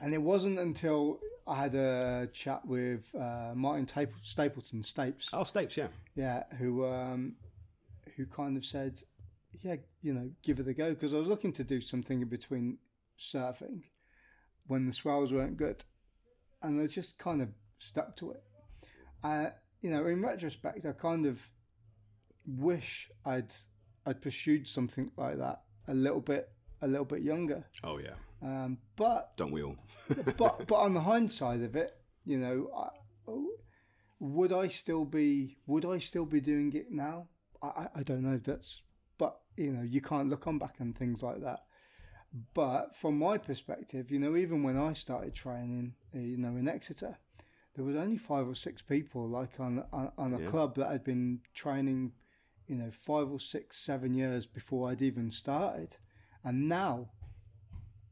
And 0.00 0.14
it 0.14 0.22
wasn't 0.22 0.58
until 0.58 1.20
I 1.46 1.56
had 1.56 1.74
a 1.74 2.28
chat 2.32 2.66
with 2.66 3.02
uh, 3.14 3.52
Martin 3.54 3.88
Stapleton, 4.22 4.82
Stapes. 4.82 5.30
Oh, 5.32 5.40
Stapes, 5.40 5.76
yeah. 5.76 5.88
Yeah, 6.14 6.42
who 6.58 6.84
um, 6.84 7.36
who 8.16 8.26
kind 8.26 8.56
of 8.56 8.64
said, 8.64 9.02
yeah, 9.62 9.76
you 10.02 10.12
know, 10.12 10.30
give 10.42 10.60
it 10.60 10.68
a 10.68 10.74
go 10.74 10.90
because 10.90 11.14
I 11.14 11.18
was 11.18 11.28
looking 11.28 11.52
to 11.54 11.64
do 11.64 11.80
something 11.80 12.22
in 12.22 12.28
between 12.28 12.78
surfing 13.18 13.82
when 14.66 14.86
the 14.86 14.92
swells 14.92 15.32
weren't 15.32 15.56
good, 15.56 15.82
and 16.62 16.80
I 16.80 16.86
just 16.86 17.18
kind 17.18 17.42
of 17.42 17.48
stuck 17.78 18.16
to 18.16 18.32
it. 18.32 18.42
Uh, 19.22 19.50
you 19.80 19.90
know, 19.90 20.06
in 20.06 20.22
retrospect, 20.22 20.86
I 20.86 20.92
kind 20.92 21.26
of 21.26 21.40
wish 22.46 23.10
I'd 23.24 23.52
I'd 24.04 24.22
pursued 24.22 24.66
something 24.68 25.10
like 25.16 25.38
that 25.38 25.62
a 25.88 25.94
little 25.94 26.20
bit 26.20 26.48
a 26.82 26.86
little 26.86 27.04
bit 27.04 27.22
younger. 27.22 27.64
Oh 27.82 27.98
yeah. 27.98 28.14
Um, 28.42 28.78
but 28.96 29.36
don't 29.36 29.50
we 29.50 29.62
all? 29.62 29.76
but 30.36 30.66
but 30.66 30.76
on 30.76 30.94
the 30.94 31.00
hindsight 31.00 31.62
of 31.62 31.76
it, 31.76 31.96
you 32.24 32.38
know, 32.38 32.70
I, 32.76 32.88
would 34.18 34.52
I 34.52 34.68
still 34.68 35.04
be 35.04 35.58
would 35.66 35.84
I 35.84 35.98
still 35.98 36.26
be 36.26 36.40
doing 36.40 36.72
it 36.74 36.90
now? 36.90 37.28
I, 37.62 37.88
I 37.94 38.02
don't 38.02 38.22
know. 38.22 38.38
That's 38.42 38.82
you 39.56 39.72
know, 39.72 39.82
you 39.82 40.00
can't 40.00 40.28
look 40.28 40.46
on 40.46 40.58
back 40.58 40.76
and 40.78 40.96
things 40.96 41.22
like 41.22 41.40
that. 41.40 41.60
But 42.54 42.94
from 42.94 43.18
my 43.18 43.38
perspective, 43.38 44.10
you 44.10 44.18
know, 44.18 44.36
even 44.36 44.62
when 44.62 44.76
I 44.76 44.92
started 44.92 45.34
training, 45.34 45.94
uh, 46.14 46.18
you 46.18 46.36
know, 46.36 46.56
in 46.56 46.68
Exeter, 46.68 47.16
there 47.74 47.84
was 47.84 47.96
only 47.96 48.18
five 48.18 48.46
or 48.46 48.54
six 48.54 48.82
people 48.82 49.28
like 49.28 49.58
on 49.58 49.84
on, 49.92 50.12
on 50.18 50.34
a 50.34 50.40
yeah. 50.40 50.46
club 50.46 50.76
that 50.76 50.90
had 50.90 51.04
been 51.04 51.40
training, 51.54 52.12
you 52.66 52.76
know, 52.76 52.90
five 52.90 53.30
or 53.30 53.40
six, 53.40 53.78
seven 53.78 54.12
years 54.12 54.46
before 54.46 54.90
I'd 54.90 55.02
even 55.02 55.30
started. 55.30 55.96
And 56.44 56.68
now, 56.68 57.10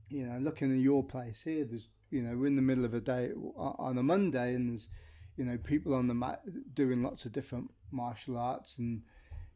you 0.08 0.26
know, 0.26 0.38
looking 0.38 0.72
at 0.72 0.78
your 0.78 1.04
place 1.04 1.42
here, 1.42 1.64
there's, 1.64 1.88
you 2.10 2.22
know, 2.22 2.36
we're 2.36 2.46
in 2.46 2.56
the 2.56 2.62
middle 2.62 2.84
of 2.84 2.94
a 2.94 3.00
day 3.00 3.30
on 3.56 3.98
a 3.98 4.02
Monday 4.02 4.54
and 4.54 4.70
there's, 4.70 4.88
you 5.36 5.44
know, 5.44 5.58
people 5.58 5.94
on 5.94 6.06
the 6.06 6.14
mat 6.14 6.42
doing 6.74 7.02
lots 7.02 7.26
of 7.26 7.32
different 7.32 7.70
martial 7.90 8.38
arts 8.38 8.78
and, 8.78 9.02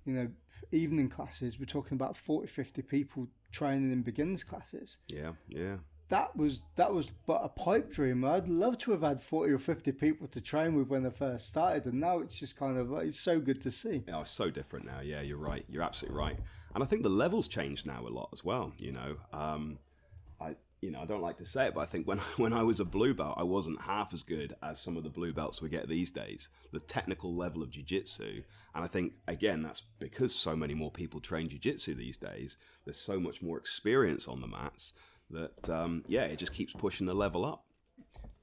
you 0.09 0.15
know, 0.15 0.29
evening 0.73 1.09
classes, 1.09 1.59
we're 1.59 1.67
talking 1.67 1.97
about 1.97 2.17
40, 2.17 2.47
50 2.47 2.83
people 2.83 3.29
training 3.53 3.93
in 3.93 4.03
beginners 4.03 4.43
classes. 4.43 4.99
Yeah, 5.09 5.33
yeah. 5.49 5.77
That 6.09 6.35
was 6.35 6.63
that 6.77 6.95
was 6.95 7.11
but 7.27 7.43
a 7.45 7.51
pipe 7.51 7.93
dream. 7.93 8.25
I'd 8.25 8.49
love 8.49 8.79
to 8.79 8.93
have 8.93 9.03
had 9.03 9.21
forty 9.21 9.53
or 9.53 9.59
fifty 9.59 9.93
people 9.93 10.27
to 10.29 10.41
train 10.41 10.75
with 10.75 10.89
when 10.89 11.05
I 11.05 11.11
first 11.11 11.49
started, 11.49 11.85
and 11.85 12.01
now 12.01 12.21
it's 12.21 12.39
just 12.39 12.57
kind 12.57 12.79
of 12.79 12.91
it's 12.95 13.21
so 13.21 13.39
good 13.39 13.61
to 13.61 13.71
see. 13.71 14.05
Yeah, 14.09 14.23
it's 14.23 14.31
so 14.31 14.49
different 14.49 14.87
now. 14.87 15.01
Yeah, 15.01 15.21
you're 15.21 15.37
right. 15.37 15.67
You're 15.69 15.83
absolutely 15.83 16.19
right. 16.19 16.39
And 16.75 16.83
I 16.83 16.87
think 16.87 17.03
the 17.03 17.11
levels 17.11 17.47
changed 17.47 17.87
now 17.87 18.07
a 18.07 18.09
lot 18.09 18.31
as 18.33 18.43
well. 18.43 18.73
You 18.79 18.93
know, 18.93 19.17
um, 19.35 19.79
you 20.81 20.91
know, 20.91 21.01
I 21.01 21.07
don't 21.07 21.23
like 21.23 21.39
to 21.39 21.47
say 21.47 21.67
it, 21.67 21.75
but 21.75 21.81
I 21.81 21.87
think 21.87 22.07
when 22.07 22.19
when 22.37 22.53
I 22.53 22.63
was 22.63 22.81
a 22.81 22.85
blue 22.85 23.15
belt, 23.15 23.35
I 23.37 23.43
wasn't 23.43 23.81
half 23.81 24.15
as 24.15 24.23
good 24.23 24.55
as 24.63 24.81
some 24.81 24.97
of 24.97 25.03
the 25.03 25.11
blue 25.11 25.33
belts 25.33 25.61
we 25.61 25.69
get 25.69 25.89
these 25.89 26.11
days. 26.11 26.49
The 26.73 26.81
technical 26.81 27.35
level 27.35 27.63
of 27.63 27.71
jiu-jitsu, 27.71 28.43
and 28.75 28.85
I 28.85 28.87
think 28.87 29.15
again 29.27 29.63
that's 29.63 29.83
because 29.99 30.35
so 30.35 30.55
many 30.55 30.75
more 30.75 30.91
people 30.91 31.21
train 31.21 31.49
jiu-jitsu 31.49 31.95
these 31.95 32.17
days. 32.17 32.57
There's 32.85 33.01
so 33.01 33.19
much 33.19 33.43
more 33.43 33.59
experience 33.59 34.29
on 34.29 34.41
the 34.41 34.47
mats 34.47 34.95
that 35.31 35.69
um, 35.69 36.05
yeah, 36.07 36.25
it 36.25 36.39
just 36.39 36.55
keeps 36.55 36.73
pushing 36.73 37.07
the 37.07 37.15
level 37.15 37.45
up. 37.45 37.65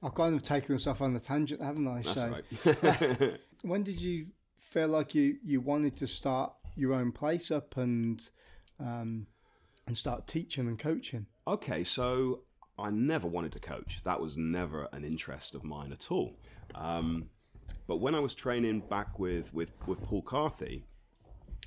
I've 0.02 0.14
kind 0.14 0.36
of 0.36 0.42
taken 0.42 0.74
us 0.74 0.86
off 0.86 1.00
on 1.00 1.14
the 1.14 1.20
tangent, 1.20 1.62
haven't 1.62 1.88
I? 1.88 2.02
That's 2.02 2.20
so, 2.20 3.22
right. 3.24 3.40
when 3.62 3.82
did 3.82 4.00
you 4.00 4.26
feel 4.58 4.88
like 4.88 5.14
you 5.14 5.36
you 5.42 5.60
wanted 5.60 5.96
to 5.96 6.06
start 6.06 6.52
your 6.76 6.92
own 6.92 7.12
place 7.12 7.50
up 7.50 7.76
and 7.78 8.28
um, 8.78 9.26
and 9.86 9.96
start 9.96 10.26
teaching 10.26 10.66
and 10.66 10.78
coaching? 10.78 11.26
Okay, 11.46 11.84
so 11.84 12.40
I 12.78 12.90
never 12.90 13.26
wanted 13.26 13.52
to 13.52 13.58
coach. 13.58 14.00
That 14.04 14.20
was 14.20 14.36
never 14.36 14.88
an 14.92 15.04
interest 15.04 15.54
of 15.54 15.64
mine 15.64 15.92
at 15.92 16.10
all. 16.10 16.36
Um, 16.74 17.30
but 17.86 17.96
when 17.96 18.14
I 18.14 18.20
was 18.20 18.34
training 18.34 18.80
back 18.80 19.18
with 19.18 19.52
with, 19.54 19.70
with 19.86 20.02
Paul 20.02 20.22
Carthy, 20.22 20.84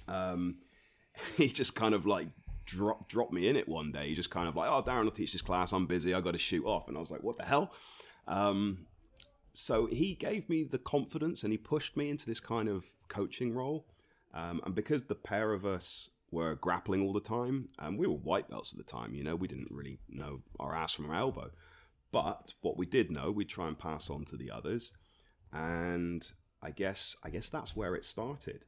um, 0.07 0.57
he 1.37 1.47
just 1.47 1.75
kind 1.75 1.93
of 1.93 2.05
like 2.05 2.27
dropped 2.65 3.09
dropped 3.09 3.33
me 3.33 3.47
in 3.47 3.55
it 3.55 3.67
one 3.67 3.91
day. 3.91 4.09
He 4.09 4.15
just 4.15 4.29
kind 4.29 4.47
of 4.47 4.55
like, 4.55 4.69
"Oh, 4.69 4.83
Darren 4.83 5.05
I'll 5.05 5.11
teach 5.11 5.33
this 5.33 5.41
class. 5.41 5.71
I'm 5.71 5.87
busy. 5.87 6.13
I 6.13 6.21
got 6.21 6.31
to 6.31 6.37
shoot 6.37 6.65
off." 6.65 6.87
And 6.87 6.97
I 6.97 6.99
was 6.99 7.11
like, 7.11 7.23
"What 7.23 7.37
the 7.37 7.45
hell?" 7.45 7.73
Um, 8.27 8.85
so 9.53 9.87
he 9.87 10.13
gave 10.13 10.47
me 10.49 10.63
the 10.63 10.77
confidence 10.77 11.43
and 11.43 11.51
he 11.51 11.57
pushed 11.57 11.97
me 11.97 12.09
into 12.09 12.25
this 12.25 12.39
kind 12.39 12.69
of 12.69 12.85
coaching 13.07 13.53
role. 13.53 13.87
Um, 14.33 14.61
and 14.63 14.75
because 14.75 15.05
the 15.05 15.15
pair 15.15 15.53
of 15.53 15.65
us 15.65 16.11
were 16.31 16.55
grappling 16.55 17.01
all 17.01 17.13
the 17.13 17.19
time, 17.19 17.69
and 17.79 17.97
we 17.97 18.07
were 18.07 18.15
white 18.15 18.49
belts 18.49 18.73
at 18.73 18.77
the 18.77 18.83
time, 18.83 19.13
you 19.15 19.23
know, 19.23 19.35
we 19.35 19.47
didn't 19.47 19.71
really 19.71 19.99
know 20.09 20.41
our 20.59 20.75
ass 20.75 20.93
from 20.93 21.09
our 21.09 21.15
elbow. 21.15 21.51
But 22.11 22.53
what 22.61 22.77
we 22.77 22.85
did 22.85 23.11
know, 23.11 23.31
we'd 23.31 23.49
try 23.49 23.67
and 23.67 23.77
pass 23.77 24.09
on 24.09 24.25
to 24.25 24.37
the 24.37 24.51
others. 24.51 24.93
And 25.53 26.27
I 26.61 26.71
guess 26.71 27.15
I 27.23 27.29
guess 27.29 27.49
that's 27.49 27.75
where 27.75 27.95
it 27.95 28.05
started. 28.05 28.65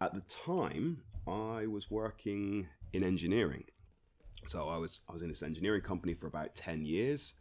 At 0.00 0.14
the 0.14 0.22
time, 0.22 1.02
I 1.26 1.66
was 1.66 1.90
working 1.90 2.68
in 2.92 3.04
engineering. 3.04 3.64
So 4.46 4.68
I 4.68 4.76
was 4.76 5.00
I 5.08 5.12
was 5.12 5.22
in 5.22 5.28
this 5.28 5.42
engineering 5.42 5.82
company 5.82 6.14
for 6.14 6.26
about 6.26 6.54
10 6.54 6.84
years 6.86 7.34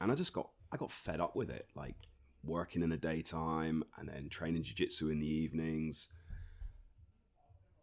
and 0.00 0.10
I 0.10 0.14
just 0.14 0.32
got 0.32 0.50
I 0.72 0.76
got 0.76 0.90
fed 0.90 1.20
up 1.20 1.36
with 1.36 1.50
it. 1.50 1.68
Like 1.74 1.96
working 2.44 2.82
in 2.82 2.90
the 2.90 2.96
daytime 2.96 3.82
and 3.98 4.08
then 4.08 4.28
training 4.28 4.62
jiu-jitsu 4.62 5.10
in 5.10 5.20
the 5.20 5.26
evenings. 5.26 6.08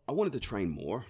I 0.07 0.11
wanted 0.11 0.33
to 0.33 0.39
train 0.39 0.69
more 0.69 1.05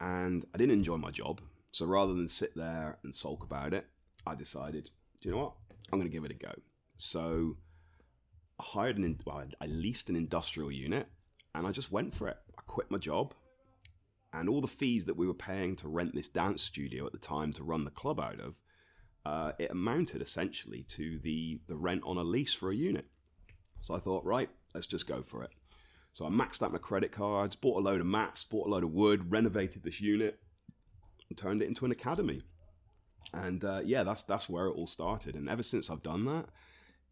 and 0.00 0.46
I 0.54 0.58
didn't 0.58 0.72
enjoy 0.72 0.96
my 0.96 1.10
job. 1.10 1.40
So 1.72 1.84
rather 1.84 2.14
than 2.14 2.28
sit 2.28 2.54
there 2.56 2.98
and 3.04 3.14
sulk 3.14 3.44
about 3.44 3.74
it, 3.74 3.86
I 4.26 4.34
decided, 4.34 4.90
do 5.20 5.28
you 5.28 5.34
know 5.34 5.42
what? 5.42 5.52
I'm 5.92 5.98
going 5.98 6.10
to 6.10 6.14
give 6.14 6.24
it 6.24 6.30
a 6.30 6.34
go. 6.34 6.52
So 6.96 7.56
I 8.58 8.62
hired 8.62 8.96
an, 8.96 9.18
well, 9.26 9.44
I 9.60 9.66
leased 9.66 10.08
an 10.08 10.16
industrial 10.16 10.72
unit 10.72 11.06
and 11.54 11.66
I 11.66 11.72
just 11.72 11.92
went 11.92 12.14
for 12.14 12.28
it. 12.28 12.38
I 12.58 12.62
quit 12.66 12.90
my 12.90 12.98
job 12.98 13.34
and 14.32 14.48
all 14.48 14.62
the 14.62 14.66
fees 14.66 15.04
that 15.04 15.16
we 15.16 15.26
were 15.26 15.34
paying 15.34 15.76
to 15.76 15.88
rent 15.88 16.14
this 16.14 16.28
dance 16.28 16.62
studio 16.62 17.06
at 17.06 17.12
the 17.12 17.18
time 17.18 17.52
to 17.54 17.64
run 17.64 17.84
the 17.84 17.90
club 17.90 18.18
out 18.18 18.40
of, 18.40 18.54
uh, 19.26 19.52
it 19.58 19.70
amounted 19.70 20.22
essentially 20.22 20.84
to 20.84 21.18
the, 21.18 21.60
the 21.68 21.76
rent 21.76 22.02
on 22.04 22.16
a 22.16 22.24
lease 22.24 22.54
for 22.54 22.70
a 22.70 22.74
unit. 22.74 23.06
So 23.82 23.94
I 23.94 23.98
thought, 23.98 24.24
right, 24.24 24.48
let's 24.74 24.86
just 24.86 25.06
go 25.06 25.22
for 25.22 25.42
it. 25.42 25.50
So 26.16 26.24
I 26.24 26.30
maxed 26.30 26.62
out 26.62 26.72
my 26.72 26.78
credit 26.78 27.12
cards, 27.12 27.54
bought 27.54 27.76
a 27.76 27.84
load 27.84 28.00
of 28.00 28.06
mats, 28.06 28.42
bought 28.42 28.66
a 28.68 28.70
load 28.70 28.84
of 28.84 28.92
wood, 28.92 29.30
renovated 29.30 29.82
this 29.82 30.00
unit, 30.00 30.38
and 31.28 31.36
turned 31.36 31.60
it 31.60 31.68
into 31.68 31.84
an 31.84 31.92
academy. 31.92 32.40
And 33.34 33.62
uh, 33.62 33.82
yeah, 33.84 34.02
that's 34.02 34.22
that's 34.22 34.48
where 34.48 34.64
it 34.64 34.76
all 34.76 34.86
started. 34.86 35.34
And 35.34 35.46
ever 35.46 35.62
since 35.62 35.90
I've 35.90 36.02
done 36.02 36.24
that, 36.24 36.46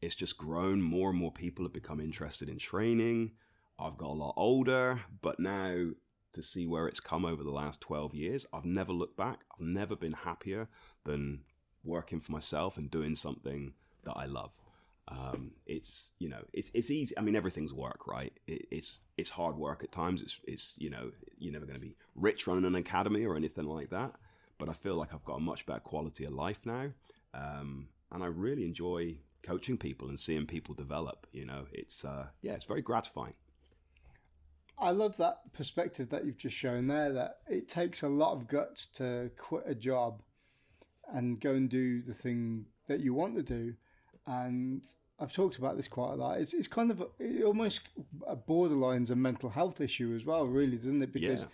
it's 0.01 0.15
just 0.15 0.39
grown. 0.39 0.81
More 0.81 1.11
and 1.11 1.19
more 1.19 1.31
people 1.31 1.67
have 1.67 1.75
become 1.75 2.01
interested 2.01 2.49
in 2.49 2.57
training. 2.57 3.33
I've 3.79 3.99
got 3.99 4.09
a 4.09 4.21
lot 4.23 4.33
older, 4.39 5.03
but 5.21 5.39
now 5.39 5.91
to 6.33 6.43
see 6.43 6.67
where 6.67 6.89
it's 6.89 7.01
come 7.01 7.27
over 7.27 7.45
the 7.45 7.51
last 7.51 7.83
12 7.83 8.15
years, 8.15 8.47
I've 8.55 8.65
never 8.65 8.95
looked 8.95 9.19
back. 9.19 9.41
I've 9.53 9.67
never 9.67 9.97
been 9.97 10.15
happier 10.15 10.67
than 11.05 11.43
working 11.85 12.21
for 12.21 12.33
myself 12.33 12.79
and 12.79 12.91
doing 12.91 13.17
something 13.17 13.75
that 14.05 14.15
I 14.17 14.25
love. 14.25 14.64
Um, 15.09 15.53
it's 15.67 16.13
you 16.19 16.29
know 16.29 16.43
it's 16.53 16.71
it's 16.75 16.91
easy. 16.91 17.17
I 17.19 17.21
mean 17.21 17.37
everything's 17.37 17.73
work, 17.73 18.07
right? 18.07 18.33
It, 18.47 18.67
it's 18.71 19.01
it's 19.19 19.31
hard 19.31 19.57
work 19.57 19.85
at 19.85 19.93
times. 19.93 20.23
It's 20.23 20.41
it's 20.45 20.75
you 20.79 20.91
know 20.91 21.11
you're 21.39 21.53
never 21.53 21.67
going 21.67 21.79
to 21.79 21.85
be 21.85 21.97
rich 22.15 22.47
running 22.47 22.65
an 22.65 22.75
academy 22.75 23.25
or 23.25 23.37
anything 23.37 23.65
like 23.65 23.91
that. 23.91 24.13
But 24.59 24.69
I 24.69 24.73
feel 24.73 24.95
like 24.95 25.13
I've 25.13 25.25
got 25.25 25.37
a 25.37 25.41
much 25.41 25.67
better 25.67 25.81
quality 25.81 26.25
of 26.25 26.33
life 26.33 26.61
now, 26.65 26.91
um, 27.35 27.89
and 28.13 28.23
I 28.23 28.27
really 28.27 28.65
enjoy 28.65 29.17
coaching 29.43 29.77
people 29.77 30.09
and 30.09 30.19
seeing 30.19 30.47
people 30.47 30.75
develop. 30.75 31.27
You 31.33 31.45
know, 31.45 31.67
it's 31.73 32.05
uh, 32.05 32.27
yeah, 32.41 32.53
it's 32.53 32.65
very 32.65 32.83
gratifying. 32.83 33.35
I 34.79 34.91
love 34.91 35.17
that 35.19 35.53
perspective 35.53 36.09
that 36.11 36.25
you've 36.25 36.39
just 36.39 36.57
shown 36.57 36.87
there. 36.87 37.13
That 37.13 37.39
it 37.49 37.69
takes 37.69 38.03
a 38.03 38.09
lot 38.09 38.33
of 38.33 38.49
guts 38.49 38.87
to 38.95 39.31
quit 39.37 39.65
a 39.67 39.75
job 39.75 40.23
and 41.13 41.41
go 41.41 41.53
and 41.53 41.69
do 41.69 42.01
the 42.03 42.15
thing 42.15 42.67
that 42.89 43.01
you 43.01 43.15
want 43.15 43.37
to 43.37 43.43
do. 43.43 43.75
And 44.27 44.87
I've 45.19 45.33
talked 45.33 45.59
about 45.59 45.77
this 45.77 45.89
quite 45.89 46.13
a 46.13 46.17
lot. 46.17 46.41
It's, 46.41 46.55
it's 46.55 46.69
kind 46.69 46.91
of 46.91 47.01
a, 47.01 47.07
it 47.19 47.45
almost 47.45 47.81
borderlines 48.49 49.11
a 49.11 49.17
mental 49.17 49.51
health 49.51 49.81
issue 49.81 50.15
as 50.17 50.25
well, 50.25 50.47
really, 50.47 50.77
doesn't 50.77 51.03
it? 51.03 51.13
Because 51.13 51.43
yeah. 51.43 51.47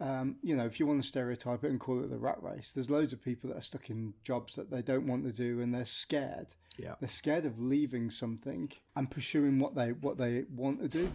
Um, 0.00 0.36
you 0.44 0.54
know, 0.54 0.64
if 0.64 0.78
you 0.78 0.86
want 0.86 1.02
to 1.02 1.08
stereotype 1.08 1.64
it 1.64 1.70
and 1.70 1.80
call 1.80 1.98
it 2.04 2.08
the 2.08 2.18
rat 2.18 2.40
race, 2.40 2.70
there's 2.72 2.88
loads 2.88 3.12
of 3.12 3.20
people 3.20 3.50
that 3.50 3.56
are 3.56 3.62
stuck 3.62 3.90
in 3.90 4.14
jobs 4.22 4.54
that 4.54 4.70
they 4.70 4.80
don't 4.80 5.08
want 5.08 5.24
to 5.24 5.32
do, 5.32 5.60
and 5.60 5.74
they're 5.74 5.86
scared. 5.86 6.48
Yeah, 6.76 6.94
they're 7.00 7.08
scared 7.08 7.44
of 7.44 7.58
leaving 7.58 8.08
something 8.08 8.70
and 8.94 9.10
pursuing 9.10 9.58
what 9.58 9.74
they 9.74 9.90
what 9.92 10.16
they 10.16 10.44
want 10.54 10.80
to 10.82 10.88
do, 10.88 11.10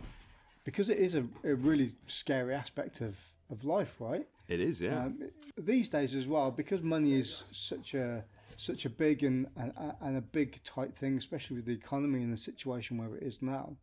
because 0.65 0.89
it 0.89 0.97
is 0.97 1.15
a, 1.15 1.23
a 1.45 1.55
really 1.55 1.93
scary 2.07 2.53
aspect 2.53 2.99
of 2.99 3.17
of 3.49 3.63
life, 3.63 3.95
right? 3.99 4.27
It 4.49 4.59
is, 4.59 4.81
yeah. 4.81 5.05
Um, 5.05 5.29
these 5.57 5.87
days 5.87 6.13
as 6.13 6.27
well, 6.27 6.51
because 6.51 6.81
money 6.81 7.13
is 7.13 7.43
such 7.53 7.93
a 7.93 8.25
such 8.57 8.85
a 8.85 8.89
big 8.89 9.23
and, 9.23 9.47
and 9.55 9.73
and 10.01 10.17
a 10.17 10.21
big 10.21 10.63
tight 10.63 10.95
thing, 10.95 11.17
especially 11.17 11.57
with 11.57 11.65
the 11.65 11.73
economy 11.73 12.21
and 12.21 12.33
the 12.33 12.37
situation 12.37 12.97
where 12.97 13.15
it 13.15 13.23
is 13.23 13.41
now, 13.41 13.77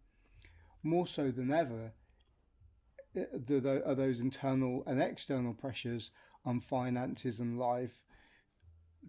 more 0.83 1.07
so 1.07 1.31
than 1.31 1.53
ever, 1.53 1.93
eh, 3.17 3.25
the, 3.47 3.61
the, 3.61 3.87
are 3.87 3.95
those 3.95 4.21
internal 4.21 4.83
and 4.87 5.01
external 5.01 5.55
pressures 5.55 6.11
on 6.45 6.61
finances 6.61 7.41
and 7.41 7.59
life 7.59 8.05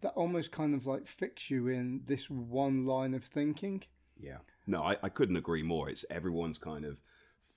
that 0.01 0.13
almost 0.13 0.51
kind 0.51 0.73
of 0.73 0.85
like 0.85 1.07
fix 1.07 1.49
you 1.49 1.67
in 1.67 2.01
this 2.05 2.29
one 2.29 2.85
line 2.85 3.13
of 3.13 3.23
thinking. 3.23 3.83
Yeah. 4.19 4.37
No, 4.67 4.81
I, 4.81 4.97
I 5.03 5.09
couldn't 5.09 5.37
agree 5.37 5.63
more. 5.63 5.89
It's 5.89 6.05
everyone's 6.09 6.57
kind 6.57 6.85
of 6.85 7.01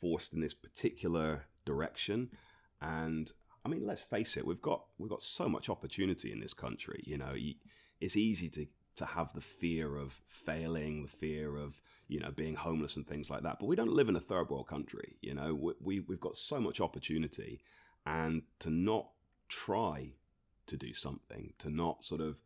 forced 0.01 0.33
in 0.33 0.41
this 0.41 0.55
particular 0.55 1.47
direction. 1.65 2.31
And 2.81 3.31
I 3.65 3.69
mean, 3.69 3.87
let's 3.87 4.03
face 4.03 4.37
it, 4.37 4.47
we've 4.47 4.63
got 4.63 4.85
we've 4.99 5.11
got 5.11 5.23
so 5.23 5.49
much 5.49 5.69
opportunity 5.69 6.33
in 6.33 6.41
this 6.41 6.55
country. 6.55 7.03
You 7.07 7.19
know, 7.19 7.35
it's 8.01 8.17
easy 8.17 8.49
to 8.51 8.67
to 8.97 9.05
have 9.05 9.33
the 9.33 9.41
fear 9.41 9.97
of 9.97 10.21
failing, 10.29 11.03
the 11.03 11.09
fear 11.09 11.57
of 11.57 11.81
you 12.09 12.21
know 12.21 12.31
being 12.31 12.55
homeless 12.55 12.97
and 12.97 13.07
things 13.07 13.31
like 13.31 13.43
that. 13.43 13.59
But 13.59 13.67
we 13.67 13.77
don't 13.77 13.93
live 13.93 14.09
in 14.09 14.17
a 14.17 14.21
third 14.21 14.51
world 14.51 14.69
country. 14.69 15.17
You 15.21 15.35
know, 15.35 15.55
we, 15.55 15.73
we 15.81 16.01
we've 16.01 16.21
got 16.21 16.37
so 16.37 16.61
much 16.61 16.81
opportunity, 16.81 17.61
and 18.07 18.43
to 18.61 18.71
not 18.71 19.09
try 19.49 20.13
to 20.67 20.77
do 20.77 20.95
something, 20.95 21.53
to 21.59 21.71
not 21.71 22.05
sort 22.05 22.21
of 22.21 22.37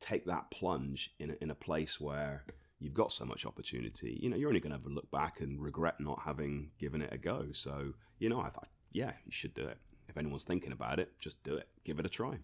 take 0.00 0.26
that 0.26 0.50
plunge 0.50 1.12
in 1.18 1.30
a, 1.30 1.34
in 1.40 1.50
a 1.50 1.54
place 1.54 2.00
where 2.00 2.44
you've 2.78 2.94
got 2.94 3.12
so 3.12 3.24
much 3.24 3.44
opportunity, 3.44 4.18
you 4.22 4.28
know, 4.28 4.36
you're 4.36 4.48
only 4.48 4.60
going 4.60 4.70
to 4.70 4.78
have 4.78 4.86
a 4.86 4.90
look 4.94 5.10
back 5.10 5.40
and 5.40 5.60
regret 5.60 5.98
not 5.98 6.20
having 6.24 6.70
given 6.78 7.02
it 7.02 7.12
a 7.12 7.18
go. 7.18 7.46
So, 7.52 7.92
you 8.18 8.28
know, 8.28 8.40
I 8.40 8.50
thought, 8.50 8.68
yeah, 8.92 9.12
you 9.24 9.32
should 9.32 9.54
do 9.54 9.66
it. 9.66 9.78
If 10.08 10.16
anyone's 10.16 10.44
thinking 10.44 10.72
about 10.72 11.00
it, 11.00 11.10
just 11.18 11.42
do 11.42 11.56
it. 11.56 11.68
Give 11.84 11.98
it 11.98 12.06
a 12.06 12.08
try. 12.08 12.38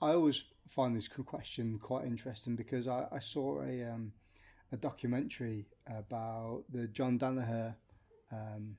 I 0.00 0.10
always 0.12 0.44
find 0.68 0.96
this 0.96 1.08
question 1.08 1.78
quite 1.82 2.04
interesting 2.04 2.56
because 2.56 2.86
I, 2.86 3.06
I 3.10 3.18
saw 3.18 3.62
a 3.62 3.84
um, 3.84 4.12
a 4.72 4.76
documentary 4.76 5.66
about 5.86 6.64
the 6.70 6.86
John 6.88 7.18
Danaher. 7.18 7.74
Um, 8.30 8.76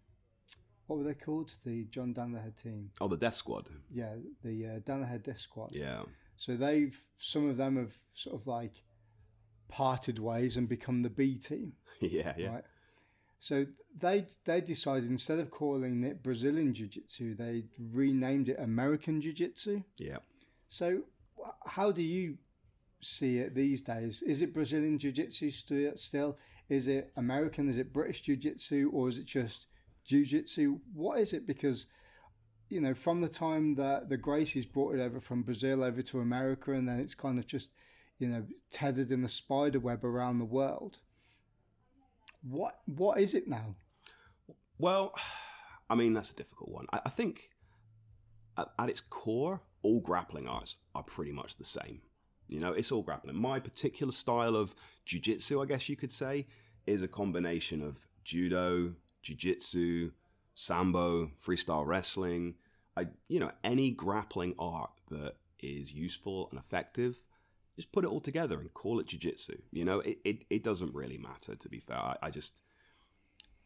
what 0.87 0.97
were 0.99 1.05
they 1.05 1.13
called? 1.13 1.53
The 1.65 1.85
John 1.85 2.13
Danaher 2.13 2.55
team. 2.61 2.91
Oh, 3.01 3.07
the 3.07 3.17
Death 3.17 3.35
Squad. 3.35 3.69
Yeah, 3.91 4.15
the 4.43 4.65
uh, 4.65 4.79
Danaher 4.79 5.21
Death 5.21 5.39
Squad. 5.39 5.75
Yeah. 5.75 6.03
So 6.37 6.55
they've 6.55 6.99
some 7.17 7.49
of 7.49 7.57
them 7.57 7.77
have 7.77 7.93
sort 8.13 8.39
of 8.39 8.47
like 8.47 8.83
parted 9.67 10.19
ways 10.19 10.57
and 10.57 10.67
become 10.69 11.01
the 11.01 11.09
B 11.09 11.35
team. 11.35 11.73
yeah, 11.99 12.33
yeah. 12.37 12.53
Right. 12.53 12.63
So 13.39 13.65
they 13.97 14.25
they 14.45 14.61
decided 14.61 15.09
instead 15.09 15.39
of 15.39 15.51
calling 15.51 16.03
it 16.03 16.23
Brazilian 16.23 16.73
Jiu 16.73 16.87
Jitsu, 16.87 17.35
they 17.35 17.65
renamed 17.91 18.49
it 18.49 18.57
American 18.59 19.21
Jiu 19.21 19.33
Jitsu. 19.33 19.83
Yeah. 19.97 20.17
So, 20.69 21.01
how 21.65 21.91
do 21.91 22.03
you 22.03 22.37
see 23.01 23.39
it 23.39 23.55
these 23.55 23.81
days? 23.81 24.21
Is 24.21 24.41
it 24.41 24.53
Brazilian 24.53 24.99
Jiu 24.99 25.11
Jitsu 25.11 25.51
still? 25.51 26.37
Is 26.69 26.87
it 26.87 27.11
American? 27.17 27.67
Is 27.67 27.77
it 27.77 27.91
British 27.91 28.21
Jiu 28.21 28.37
Jitsu? 28.37 28.91
Or 28.93 29.09
is 29.09 29.17
it 29.17 29.25
just 29.25 29.65
Jiu 30.05 30.23
Jitsu? 30.25 30.79
What 30.93 31.19
is 31.19 31.33
it? 31.33 31.47
Because, 31.47 31.87
you 32.69 32.79
know, 32.79 32.93
from 32.93 33.21
the 33.21 33.27
time 33.27 33.75
that 33.75 34.09
the 34.09 34.17
Gracies 34.17 34.71
brought 34.71 34.95
it 34.95 35.01
over 35.01 35.19
from 35.19 35.41
Brazil 35.41 35.83
over 35.83 36.03
to 36.03 36.19
America, 36.19 36.71
and 36.73 36.87
then 36.87 36.99
it's 36.99 37.15
kind 37.15 37.39
of 37.39 37.47
just, 37.47 37.69
you 38.19 38.27
know, 38.27 38.45
tethered 38.71 39.11
in 39.11 39.23
a 39.23 39.29
spider 39.29 39.79
web 39.79 40.05
around 40.05 40.37
the 40.37 40.45
world. 40.45 40.99
What 42.43 42.79
What 42.85 43.19
is 43.19 43.33
it 43.33 43.47
now? 43.47 43.75
Well, 44.77 45.13
I 45.89 45.95
mean, 45.95 46.13
that's 46.13 46.31
a 46.31 46.35
difficult 46.35 46.69
one. 46.69 46.85
I, 46.93 46.99
I 47.07 47.09
think 47.09 47.49
at, 48.55 48.67
at 48.77 48.89
its 48.89 49.01
core, 49.01 49.61
all 49.81 49.99
grappling 49.99 50.47
arts 50.47 50.77
are 50.93 51.03
pretty 51.03 51.31
much 51.31 51.55
the 51.55 51.65
same. 51.65 52.01
You 52.47 52.59
know, 52.59 52.71
it's 52.71 52.91
all 52.91 53.03
grappling. 53.03 53.35
My 53.35 53.59
particular 53.59 54.11
style 54.11 54.55
of 54.55 54.73
jiu-jitsu, 55.05 55.61
I 55.61 55.65
guess 55.65 55.87
you 55.87 55.95
could 55.95 56.11
say, 56.11 56.47
is 56.87 57.03
a 57.03 57.07
combination 57.07 57.81
of 57.81 58.07
judo, 58.23 58.93
jiu-jitsu, 59.21 60.09
sambo, 60.55 61.31
freestyle 61.45 61.85
wrestling. 61.85 62.55
I, 62.97 63.07
you 63.27 63.39
know, 63.39 63.51
any 63.63 63.91
grappling 63.91 64.55
art 64.57 64.89
that 65.09 65.35
is 65.59 65.91
useful 65.91 66.47
and 66.49 66.59
effective, 66.59 67.19
just 67.75 67.91
put 67.91 68.03
it 68.03 68.09
all 68.09 68.19
together 68.19 68.59
and 68.59 68.73
call 68.73 68.99
it 68.99 69.07
jiu-jitsu. 69.07 69.57
You 69.71 69.85
know, 69.85 69.99
it, 69.99 70.17
it, 70.25 70.45
it 70.49 70.63
doesn't 70.63 70.93
really 70.93 71.17
matter, 71.17 71.55
to 71.55 71.69
be 71.69 71.79
fair. 71.79 71.97
I, 71.97 72.15
I 72.23 72.29
just, 72.29 72.59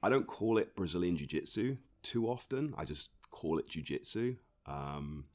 I 0.04 0.10
don't 0.10 0.28
call 0.28 0.58
it 0.58 0.76
Brazilian 0.76 1.16
jiu-jitsu 1.16 1.78
too 2.04 2.28
often. 2.28 2.74
I 2.78 2.84
just 2.84 3.10
call 3.32 3.60
it 3.60 3.70
jiu-jitsu. 3.70 4.36
Um, 4.66 5.26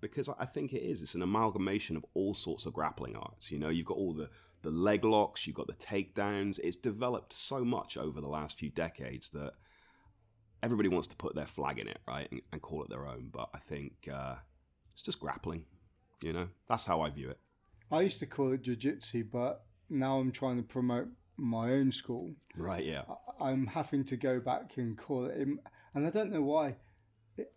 because 0.00 0.28
I 0.28 0.46
think 0.46 0.72
it 0.72 0.82
is. 0.82 1.02
It's 1.02 1.14
an 1.14 1.22
amalgamation 1.22 1.96
of 1.96 2.04
all 2.14 2.34
sorts 2.34 2.66
of 2.66 2.72
grappling 2.72 3.16
arts. 3.16 3.50
You 3.50 3.58
know, 3.58 3.68
you've 3.68 3.86
got 3.86 3.96
all 3.96 4.14
the 4.14 4.30
the 4.62 4.70
leg 4.70 5.04
locks, 5.04 5.46
you've 5.46 5.56
got 5.56 5.66
the 5.68 5.72
takedowns. 5.74 6.58
It's 6.62 6.76
developed 6.76 7.32
so 7.32 7.64
much 7.64 7.96
over 7.96 8.20
the 8.20 8.28
last 8.28 8.58
few 8.58 8.68
decades 8.70 9.30
that 9.30 9.52
everybody 10.62 10.88
wants 10.88 11.08
to 11.08 11.16
put 11.16 11.34
their 11.34 11.46
flag 11.46 11.78
in 11.78 11.88
it, 11.88 11.98
right, 12.06 12.30
and, 12.30 12.42
and 12.52 12.60
call 12.60 12.82
it 12.82 12.90
their 12.90 13.06
own. 13.06 13.30
But 13.32 13.48
I 13.54 13.58
think 13.58 13.92
uh, 14.12 14.34
it's 14.92 15.02
just 15.02 15.18
grappling. 15.20 15.64
You 16.22 16.34
know, 16.34 16.48
that's 16.68 16.84
how 16.84 17.00
I 17.00 17.08
view 17.08 17.30
it. 17.30 17.38
I 17.90 18.02
used 18.02 18.18
to 18.20 18.26
call 18.26 18.52
it 18.52 18.62
jiu-jitsu, 18.62 19.24
but 19.32 19.64
now 19.88 20.18
I'm 20.18 20.30
trying 20.30 20.58
to 20.58 20.62
promote 20.62 21.08
my 21.38 21.72
own 21.72 21.90
school. 21.90 22.34
Right. 22.56 22.84
Yeah. 22.84 23.02
I- 23.08 23.48
I'm 23.48 23.66
having 23.66 24.04
to 24.04 24.16
go 24.18 24.38
back 24.38 24.72
and 24.76 24.98
call 24.98 25.24
it, 25.24 25.38
and 25.38 26.06
I 26.06 26.10
don't 26.10 26.30
know 26.30 26.42
why. 26.42 26.76
It, 27.38 27.50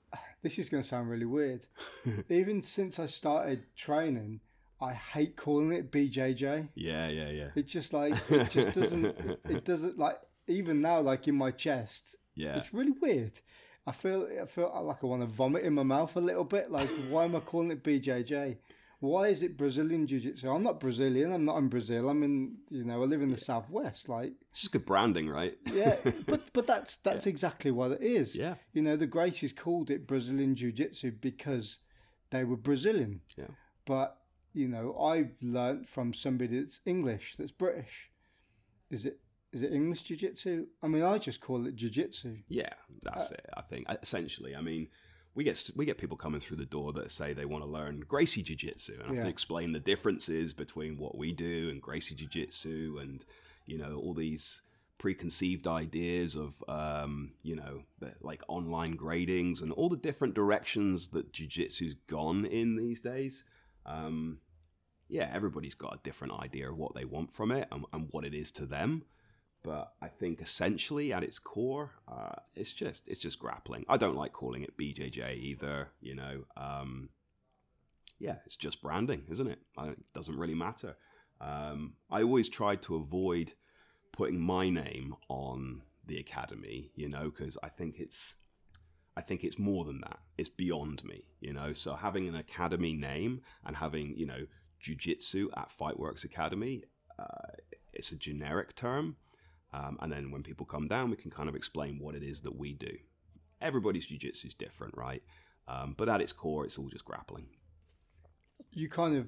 this 0.43 0.60
is 0.60 0.69
going 0.69 0.84
to 0.84 0.88
sound 0.88 1.10
really 1.10 1.25
weird. 1.25 1.65
Even 2.29 2.62
since 2.62 2.99
I 2.99 3.08
started 3.08 3.63
training, 3.75 4.41
I 4.79 4.93
hate 4.93 5.36
calling 5.36 5.71
it 5.71 5.91
BJJ. 5.91 6.69
Yeah. 6.75 7.08
Yeah. 7.08 7.29
Yeah. 7.29 7.47
It's 7.56 7.71
just 7.71 7.93
like 7.93 8.13
it 8.29 8.49
just 8.51 8.73
doesn't. 8.75 9.06
It 9.49 9.65
doesn't 9.65 9.97
like 9.97 10.19
even 10.47 10.82
now, 10.82 10.99
like 10.99 11.27
in 11.27 11.36
my 11.36 11.51
chest, 11.51 12.17
Yeah. 12.36 12.58
it's 12.58 12.73
really 12.73 12.91
weird. 13.01 13.39
I 13.88 13.91
feel 13.93 14.27
I 14.41 14.45
feel 14.45 14.71
like 14.86 15.03
I 15.03 15.08
want 15.08 15.21
to 15.21 15.27
vomit 15.27 15.63
in 15.63 15.73
my 15.73 15.84
mouth 15.84 16.15
a 16.15 16.21
little 16.21 16.43
bit. 16.43 16.69
Like, 16.69 16.89
why 17.10 17.25
am 17.25 17.36
I 17.36 17.39
calling 17.39 17.71
it 17.71 17.84
BJJ? 17.84 18.58
Why 19.03 19.27
is 19.27 19.43
it 19.43 19.57
Brazilian 19.57 20.07
Jiu 20.07 20.21
Jitsu? 20.21 20.49
I'm 20.49 20.63
not 20.63 20.79
Brazilian. 20.79 21.33
I'm 21.33 21.43
not 21.43 21.57
in 21.57 21.67
Brazil. 21.67 22.07
I'm 22.07 22.23
in 22.23 22.55
you 22.69 22.85
know 22.85 23.03
I 23.03 23.05
live 23.05 23.21
in 23.21 23.31
the 23.31 23.37
southwest. 23.37 24.07
Like, 24.07 24.31
It's 24.51 24.61
just 24.61 24.71
good 24.71 24.85
branding, 24.85 25.29
right? 25.29 25.57
yeah, 25.73 25.97
but 26.25 26.53
but 26.53 26.65
that's 26.65 26.95
that's 27.03 27.27
exactly 27.27 27.69
what 27.69 27.91
it 27.91 28.01
is. 28.01 28.33
Yeah. 28.33 28.55
You 28.71 28.81
know, 28.81 28.95
the 28.95 29.05
Gracies 29.05 29.53
called 29.53 29.91
it 29.91 30.07
Brazilian 30.07 30.55
Jiu 30.55 30.71
Jitsu 30.71 31.11
because 31.19 31.79
they 32.29 32.45
were 32.45 32.55
Brazilian. 32.55 33.19
Yeah. 33.37 33.47
But 33.83 34.15
you 34.53 34.69
know, 34.69 34.97
I've 34.97 35.35
learnt 35.41 35.89
from 35.89 36.13
somebody 36.13 36.61
that's 36.61 36.79
English, 36.85 37.35
that's 37.37 37.51
British. 37.51 38.09
Is 38.89 39.05
it 39.05 39.19
is 39.51 39.63
it 39.63 39.73
English 39.73 40.03
Jiu 40.03 40.15
Jitsu? 40.15 40.67
I 40.81 40.87
mean, 40.87 41.03
I 41.03 41.17
just 41.17 41.41
call 41.41 41.67
it 41.67 41.75
Jiu 41.75 41.89
Jitsu. 41.89 42.37
Yeah, 42.47 42.73
that's 43.01 43.33
uh, 43.33 43.35
it. 43.35 43.49
I 43.57 43.63
think 43.63 43.85
essentially. 44.01 44.55
I 44.55 44.61
mean, 44.61 44.87
we 45.36 45.43
get 45.43 45.69
we 45.76 45.86
get 45.86 45.98
people 45.98 46.17
coming 46.17 46.39
through 46.39 46.58
the 46.58 46.65
door 46.65 46.93
that 46.93 47.12
say 47.12 47.34
they 47.34 47.46
want 47.46 47.63
to 47.63 47.69
learn 47.69 48.04
Gracie 48.08 48.43
Jiu 48.43 48.56
Jitsu, 48.56 49.00
and 49.00 49.04
I 49.04 49.13
have 49.13 49.24
to 49.24 49.30
explain 49.30 49.72
the 49.72 49.80
differences 49.80 50.54
between 50.54 50.98
what 50.98 51.17
we 51.17 51.32
do 51.32 51.69
and 51.69 51.82
Gracie 51.82 52.15
Jiu 52.15 52.28
Jitsu, 52.28 53.00
and 53.02 53.26
you 53.65 53.78
know 53.78 53.96
all 53.98 54.13
these 54.13 54.62
preconceived 55.00 55.67
ideas 55.67 56.36
of 56.36 56.63
um, 56.67 57.32
you 57.41 57.56
know 57.56 57.84
like 58.22 58.41
online 58.48 58.96
gradings 58.96 59.62
and 59.62 59.72
all 59.72 59.89
the 59.89 59.98
different 59.98 60.36
directions 60.36 61.10
that 61.10 61.34
Jiu 61.34 61.48
Jitsu's 61.48 61.96
gone 62.08 62.46
in 62.46 62.76
these 62.76 63.02
days. 63.02 63.43
Um, 63.86 64.39
yeah, 65.10 65.30
everybody's 65.34 65.76
got 65.76 65.96
a 65.96 66.00
different 66.04 66.34
idea 66.41 66.69
of 66.69 66.78
what 66.78 66.96
they 66.96 67.06
want 67.06 67.34
from 67.34 67.52
it 67.52 67.67
and, 67.72 67.86
and 67.91 68.08
what 68.12 68.24
it 68.24 68.34
is 68.34 68.52
to 68.52 68.65
them 68.65 69.04
but 69.63 69.93
I 70.02 70.10
think 70.10 70.41
essentially 70.41 71.13
at 71.13 71.23
its 71.23 71.39
core, 71.39 71.91
uh, 72.08 72.36
it's 72.56 72.73
just 72.73 73.08
it's 73.08 73.19
just 73.19 73.39
grappling. 73.39 73.86
I 73.88 73.97
don't 73.97 74.15
like 74.15 74.34
calling 74.34 74.63
it 74.63 74.78
BJJ 74.78 75.38
either. 75.38 75.89
You 76.02 76.15
know, 76.15 76.43
um, 76.58 77.10
yeah, 78.19 78.36
it's 78.45 78.56
just 78.56 78.82
branding, 78.82 79.23
isn't 79.30 79.47
it? 79.47 79.60
It 79.80 79.99
doesn't 80.13 80.38
really 80.38 80.56
matter. 80.56 80.95
Um, 81.39 81.93
I 82.12 82.23
always 82.23 82.49
tried 82.49 82.82
to 82.84 82.95
avoid 82.95 83.54
putting 84.12 84.39
my 84.39 84.69
name 84.69 85.15
on 85.30 85.82
the 86.06 86.19
academy, 86.19 86.91
you 86.95 87.10
know, 87.10 87.32
because 87.32 87.58
I 87.63 87.69
think 87.69 87.99
it's 87.99 88.36
I 89.15 89.21
think 89.21 89.43
it's 89.43 89.60
more 89.60 89.86
than 89.86 90.02
that. 90.02 90.19
It's 90.38 90.49
beyond 90.49 91.04
me, 91.04 91.26
you 91.39 91.54
know. 91.54 91.73
So 91.73 91.95
having 91.95 92.28
an 92.28 92.36
academy 92.36 92.93
name 92.93 93.41
and 93.65 93.76
having 93.76 94.15
you 94.17 94.26
know 94.26 94.45
jujitsu 94.82 95.47
at 95.56 95.71
Fightworx 95.78 96.23
Academy, 96.23 96.84
uh, 97.17 97.54
it's 97.93 98.12
a 98.12 98.17
generic 98.17 98.76
term. 98.76 99.17
Um, 99.73 99.97
and 100.01 100.12
then 100.12 100.31
when 100.31 100.43
people 100.43 100.65
come 100.65 100.88
down, 100.88 101.09
we 101.09 101.15
can 101.15 101.31
kind 101.31 101.49
of 101.49 101.55
explain 101.55 101.99
what 101.99 102.15
it 102.15 102.23
is 102.23 102.41
that 102.41 102.55
we 102.55 102.73
do. 102.73 102.95
Everybody's 103.62 104.07
jiu-jitsu 104.07 104.49
is 104.49 104.53
different, 104.53 104.95
right? 104.95 105.23
Um, 105.67 105.95
but 105.97 106.09
at 106.09 106.21
its 106.21 106.33
core, 106.33 106.65
it's 106.65 106.77
all 106.77 106.89
just 106.89 107.05
grappling. 107.05 107.47
You 108.71 108.89
kind 108.89 109.17
of 109.17 109.27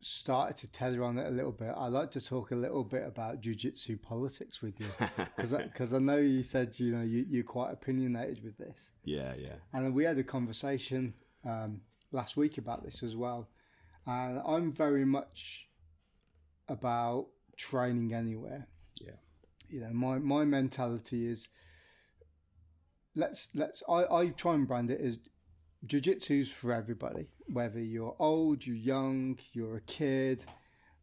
started 0.00 0.56
to 0.56 0.66
tether 0.70 1.04
on 1.04 1.18
it 1.18 1.26
a 1.26 1.30
little 1.30 1.52
bit. 1.52 1.72
I'd 1.76 1.92
like 1.92 2.10
to 2.12 2.20
talk 2.20 2.50
a 2.50 2.56
little 2.56 2.84
bit 2.84 3.06
about 3.06 3.40
jiu-jitsu 3.40 3.98
politics 3.98 4.62
with 4.62 4.80
you 4.80 4.86
because 5.36 5.52
I, 5.94 5.98
know 5.98 6.16
you 6.16 6.42
said 6.42 6.78
you 6.78 6.92
know 6.92 7.02
you, 7.02 7.24
you're 7.28 7.44
quite 7.44 7.72
opinionated 7.72 8.42
with 8.42 8.56
this. 8.58 8.90
yeah, 9.04 9.34
yeah, 9.38 9.54
And 9.72 9.94
we 9.94 10.04
had 10.04 10.18
a 10.18 10.24
conversation 10.24 11.14
um, 11.44 11.80
last 12.10 12.36
week 12.36 12.58
about 12.58 12.84
this 12.84 13.02
as 13.02 13.16
well. 13.16 13.48
And 14.06 14.40
I'm 14.44 14.72
very 14.72 15.04
much 15.04 15.68
about 16.68 17.26
training 17.56 18.14
anywhere. 18.14 18.66
You 19.72 19.80
know, 19.80 19.92
my, 19.92 20.18
my 20.18 20.44
mentality 20.44 21.26
is 21.26 21.48
let's 23.16 23.48
let's 23.54 23.82
I, 23.88 24.04
I 24.04 24.26
try 24.28 24.54
and 24.54 24.68
brand 24.68 24.90
it 24.90 25.00
as 25.00 25.16
jiu-jitsu's 25.86 26.50
for 26.50 26.72
everybody. 26.72 27.28
Whether 27.48 27.80
you're 27.80 28.14
old, 28.18 28.66
you're 28.66 28.76
young, 28.76 29.38
you're 29.54 29.78
a 29.78 29.80
kid, 29.80 30.44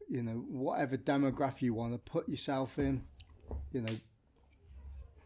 you 0.07 0.21
know, 0.21 0.45
whatever 0.47 0.97
demographic 0.97 1.63
you 1.63 1.73
want 1.73 1.93
to 1.93 2.11
put 2.11 2.29
yourself 2.29 2.77
in, 2.77 3.03
you 3.71 3.81
know, 3.81 3.93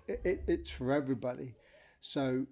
it, 0.07 0.21
it, 0.23 0.43
it's 0.47 0.69
for 0.69 0.93
everybody. 0.93 1.55
So 1.99 2.47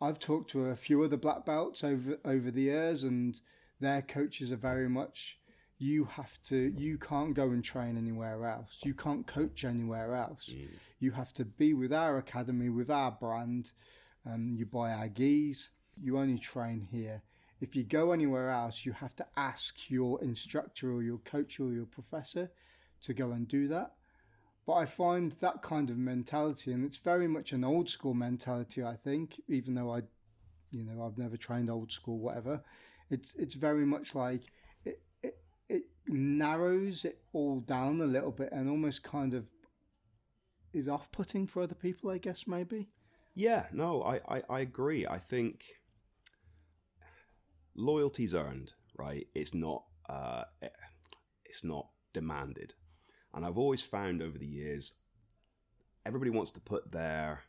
I've 0.00 0.18
talked 0.18 0.50
to 0.50 0.66
a 0.66 0.76
few 0.76 1.02
other 1.04 1.16
black 1.16 1.46
belts 1.46 1.84
over 1.84 2.18
over 2.24 2.50
the 2.50 2.62
years, 2.62 3.04
and 3.04 3.40
their 3.80 4.02
coaches 4.02 4.50
are 4.50 4.56
very 4.56 4.88
much. 4.88 5.37
You 5.78 6.06
have 6.06 6.40
to. 6.44 6.74
You 6.76 6.98
can't 6.98 7.34
go 7.34 7.50
and 7.50 7.62
train 7.62 7.96
anywhere 7.96 8.46
else. 8.46 8.78
You 8.84 8.94
can't 8.94 9.26
coach 9.26 9.64
anywhere 9.64 10.14
else. 10.14 10.50
You 10.98 11.12
have 11.12 11.32
to 11.34 11.44
be 11.44 11.72
with 11.74 11.92
our 11.92 12.18
academy, 12.18 12.68
with 12.68 12.90
our 12.90 13.12
brand. 13.12 13.70
Um, 14.26 14.54
you 14.56 14.66
buy 14.66 14.92
our 14.92 15.08
gis. 15.08 15.70
You 16.00 16.18
only 16.18 16.38
train 16.38 16.88
here. 16.90 17.22
If 17.60 17.74
you 17.74 17.84
go 17.84 18.12
anywhere 18.12 18.50
else, 18.50 18.84
you 18.84 18.92
have 18.92 19.16
to 19.16 19.26
ask 19.36 19.74
your 19.88 20.22
instructor 20.22 20.92
or 20.92 21.02
your 21.02 21.18
coach 21.18 21.58
or 21.58 21.72
your 21.72 21.86
professor 21.86 22.50
to 23.02 23.14
go 23.14 23.32
and 23.32 23.46
do 23.46 23.68
that. 23.68 23.92
But 24.66 24.74
I 24.74 24.84
find 24.84 25.32
that 25.40 25.62
kind 25.62 25.90
of 25.90 25.96
mentality, 25.96 26.72
and 26.72 26.84
it's 26.84 26.98
very 26.98 27.26
much 27.26 27.52
an 27.52 27.64
old 27.64 27.88
school 27.88 28.14
mentality. 28.14 28.84
I 28.84 28.96
think, 28.96 29.40
even 29.48 29.74
though 29.74 29.94
I, 29.94 30.02
you 30.70 30.84
know, 30.84 31.04
I've 31.04 31.18
never 31.18 31.36
trained 31.36 31.70
old 31.70 31.90
school, 31.90 32.18
whatever. 32.18 32.62
It's 33.10 33.34
it's 33.36 33.54
very 33.54 33.86
much 33.86 34.14
like 34.14 34.42
narrows 36.08 37.04
it 37.04 37.20
all 37.32 37.60
down 37.60 38.00
a 38.00 38.06
little 38.06 38.30
bit, 38.30 38.50
and 38.52 38.68
almost 38.68 39.02
kind 39.02 39.34
of 39.34 39.46
is 40.72 40.88
off 40.88 41.10
putting 41.12 41.46
for 41.46 41.62
other 41.62 41.74
people. 41.74 42.10
I 42.10 42.18
guess 42.18 42.46
maybe. 42.46 42.88
yeah. 43.34 43.66
No, 43.72 44.02
I, 44.02 44.20
I, 44.36 44.42
I 44.50 44.60
agree. 44.60 45.06
I 45.06 45.18
think 45.18 45.64
loyalty's 47.74 48.34
earned, 48.34 48.72
right? 48.96 49.26
It's 49.34 49.54
not, 49.54 49.84
uh, 50.08 50.44
it's 51.44 51.64
not 51.64 51.88
demanded. 52.12 52.74
And 53.34 53.44
I've 53.44 53.58
always 53.58 53.82
found 53.82 54.22
over 54.22 54.38
the 54.38 54.46
years, 54.46 54.94
everybody 56.04 56.30
wants 56.30 56.50
to 56.52 56.60
put 56.60 56.90
their 56.92 57.42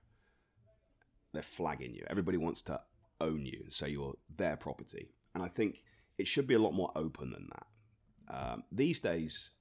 their 1.34 1.44
flag 1.44 1.82
in 1.82 1.94
you. 1.94 2.04
Everybody 2.10 2.38
wants 2.38 2.62
to 2.64 2.82
own 3.22 3.46
you, 3.46 3.66
so 3.70 3.86
you're 3.86 4.16
their 4.36 4.58
property. 4.58 5.12
And 5.36 5.44
I 5.44 5.48
think 5.48 5.84
it 6.18 6.28
should 6.28 6.48
be 6.48 6.56
a 6.56 6.60
lot 6.60 6.74
more 6.74 6.92
open 6.96 7.32
than 7.32 7.48
that. 7.52 7.68
Um, 8.30 8.64
these 8.72 9.00
days, 9.00 9.52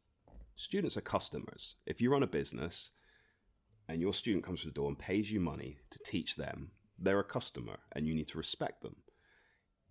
students 0.57 0.97
are 0.97 1.03
customers. 1.03 1.77
If 1.87 2.01
you 2.01 2.11
run 2.11 2.23
a 2.23 2.27
business 2.27 2.91
and 3.89 4.01
your 4.01 4.13
student 4.13 4.45
comes 4.45 4.61
to 4.61 4.67
the 4.67 4.73
door 4.73 4.89
and 4.89 4.99
pays 4.99 5.31
you 5.31 5.41
money 5.41 5.79
to 5.91 5.99
teach 6.05 6.37
them, 6.37 6.71
they're 6.99 7.21
a 7.21 7.25
customer 7.25 7.79
and 7.93 8.07
you 8.07 8.15
need 8.15 8.29
to 8.29 8.39
respect 8.39 8.83
them. 8.83 8.97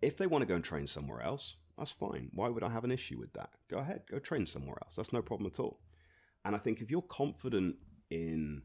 If 0.02 0.18
they 0.18 0.28
want 0.28 0.44
to 0.44 0.46
go 0.46 0.56
and 0.56 0.63
train 0.63 0.86
somewhere 0.86 1.22
else, 1.22 1.56
that's 1.78 1.92
fine. 1.92 2.30
Why 2.34 2.50
would 2.50 2.63
I 2.63 2.70
have 2.70 2.84
an 2.84 2.92
issue 2.92 3.18
with 3.18 3.34
that? 3.34 3.50
Go 3.70 3.78
ahead, 3.78 4.02
go 4.10 4.20
train 4.20 4.46
somewhere 4.46 4.78
else. 4.84 4.96
That's 4.96 5.13
no 5.13 5.22
problem 5.22 5.48
at 5.48 5.60
all. 5.60 5.80
And 6.46 6.56
I 6.56 6.60
think 6.60 6.82
if 6.82 6.92
you're 6.92 7.02
confident 7.02 7.76
in 8.10 8.62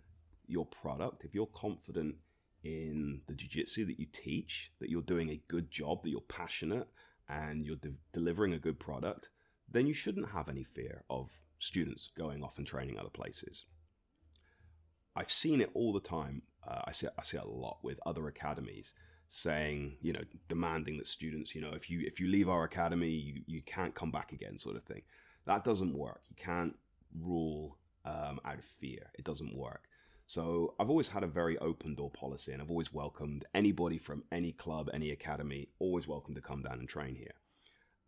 your 0.46 0.66
product, 0.66 1.24
if 1.24 1.34
you're 1.34 1.46
confident 1.46 2.16
in 2.64 3.22
the 3.26 3.34
jiu-jitsu 3.34 3.86
that 3.86 3.98
you 3.98 4.06
teach, 4.12 4.72
that 4.80 4.90
you're 4.90 5.02
doing 5.02 5.30
a 5.30 5.40
good 5.48 5.70
job, 5.70 6.02
that 6.02 6.10
you're 6.10 6.20
passionate 6.20 6.86
and 7.28 7.64
you're 7.64 7.76
de- 7.76 7.94
delivering 8.12 8.52
a 8.52 8.58
good 8.58 8.78
product, 8.78 9.30
then 9.72 9.86
you 9.86 9.94
shouldn't 9.94 10.30
have 10.30 10.48
any 10.48 10.64
fear 10.64 11.04
of 11.08 11.30
students 11.58 12.10
going 12.16 12.42
off 12.42 12.58
and 12.58 12.66
training 12.66 12.98
other 12.98 13.08
places. 13.08 13.66
I've 15.14 15.30
seen 15.30 15.60
it 15.60 15.70
all 15.74 15.92
the 15.92 16.00
time. 16.00 16.42
Uh, 16.66 16.80
I 16.86 16.92
see 16.92 17.06
I 17.18 17.22
see 17.22 17.36
a 17.36 17.44
lot 17.44 17.78
with 17.82 18.00
other 18.06 18.26
academies 18.28 18.94
saying, 19.28 19.96
you 20.02 20.12
know, 20.12 20.22
demanding 20.48 20.98
that 20.98 21.06
students, 21.06 21.54
you 21.54 21.60
know, 21.60 21.72
if 21.72 21.90
you 21.90 22.00
if 22.04 22.20
you 22.20 22.28
leave 22.28 22.48
our 22.48 22.64
academy, 22.64 23.10
you, 23.10 23.42
you 23.46 23.62
can't 23.62 23.94
come 23.94 24.10
back 24.10 24.32
again, 24.32 24.58
sort 24.58 24.76
of 24.76 24.82
thing. 24.82 25.02
That 25.46 25.64
doesn't 25.64 25.96
work. 25.96 26.22
You 26.28 26.36
can't 26.36 26.76
rule 27.18 27.78
um, 28.04 28.40
out 28.44 28.58
of 28.58 28.64
fear. 28.64 29.10
It 29.18 29.24
doesn't 29.24 29.56
work. 29.56 29.82
So 30.26 30.74
I've 30.78 30.88
always 30.88 31.08
had 31.08 31.24
a 31.24 31.26
very 31.26 31.58
open 31.58 31.94
door 31.94 32.10
policy, 32.10 32.52
and 32.52 32.62
I've 32.62 32.70
always 32.70 32.92
welcomed 32.92 33.44
anybody 33.54 33.98
from 33.98 34.24
any 34.32 34.52
club, 34.52 34.88
any 34.94 35.10
academy, 35.10 35.68
always 35.78 36.08
welcome 36.08 36.34
to 36.34 36.40
come 36.40 36.62
down 36.62 36.78
and 36.78 36.88
train 36.88 37.16
here. 37.16 37.34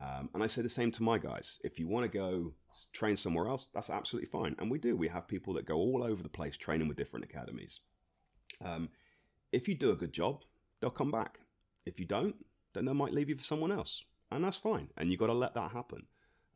Um, 0.04 0.28
and 0.34 0.42
I 0.42 0.46
say 0.46 0.60
the 0.60 0.68
same 0.68 0.92
to 0.92 1.02
my 1.02 1.18
guys. 1.18 1.60
If 1.64 1.78
you 1.78 1.88
want 1.88 2.10
to 2.10 2.18
go 2.18 2.52
train 2.92 3.16
somewhere 3.16 3.48
else, 3.48 3.68
that's 3.72 3.90
absolutely 3.90 4.28
fine. 4.28 4.54
And 4.58 4.70
we 4.70 4.78
do. 4.78 4.96
We 4.96 5.08
have 5.08 5.26
people 5.26 5.54
that 5.54 5.66
go 5.66 5.76
all 5.76 6.02
over 6.04 6.22
the 6.22 6.28
place 6.28 6.56
training 6.56 6.88
with 6.88 6.96
different 6.96 7.24
academies. 7.24 7.80
Um, 8.62 8.90
if 9.52 9.66
you 9.66 9.74
do 9.74 9.90
a 9.90 9.96
good 9.96 10.12
job, 10.12 10.42
they'll 10.80 10.90
come 10.90 11.10
back. 11.10 11.38
If 11.86 11.98
you 11.98 12.06
don't, 12.06 12.36
then 12.74 12.84
they 12.84 12.92
might 12.92 13.14
leave 13.14 13.28
you 13.28 13.36
for 13.36 13.44
someone 13.44 13.72
else. 13.72 14.04
And 14.30 14.44
that's 14.44 14.56
fine. 14.56 14.88
And 14.96 15.10
you've 15.10 15.20
got 15.20 15.28
to 15.28 15.32
let 15.32 15.54
that 15.54 15.70
happen. 15.70 16.06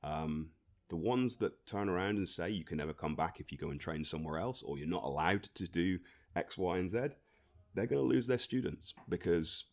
Um, 0.03 0.51
the 0.91 0.97
ones 0.97 1.37
that 1.37 1.67
turn 1.67 1.89
around 1.89 2.17
and 2.17 2.29
say 2.29 2.51
you 2.51 2.65
can 2.65 2.79
never 2.79 2.93
come 2.93 3.15
back 3.15 3.41
if 3.41 3.53
you 3.53 3.59
go 3.59 3.71
and 3.71 3.81
train 3.81 4.05
somewhere 4.05 4.39
else 4.39 4.63
or 4.63 4.79
you're 4.79 4.89
not 4.89 5.05
allowed 5.05 5.45
to 5.55 5.69
do 5.69 5.99
X, 6.35 6.59
Y, 6.59 6.79
and 6.79 6.91
Z, 6.91 6.99
they're 7.75 7.87
going 7.87 8.03
to 8.03 8.09
lose 8.09 8.27
their 8.27 8.39
students 8.39 8.95
because 9.09 9.67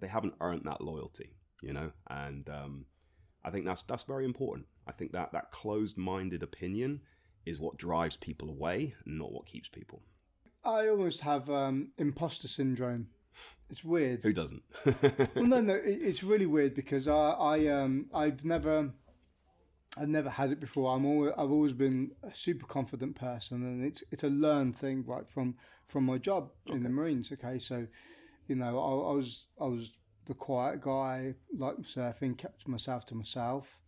they 0.00 0.08
haven't 0.08 0.34
earned 0.40 0.62
that 0.64 0.80
loyalty, 0.80 1.30
you 1.66 1.72
know? 1.72 1.90
And 2.08 2.48
um, 2.48 2.86
I 3.44 3.50
think 3.50 3.66
that's 3.66 3.82
that's 3.82 4.04
very 4.04 4.24
important. 4.24 4.66
I 4.86 4.92
think 4.92 5.12
that 5.12 5.32
that 5.32 5.50
closed-minded 5.50 6.42
opinion 6.42 7.00
is 7.44 7.60
what 7.60 7.76
drives 7.76 8.16
people 8.16 8.48
away, 8.48 8.94
not 9.04 9.32
what 9.32 9.46
keeps 9.46 9.68
people. 9.68 10.02
I 10.64 10.88
almost 10.88 11.20
have 11.20 11.48
um, 11.48 11.92
imposter 11.96 12.48
syndrome. 12.48 13.08
It's 13.70 13.84
weird. 13.84 14.22
Who 14.22 14.32
doesn't? 14.32 14.62
well, 15.34 15.44
no, 15.44 15.60
no, 15.60 15.74
it's 15.74 16.22
really 16.22 16.46
weird 16.46 16.74
because 16.74 17.08
I, 17.08 17.30
I, 17.30 17.66
um, 17.66 18.06
I've 18.14 18.44
never, 18.44 18.90
I've 19.96 20.08
never 20.08 20.30
had 20.30 20.50
it 20.50 20.60
before. 20.60 20.94
I'm 20.94 21.04
always, 21.04 21.32
I've 21.36 21.50
always 21.50 21.72
been 21.72 22.12
a 22.22 22.34
super 22.34 22.66
confident 22.66 23.16
person, 23.16 23.62
and 23.62 23.84
it's, 23.84 24.02
it's 24.10 24.24
a 24.24 24.28
learned 24.28 24.76
thing, 24.76 25.04
right 25.06 25.28
from, 25.28 25.56
from 25.86 26.04
my 26.04 26.18
job 26.18 26.50
okay. 26.68 26.76
in 26.76 26.82
the 26.82 26.88
Marines. 26.88 27.30
Okay, 27.32 27.58
so, 27.58 27.86
you 28.48 28.56
know, 28.56 28.78
I, 28.78 29.10
I 29.10 29.14
was, 29.14 29.46
I 29.60 29.64
was 29.64 29.92
the 30.26 30.34
quiet 30.34 30.80
guy, 30.80 31.34
like 31.56 31.76
surfing, 31.78 32.36
kept 32.36 32.68
myself 32.68 33.06
to 33.06 33.14
myself. 33.14 33.78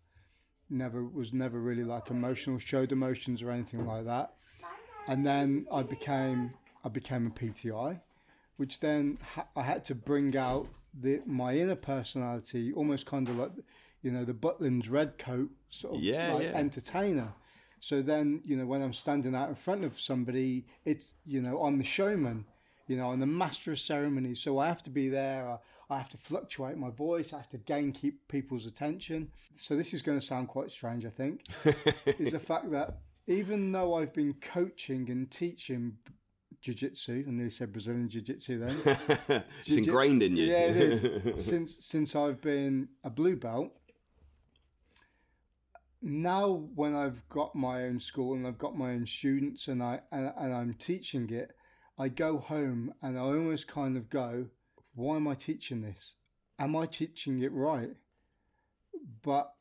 Never 0.70 1.04
was 1.04 1.32
never 1.32 1.60
really 1.60 1.84
like 1.84 2.10
emotional, 2.10 2.58
showed 2.58 2.92
emotions 2.92 3.42
or 3.42 3.50
anything 3.50 3.86
like 3.86 4.04
that. 4.04 4.34
And 5.06 5.26
then 5.26 5.66
I 5.72 5.82
became 5.82 6.54
I 6.84 6.88
became 6.88 7.26
a 7.26 7.30
PTI, 7.30 8.00
which 8.56 8.80
then 8.80 9.18
ha- 9.34 9.48
I 9.56 9.62
had 9.62 9.84
to 9.86 9.94
bring 9.94 10.36
out 10.36 10.68
the 10.98 11.22
my 11.26 11.56
inner 11.56 11.76
personality, 11.76 12.72
almost 12.72 13.06
kind 13.06 13.28
of 13.28 13.36
like 13.36 13.52
you 14.02 14.10
know 14.10 14.24
the 14.24 14.34
Butlins 14.34 14.90
red 14.90 15.18
coat 15.18 15.50
sort 15.70 15.96
of 15.96 16.02
yeah, 16.02 16.34
like 16.34 16.44
yeah. 16.44 16.56
entertainer. 16.56 17.32
So 17.80 18.02
then 18.02 18.42
you 18.44 18.56
know 18.56 18.66
when 18.66 18.82
I'm 18.82 18.92
standing 18.92 19.34
out 19.34 19.48
in 19.48 19.54
front 19.54 19.84
of 19.84 19.98
somebody, 19.98 20.66
it's 20.84 21.14
you 21.24 21.40
know 21.40 21.64
I'm 21.64 21.78
the 21.78 21.84
showman, 21.84 22.44
you 22.86 22.96
know 22.96 23.10
I'm 23.10 23.20
the 23.20 23.26
master 23.26 23.72
of 23.72 23.78
ceremonies. 23.78 24.40
So 24.40 24.58
I 24.58 24.68
have 24.68 24.82
to 24.84 24.90
be 24.90 25.08
there. 25.08 25.48
Uh, 25.48 25.56
I, 25.90 25.98
have 25.98 26.08
to 26.10 26.18
fluctuate 26.18 26.76
my 26.76 26.90
voice. 26.90 27.32
I 27.32 27.38
have 27.38 27.48
to 27.50 27.58
gain 27.58 27.92
keep 27.92 28.28
people's 28.28 28.66
attention. 28.66 29.30
So 29.56 29.76
this 29.76 29.94
is 29.94 30.02
going 30.02 30.18
to 30.18 30.24
sound 30.24 30.48
quite 30.48 30.70
strange, 30.70 31.04
I 31.06 31.10
think, 31.10 31.42
is 32.18 32.32
the 32.32 32.38
fact 32.38 32.70
that 32.72 32.98
even 33.26 33.72
though 33.72 33.94
I've 33.94 34.12
been 34.12 34.34
coaching 34.34 35.10
and 35.10 35.30
teaching 35.30 35.98
jiu-jitsu, 36.60 37.24
and 37.26 37.40
they 37.40 37.50
said 37.50 37.72
Brazilian 37.72 38.08
jiu-jitsu 38.08 38.58
then. 38.58 38.76
it's 39.28 39.68
jiu-jitsu, 39.68 39.78
ingrained 39.78 40.22
in 40.22 40.36
you. 40.36 40.44
Yeah, 40.44 40.66
it 40.66 40.76
is. 40.76 41.44
since 41.44 41.76
since 41.80 42.16
I've 42.16 42.40
been 42.40 42.88
a 43.04 43.10
blue 43.10 43.36
belt, 43.36 43.70
now 46.02 46.48
when 46.74 46.94
I've 46.94 47.28
got 47.28 47.54
my 47.54 47.84
own 47.84 48.00
school 48.00 48.34
and 48.34 48.46
I've 48.46 48.58
got 48.58 48.76
my 48.76 48.92
own 48.92 49.06
students 49.06 49.68
and 49.68 49.82
I 49.82 50.00
and, 50.10 50.32
and 50.36 50.54
I'm 50.54 50.74
teaching 50.74 51.30
it, 51.30 51.52
I 51.98 52.08
go 52.08 52.38
home 52.38 52.94
and 53.02 53.18
I 53.18 53.22
almost 53.22 53.68
kind 53.68 53.96
of 53.96 54.08
go, 54.10 54.46
why 54.98 55.14
am 55.14 55.28
I 55.28 55.36
teaching 55.36 55.82
this? 55.82 56.14
Am 56.58 56.74
I 56.74 56.86
teaching 56.86 57.40
it 57.40 57.54
right? 57.54 57.90
But 59.22 59.54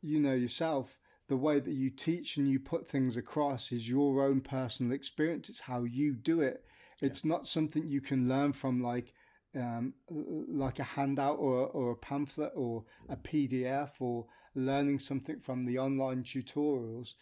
you 0.00 0.20
know 0.20 0.32
yourself, 0.32 0.96
the 1.26 1.36
way 1.36 1.58
that 1.58 1.72
you 1.72 1.90
teach 1.90 2.36
and 2.36 2.48
you 2.48 2.60
put 2.60 2.86
things 2.86 3.16
across 3.16 3.72
is 3.72 3.88
your 3.88 4.24
own 4.24 4.40
personal 4.40 4.92
experience. 4.92 5.48
It's 5.48 5.60
how 5.60 5.82
you 5.82 6.14
do 6.14 6.40
it. 6.40 6.64
It's 7.02 7.24
yeah. 7.24 7.30
not 7.30 7.48
something 7.48 7.88
you 7.88 8.00
can 8.00 8.28
learn 8.28 8.52
from 8.52 8.80
like 8.80 9.12
um, 9.56 9.94
like 10.08 10.78
a 10.78 10.84
handout 10.84 11.38
or, 11.40 11.66
or 11.66 11.90
a 11.90 11.96
pamphlet 11.96 12.52
or 12.54 12.84
a 13.08 13.16
PDF 13.16 13.90
or 13.98 14.26
learning 14.54 15.00
something 15.00 15.40
from 15.40 15.66
the 15.66 15.78
online 15.78 16.22
tutorials. 16.22 17.14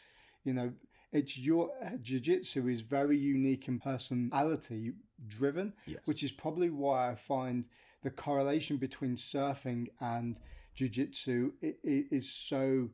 You 0.44 0.52
know, 0.52 0.72
it's 1.12 1.38
your 1.38 1.70
jiu-jitsu 2.02 2.68
is 2.68 2.80
very 2.82 3.16
unique 3.16 3.68
and 3.68 3.82
personality 3.82 4.92
driven, 5.26 5.72
yes. 5.86 6.00
which 6.04 6.22
is 6.22 6.32
probably 6.32 6.70
why 6.70 7.10
I 7.10 7.14
find 7.14 7.68
the 8.02 8.10
correlation 8.10 8.76
between 8.76 9.16
surfing 9.16 9.88
and 10.00 10.38
jiu-jitsu 10.74 11.52
is 11.62 12.30
so 12.30 12.88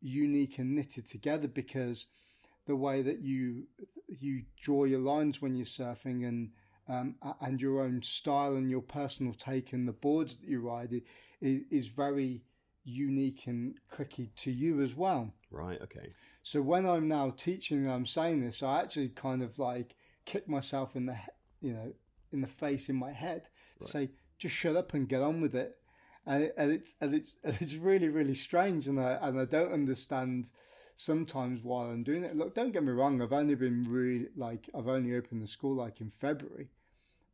unique 0.00 0.58
and 0.58 0.74
knitted 0.74 1.08
together 1.08 1.48
because 1.48 2.06
the 2.66 2.76
way 2.76 3.02
that 3.02 3.20
you 3.20 3.64
you 4.08 4.42
draw 4.60 4.84
your 4.84 5.00
lines 5.00 5.40
when 5.40 5.54
you're 5.54 5.64
surfing 5.64 6.28
and 6.28 6.50
um, 6.88 7.14
and 7.40 7.60
your 7.60 7.80
own 7.80 8.02
style 8.02 8.56
and 8.56 8.68
your 8.68 8.82
personal 8.82 9.32
take 9.32 9.72
and 9.72 9.86
the 9.86 9.92
boards 9.92 10.36
that 10.36 10.48
you 10.48 10.60
ride 10.60 11.00
is, 11.40 11.62
is 11.70 11.86
very 11.86 12.42
unique 12.84 13.46
and 13.46 13.74
clicky 13.92 14.30
to 14.36 14.50
you 14.50 14.80
as 14.82 14.94
well. 14.94 15.32
Right. 15.50 15.80
Okay. 15.82 16.08
So 16.42 16.60
when 16.60 16.86
I'm 16.86 17.08
now 17.08 17.30
teaching, 17.30 17.88
I'm 17.88 18.06
saying 18.06 18.44
this. 18.44 18.62
I 18.62 18.80
actually 18.80 19.10
kind 19.10 19.42
of 19.42 19.58
like 19.58 19.94
kick 20.24 20.48
myself 20.48 20.96
in 20.96 21.06
the 21.06 21.16
you 21.60 21.72
know 21.72 21.92
in 22.32 22.40
the 22.40 22.46
face 22.46 22.88
in 22.88 22.96
my 22.96 23.12
head 23.12 23.48
to 23.80 23.88
say 23.88 24.10
just 24.38 24.54
shut 24.54 24.76
up 24.76 24.94
and 24.94 25.08
get 25.08 25.22
on 25.22 25.40
with 25.40 25.54
it. 25.54 25.76
And, 26.26 26.44
it, 26.44 26.54
and 26.56 26.72
it's 26.72 26.94
and 27.00 27.14
it's 27.14 27.36
and 27.44 27.56
it's 27.60 27.74
really 27.74 28.08
really 28.08 28.34
strange, 28.34 28.86
and 28.86 29.00
I 29.00 29.18
and 29.22 29.40
I 29.40 29.44
don't 29.44 29.72
understand 29.72 30.50
sometimes 30.96 31.62
while 31.62 31.88
I'm 31.88 32.04
doing 32.04 32.24
it. 32.24 32.36
Look, 32.36 32.54
don't 32.54 32.72
get 32.72 32.84
me 32.84 32.92
wrong. 32.92 33.20
I've 33.20 33.32
only 33.32 33.54
been 33.54 33.84
really 33.88 34.28
like 34.36 34.68
I've 34.74 34.88
only 34.88 35.16
opened 35.16 35.42
the 35.42 35.48
school 35.48 35.74
like 35.76 36.00
in 36.00 36.10
February, 36.10 36.68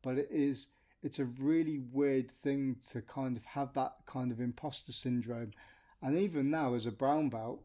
but 0.02 0.18
it 0.18 0.28
is 0.30 0.68
it's 1.02 1.18
a 1.18 1.24
really 1.24 1.78
weird 1.92 2.30
thing 2.30 2.76
to 2.90 3.00
kind 3.02 3.36
of 3.36 3.44
have 3.44 3.72
that 3.74 3.94
kind 4.06 4.32
of 4.32 4.40
imposter 4.40 4.92
syndrome. 4.92 5.52
And 6.02 6.16
even 6.16 6.50
now, 6.50 6.74
as 6.74 6.86
a 6.86 6.92
brown 6.92 7.28
belt, 7.28 7.62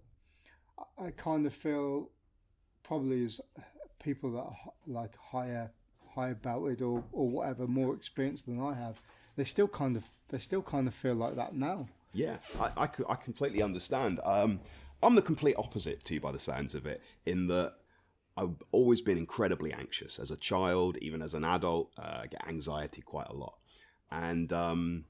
I 0.98 1.12
kind 1.12 1.46
of 1.46 1.54
feel 1.54 2.10
probably 2.84 3.26
as 3.26 3.40
people 4.02 4.32
that 4.32 4.40
are 4.40 4.58
like 4.86 5.16
higher 5.18 5.72
higher 6.14 6.36
belted 6.36 6.82
or, 6.82 7.04
or 7.12 7.28
whatever 7.28 7.68
more 7.68 7.96
experienced 7.96 8.46
than 8.46 8.62
I 8.62 8.74
have, 8.76 9.02
they 9.36 9.44
still 9.44 9.68
kind 9.68 9.96
of 9.96 10.04
they 10.30 10.40
still 10.40 10.62
kind 10.62 10.88
of 10.88 10.94
feel 10.94 11.16
like 11.16 11.36
that 11.36 11.56
now. 11.56 11.88
Yeah, 12.14 12.38
I, 12.60 12.84
I, 12.84 12.90
I 13.10 13.16
completely 13.16 13.64
understand. 13.64 14.20
Um, 14.24 14.60
I'm 15.02 15.16
the 15.16 15.22
complete 15.22 15.56
opposite 15.58 16.04
to 16.06 16.14
you 16.14 16.22
by 16.22 16.32
the 16.32 16.40
sounds 16.40 16.76
of 16.76 16.86
it, 16.86 17.02
in 17.26 17.48
that 17.48 17.74
I've 18.36 18.62
always 18.72 19.02
been 19.02 19.18
incredibly 19.18 19.74
anxious 19.74 20.18
as 20.18 20.32
a 20.32 20.38
child, 20.38 20.98
even 21.02 21.22
as 21.22 21.34
an 21.34 21.44
adult. 21.44 21.92
Uh, 21.98 22.22
I 22.24 22.28
get 22.28 22.48
anxiety 22.48 23.02
quite 23.02 23.28
a 23.30 23.36
lot, 23.36 23.56
and 24.12 24.52
um, 24.52 25.06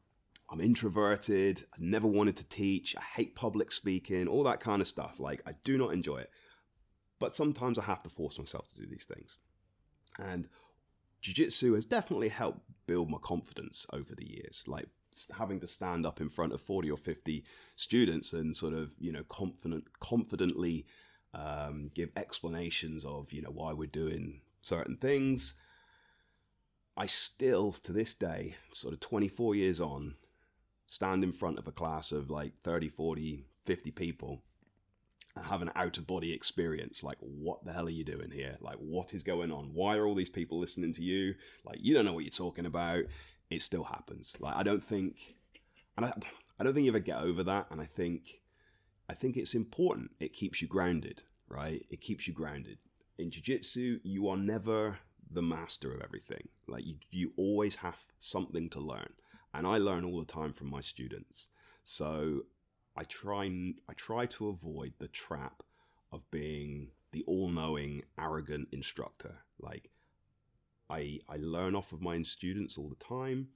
I'm 0.50 0.60
introverted. 0.60 1.66
I 1.74 1.78
never 1.80 2.08
wanted 2.08 2.36
to 2.38 2.50
teach. 2.50 2.96
I 2.98 3.02
hate 3.02 3.36
public 3.36 3.72
speaking, 3.72 4.28
all 4.28 4.44
that 4.44 4.60
kind 4.60 4.82
of 4.82 4.88
stuff. 4.88 5.20
Like 5.20 5.42
I 5.48 5.54
do 5.64 5.78
not 5.78 5.94
enjoy 5.94 6.18
it, 6.18 6.30
but 7.20 7.36
sometimes 7.36 7.80
I 7.80 7.84
have 7.84 8.04
to 8.04 8.10
force 8.10 8.38
myself 8.38 8.68
to 8.70 8.82
do 8.82 8.88
these 8.88 9.06
things. 9.06 9.38
And 10.20 10.48
jiu-jitsu 11.22 11.74
has 11.74 11.86
definitely 11.86 12.28
helped 12.28 12.62
build 12.86 13.10
my 13.10 13.18
confidence 13.22 13.88
over 13.94 14.14
the 14.14 14.30
years. 14.30 14.66
Like 14.68 14.90
having 15.38 15.60
to 15.62 15.68
stand 15.68 16.06
up 16.06 16.20
in 16.20 16.30
front 16.30 16.54
of 16.54 16.62
40 16.62 16.92
or 16.92 16.98
50 16.98 17.44
students 17.76 18.34
and 18.34 18.56
sort 18.56 18.74
of 18.74 18.92
you 19.00 19.12
know 19.12 19.24
confident 19.30 19.86
confidently 20.00 20.86
um, 21.34 21.92
give 21.94 22.10
explanations 22.16 23.06
of 23.06 23.32
you 23.34 23.42
know 23.42 23.52
why 23.52 23.74
we're 23.74 23.88
doing 23.88 24.42
certain 24.62 24.98
things. 24.98 25.54
I 26.96 27.08
still, 27.08 27.72
to 27.84 27.92
this 27.92 28.14
day, 28.14 28.56
sort 28.72 28.94
of 28.94 29.00
24 29.00 29.56
years 29.56 29.82
on, 29.82 30.16
stand 30.86 31.24
in 31.24 31.32
front 31.32 31.58
of 31.58 31.68
a 31.68 31.72
class 31.72 32.12
of 32.12 32.30
like 32.30 32.54
30, 32.64 32.90
40, 32.90 33.46
50 33.66 33.92
people 33.92 34.42
and 35.36 35.46
have 35.46 35.62
an 35.62 35.72
out 35.76 35.98
of 35.98 36.06
body 36.06 36.32
experience. 36.34 37.04
Like, 37.04 37.18
what 37.20 37.66
the 37.66 37.74
hell 37.74 37.88
are 37.88 37.92
you 37.92 38.04
doing 38.04 38.30
here? 38.32 38.58
Like, 38.62 38.78
what 38.78 39.14
is 39.14 39.24
going 39.24 39.52
on? 39.52 39.72
Why 39.74 39.98
are 39.98 40.06
all 40.06 40.16
these 40.16 40.30
people 40.30 40.60
listening 40.60 40.94
to 40.94 41.04
you? 41.04 41.34
Like, 41.66 41.80
you 41.82 41.94
don't 41.94 42.06
know 42.06 42.14
what 42.14 42.24
you're 42.24 42.30
talking 42.30 42.68
about. 42.68 43.06
It 43.50 43.62
still 43.62 43.84
happens. 43.84 44.34
Like, 44.40 44.56
I 44.56 44.64
don't 44.64 44.84
think, 44.84 45.18
and 45.98 46.06
I, 46.06 46.14
I 46.60 46.64
don't 46.64 46.74
think 46.74 46.86
you 46.86 46.92
ever 46.92 47.00
get 47.00 47.22
over 47.22 47.44
that. 47.44 47.68
And 47.72 47.82
I 47.82 47.86
think 47.86 48.40
I 49.14 49.16
think 49.16 49.38
it's 49.38 49.54
important. 49.54 50.10
It 50.20 50.34
keeps 50.34 50.60
you 50.60 50.68
grounded, 50.68 51.22
right? 51.48 51.86
It 51.92 52.02
keeps 52.02 52.28
you 52.28 52.34
grounded. 52.34 52.80
In 53.20 53.30
jiu-jitsu, 53.30 54.00
you 54.02 54.28
are 54.28 54.36
never 54.36 54.98
the 55.30 55.44
master 55.44 55.94
of 55.94 56.02
everything. 56.02 56.48
Like 56.66 56.84
you, 56.84 56.96
you 57.12 57.32
always 57.38 57.76
have 57.76 58.04
something 58.18 58.70
to 58.70 58.80
learn, 58.80 59.14
and 59.54 59.68
I 59.68 59.78
learn 59.78 60.04
all 60.04 60.20
the 60.20 60.26
time 60.26 60.52
from 60.52 60.72
my 60.72 60.82
students. 60.82 61.50
So 61.84 62.42
I 62.98 63.04
try, 63.04 63.46
I 63.88 63.94
try 63.94 64.26
to 64.26 64.48
avoid 64.48 64.94
the 64.98 65.10
trap 65.10 65.62
of 66.12 66.32
being 66.32 66.90
the 67.12 67.24
all-knowing, 67.28 68.02
arrogant 68.18 68.70
instructor. 68.72 69.36
Like 69.60 69.92
I, 70.90 71.20
I 71.30 71.38
learn 71.38 71.76
off 71.76 71.94
of 71.94 72.02
my 72.02 72.20
students 72.24 72.80
all 72.80 72.90
the 72.90 73.06
time. 73.06 73.50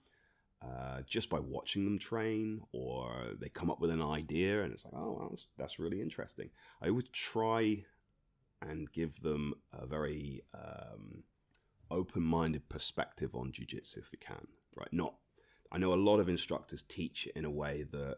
Uh, 0.61 1.01
just 1.05 1.29
by 1.29 1.39
watching 1.39 1.85
them 1.85 1.99
train, 1.99 2.61
or 2.71 3.33
they 3.39 3.49
come 3.49 3.69
up 3.69 3.79
with 3.79 3.91
an 3.91 4.01
idea 4.01 4.63
and 4.63 4.73
it's 4.73 4.85
like, 4.85 4.93
oh, 4.95 5.13
well, 5.13 5.27
that's, 5.29 5.47
that's 5.57 5.79
really 5.79 6.01
interesting. 6.01 6.49
I 6.81 6.89
would 6.89 7.11
try 7.13 7.83
and 8.61 8.91
give 8.91 9.21
them 9.21 9.53
a 9.71 9.85
very 9.85 10.41
um, 10.53 11.23
open-minded 11.91 12.69
perspective 12.69 13.35
on 13.35 13.51
jiu-jitsu 13.51 13.99
if 13.99 14.11
we 14.11 14.17
can. 14.17 14.47
Right? 14.75 14.91
Not. 14.91 15.15
I 15.71 15.77
know 15.77 15.93
a 15.93 15.95
lot 15.95 16.19
of 16.19 16.29
instructors 16.29 16.83
teach 16.83 17.27
in 17.35 17.45
a 17.45 17.51
way 17.51 17.85
that 17.91 18.17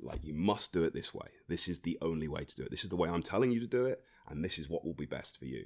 like 0.00 0.24
you 0.24 0.34
must 0.34 0.72
do 0.72 0.84
it 0.84 0.92
this 0.92 1.14
way. 1.14 1.28
This 1.48 1.68
is 1.68 1.80
the 1.80 1.98
only 2.02 2.28
way 2.28 2.44
to 2.44 2.56
do 2.56 2.62
it. 2.62 2.70
This 2.70 2.84
is 2.84 2.90
the 2.90 2.96
way 2.96 3.08
I'm 3.08 3.22
telling 3.22 3.50
you 3.50 3.60
to 3.60 3.66
do 3.66 3.86
it, 3.86 4.02
and 4.28 4.44
this 4.44 4.58
is 4.58 4.68
what 4.68 4.84
will 4.84 4.94
be 4.94 5.06
best 5.06 5.38
for 5.38 5.46
you. 5.46 5.64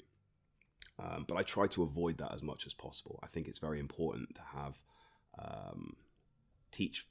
Um, 0.99 1.25
but 1.29 1.37
I 1.37 1.43
try 1.43 1.67
to 1.69 1.83
avoid 1.83 2.19
that 2.19 2.35
as 2.35 2.43
much 2.43 2.67
as 2.67 2.75
possible. 2.75 3.21
I 3.23 3.27
think 3.27 3.49
it's 3.49 3.59
very 3.59 3.79
important 3.79 4.35
to 4.35 4.43
have 4.55 4.75
um, 5.39 5.97
teach 6.71 7.07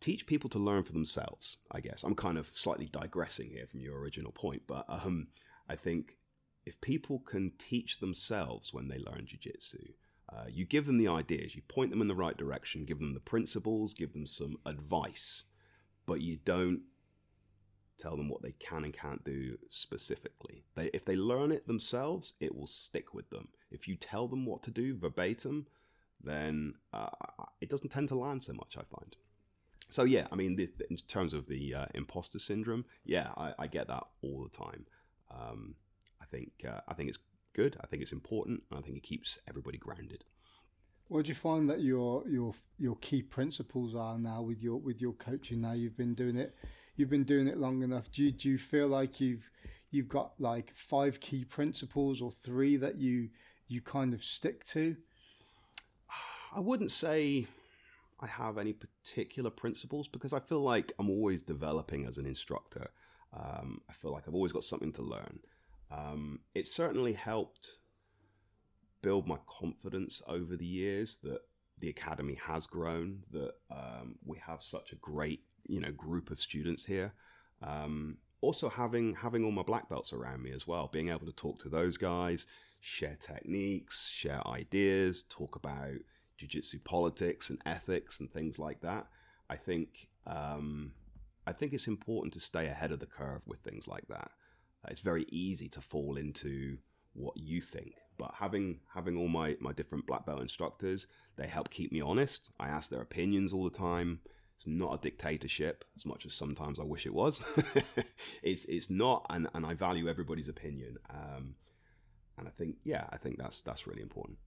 teach 0.00 0.26
people 0.26 0.48
to 0.50 0.58
learn 0.58 0.84
for 0.84 0.92
themselves. 0.92 1.56
I 1.72 1.80
guess 1.80 2.04
I'm 2.04 2.14
kind 2.14 2.38
of 2.38 2.50
slightly 2.54 2.86
digressing 2.86 3.50
here 3.50 3.66
from 3.66 3.80
your 3.80 3.98
original 3.98 4.30
point, 4.30 4.62
but 4.66 4.84
um, 4.88 5.28
I 5.68 5.74
think 5.74 6.18
if 6.64 6.80
people 6.80 7.18
can 7.18 7.52
teach 7.58 7.98
themselves 7.98 8.72
when 8.72 8.88
they 8.88 8.98
learn 8.98 9.26
jiu-jitsu, 9.26 9.92
uh, 10.30 10.44
you 10.48 10.64
give 10.64 10.86
them 10.86 10.98
the 10.98 11.08
ideas, 11.08 11.56
you 11.56 11.62
point 11.62 11.90
them 11.90 12.00
in 12.00 12.06
the 12.06 12.14
right 12.14 12.36
direction, 12.36 12.84
give 12.84 13.00
them 13.00 13.14
the 13.14 13.20
principles, 13.20 13.94
give 13.94 14.12
them 14.12 14.26
some 14.26 14.58
advice, 14.66 15.44
but 16.06 16.20
you 16.20 16.38
don't 16.44 16.82
tell 17.96 18.16
them 18.16 18.28
what 18.28 18.42
they 18.42 18.52
can 18.52 18.84
and 18.84 18.94
can't 18.94 19.24
do 19.24 19.58
specifically. 19.70 20.62
They, 20.76 20.90
if 20.94 21.04
they 21.04 21.16
learn 21.16 21.50
it 21.50 21.66
themselves, 21.66 22.34
it 22.38 22.54
will 22.54 22.66
stick 22.66 23.14
with 23.14 23.28
them. 23.30 23.46
If 23.70 23.88
you 23.88 23.96
tell 23.96 24.28
them 24.28 24.46
what 24.46 24.62
to 24.64 24.70
do 24.70 24.96
verbatim, 24.96 25.66
then 26.22 26.74
uh, 26.92 27.08
it 27.60 27.68
doesn't 27.68 27.90
tend 27.90 28.08
to 28.08 28.14
land 28.14 28.42
so 28.42 28.52
much, 28.52 28.76
I 28.76 28.82
find. 28.82 29.16
So, 29.90 30.04
yeah, 30.04 30.26
I 30.30 30.36
mean, 30.36 30.58
in 30.90 30.96
terms 31.08 31.32
of 31.32 31.46
the 31.46 31.74
uh, 31.74 31.86
imposter 31.94 32.38
syndrome, 32.38 32.84
yeah, 33.04 33.28
I, 33.36 33.54
I, 33.58 33.66
get 33.68 33.88
that 33.88 34.04
all 34.22 34.42
the 34.42 34.54
time. 34.54 34.84
Um, 35.30 35.76
I 36.20 36.26
think 36.26 36.50
uh, 36.68 36.80
I 36.86 36.92
think 36.92 37.08
it's 37.08 37.18
good. 37.54 37.76
I 37.80 37.86
think 37.86 38.02
it's 38.02 38.12
important. 38.12 38.64
And 38.70 38.78
I 38.78 38.82
think 38.82 38.98
it 38.98 39.02
keeps 39.02 39.38
everybody 39.48 39.78
grounded. 39.78 40.24
What 41.06 41.24
do 41.24 41.30
you 41.30 41.34
find 41.34 41.70
that 41.70 41.80
your 41.80 42.28
your 42.28 42.52
your 42.78 42.96
key 42.96 43.22
principles 43.22 43.94
are 43.94 44.18
now 44.18 44.42
with 44.42 44.62
your 44.62 44.76
with 44.76 45.00
your 45.00 45.14
coaching? 45.14 45.62
Now 45.62 45.72
you've 45.72 45.96
been 45.96 46.14
doing 46.14 46.36
it 46.36 46.54
you've 46.98 47.08
been 47.08 47.24
doing 47.24 47.48
it 47.48 47.56
long 47.56 47.82
enough. 47.82 48.10
Do 48.12 48.24
you, 48.24 48.32
do 48.32 48.50
you 48.50 48.58
feel 48.58 48.88
like 48.88 49.20
you've 49.20 49.48
you've 49.90 50.08
got 50.08 50.32
like 50.38 50.70
five 50.74 51.18
key 51.20 51.44
principles 51.44 52.20
or 52.20 52.30
three 52.30 52.76
that 52.76 52.98
you 52.98 53.30
you 53.68 53.80
kind 53.80 54.12
of 54.12 54.22
stick 54.22 54.66
to? 54.66 54.96
I 56.58 56.60
wouldn't 56.60 56.90
say 56.90 57.46
I 58.18 58.26
have 58.26 58.58
any 58.58 58.72
particular 58.72 59.48
principles 59.48 60.08
because 60.08 60.32
I 60.32 60.40
feel 60.40 60.60
like 60.60 60.92
I'm 60.98 61.08
always 61.08 61.40
developing 61.40 62.04
as 62.04 62.18
an 62.18 62.26
instructor. 62.26 62.90
Um, 63.32 63.78
I 63.88 63.92
feel 63.92 64.10
like 64.10 64.24
I've 64.26 64.34
always 64.34 64.50
got 64.50 64.64
something 64.64 64.90
to 64.94 65.02
learn. 65.02 65.38
Um, 65.92 66.40
it 66.56 66.66
certainly 66.66 67.12
helped 67.12 67.76
build 69.02 69.28
my 69.28 69.38
confidence 69.46 70.20
over 70.26 70.56
the 70.56 70.66
years 70.66 71.18
that 71.22 71.42
the 71.78 71.90
academy 71.90 72.34
has 72.44 72.66
grown, 72.66 73.22
that 73.30 73.52
um, 73.70 74.16
we 74.26 74.36
have 74.44 74.60
such 74.60 74.90
a 74.90 74.96
great 74.96 75.44
you 75.68 75.78
know 75.78 75.92
group 75.92 76.32
of 76.32 76.40
students 76.40 76.84
here. 76.84 77.12
Um, 77.62 78.16
also 78.40 78.68
having 78.68 79.14
having 79.14 79.44
all 79.44 79.52
my 79.52 79.62
black 79.62 79.88
belts 79.88 80.12
around 80.12 80.42
me 80.42 80.50
as 80.50 80.66
well, 80.66 80.88
being 80.92 81.10
able 81.10 81.26
to 81.26 81.32
talk 81.32 81.62
to 81.62 81.68
those 81.68 81.96
guys, 81.96 82.48
share 82.80 83.16
techniques, 83.20 84.08
share 84.08 84.44
ideas, 84.48 85.22
talk 85.22 85.54
about 85.54 85.98
jiu-jitsu 86.38 86.78
politics 86.84 87.50
and 87.50 87.60
ethics 87.66 88.20
and 88.20 88.32
things 88.32 88.58
like 88.58 88.80
that. 88.80 89.06
I 89.50 89.56
think 89.56 90.06
um, 90.26 90.92
I 91.46 91.52
think 91.52 91.72
it's 91.72 91.86
important 91.86 92.32
to 92.34 92.40
stay 92.40 92.66
ahead 92.66 92.92
of 92.92 93.00
the 93.00 93.06
curve 93.06 93.42
with 93.46 93.60
things 93.60 93.88
like 93.88 94.06
that. 94.08 94.30
It's 94.88 95.00
very 95.00 95.26
easy 95.30 95.68
to 95.70 95.80
fall 95.80 96.16
into 96.16 96.78
what 97.14 97.36
you 97.36 97.60
think, 97.60 97.94
but 98.16 98.32
having 98.34 98.80
having 98.94 99.16
all 99.16 99.28
my 99.28 99.56
my 99.60 99.72
different 99.72 100.06
black 100.06 100.24
belt 100.24 100.40
instructors, 100.40 101.06
they 101.36 101.46
help 101.46 101.70
keep 101.70 101.90
me 101.92 102.00
honest. 102.00 102.52
I 102.60 102.68
ask 102.68 102.90
their 102.90 103.02
opinions 103.02 103.52
all 103.52 103.64
the 103.64 103.76
time. 103.76 104.20
It's 104.56 104.66
not 104.66 104.94
a 104.94 104.98
dictatorship 105.00 105.84
as 105.96 106.04
much 106.04 106.26
as 106.26 106.34
sometimes 106.34 106.80
I 106.80 106.84
wish 106.84 107.06
it 107.06 107.14
was. 107.14 107.40
it's 108.42 108.64
it's 108.64 108.90
not, 108.90 109.26
and, 109.30 109.48
and 109.54 109.64
I 109.64 109.74
value 109.74 110.08
everybody's 110.08 110.48
opinion. 110.48 110.96
Um, 111.10 111.54
and 112.38 112.48
I 112.48 112.50
think 112.50 112.76
yeah, 112.84 113.04
I 113.10 113.16
think 113.16 113.38
that's 113.38 113.62
that's 113.62 113.86
really 113.86 114.02
important. 114.02 114.38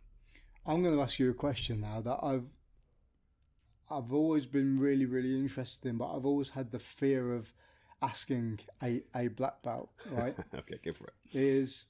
I'm 0.65 0.83
going 0.83 0.95
to 0.95 1.01
ask 1.01 1.19
you 1.19 1.29
a 1.29 1.33
question 1.33 1.81
now 1.81 2.01
that 2.01 2.19
I've 2.21 2.45
I've 3.89 4.13
always 4.13 4.45
been 4.45 4.79
really 4.79 5.05
really 5.05 5.35
interested 5.35 5.89
in, 5.89 5.97
but 5.97 6.15
I've 6.15 6.25
always 6.25 6.49
had 6.49 6.71
the 6.71 6.79
fear 6.79 7.33
of 7.33 7.53
asking 8.01 8.59
a, 8.81 9.03
a 9.15 9.27
black 9.27 9.61
belt. 9.63 9.89
Right? 10.11 10.35
okay, 10.55 10.79
go 10.83 10.93
for 10.93 11.07
it. 11.07 11.13
Is 11.33 11.85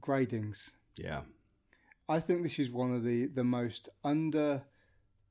gradings. 0.00 0.72
Yeah. 0.96 1.22
I 2.08 2.20
think 2.20 2.42
this 2.42 2.58
is 2.58 2.70
one 2.70 2.94
of 2.94 3.02
the 3.02 3.26
the 3.26 3.44
most 3.44 3.88
under 4.04 4.62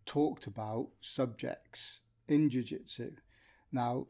talked 0.05 0.45
about 0.47 0.89
subjects 1.01 1.99
in 2.27 2.49
jiu-jitsu. 2.49 3.11
Now, 3.71 4.05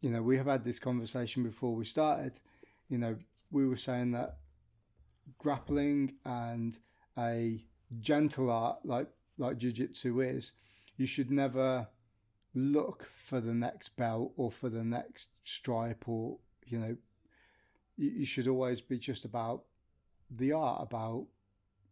you 0.00 0.10
know, 0.10 0.22
we 0.22 0.36
have 0.36 0.46
had 0.46 0.64
this 0.64 0.78
conversation 0.78 1.42
before 1.42 1.74
we 1.74 1.84
started. 1.84 2.38
You 2.88 2.98
know, 2.98 3.16
we 3.50 3.66
were 3.66 3.76
saying 3.76 4.12
that 4.12 4.38
grappling 5.38 6.14
and 6.24 6.78
a 7.18 7.64
gentle 8.00 8.50
art 8.50 8.78
like 8.84 9.08
like 9.38 9.58
jiu-jitsu 9.58 10.20
is, 10.20 10.52
you 10.96 11.06
should 11.06 11.30
never 11.30 11.88
look 12.54 13.08
for 13.14 13.40
the 13.40 13.54
next 13.54 13.96
belt 13.96 14.32
or 14.36 14.50
for 14.50 14.68
the 14.68 14.84
next 14.84 15.28
stripe 15.42 16.08
or 16.08 16.38
you 16.66 16.78
know 16.78 16.96
you, 17.96 18.10
you 18.10 18.24
should 18.24 18.46
always 18.46 18.80
be 18.80 18.98
just 18.98 19.24
about 19.24 19.64
the 20.30 20.52
art 20.52 20.82
about 20.82 21.26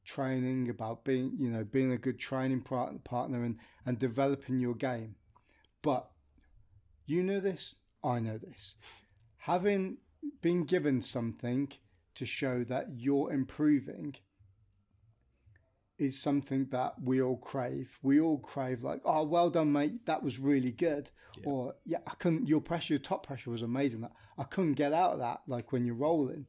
training, 0.05 0.69
about 0.69 1.05
being, 1.05 1.37
you 1.39 1.51
know, 1.51 1.65
being 1.65 1.93
a 1.93 1.99
good 1.99 2.19
training 2.19 2.61
partner 2.61 3.45
and, 3.45 3.57
and 3.87 3.99
developing 3.99 4.59
your 4.59 4.75
game. 4.75 5.15
But 5.83 6.11
you 7.07 7.23
know 7.23 7.41
this, 7.41 7.75
I 8.03 8.19
know 8.19 8.39
this. 8.39 8.75
Having 9.39 9.99
been 10.43 10.65
given 10.65 11.01
something 11.01 11.73
to 12.15 12.27
show 12.27 12.65
that 12.65 12.89
you're 12.97 13.33
improving 13.33 14.17
is 16.01 16.19
something 16.19 16.67
that 16.71 16.95
we 17.03 17.21
all 17.21 17.37
crave. 17.37 17.99
We 18.03 18.21
all 18.21 18.39
crave 18.39 18.83
like, 18.83 19.03
oh, 19.05 19.25
well 19.25 19.51
done, 19.51 19.71
mate. 19.71 20.07
That 20.07 20.23
was 20.23 20.39
really 20.39 20.73
good. 20.73 21.11
Yeah. 21.39 21.51
Or 21.51 21.75
yeah, 21.85 21.99
I 22.07 22.15
couldn't. 22.15 22.49
Your 22.49 22.63
pressure, 22.63 22.95
your 22.95 23.01
top 23.01 23.27
pressure 23.27 23.51
was 23.51 23.63
amazing. 23.63 24.01
That 24.01 24.13
I 24.39 24.45
couldn't 24.45 24.75
get 24.75 24.95
out 24.95 25.13
of 25.13 25.19
that. 25.19 25.43
Like 25.47 25.73
when 25.73 25.85
you're 25.85 25.95
rolling. 25.95 26.47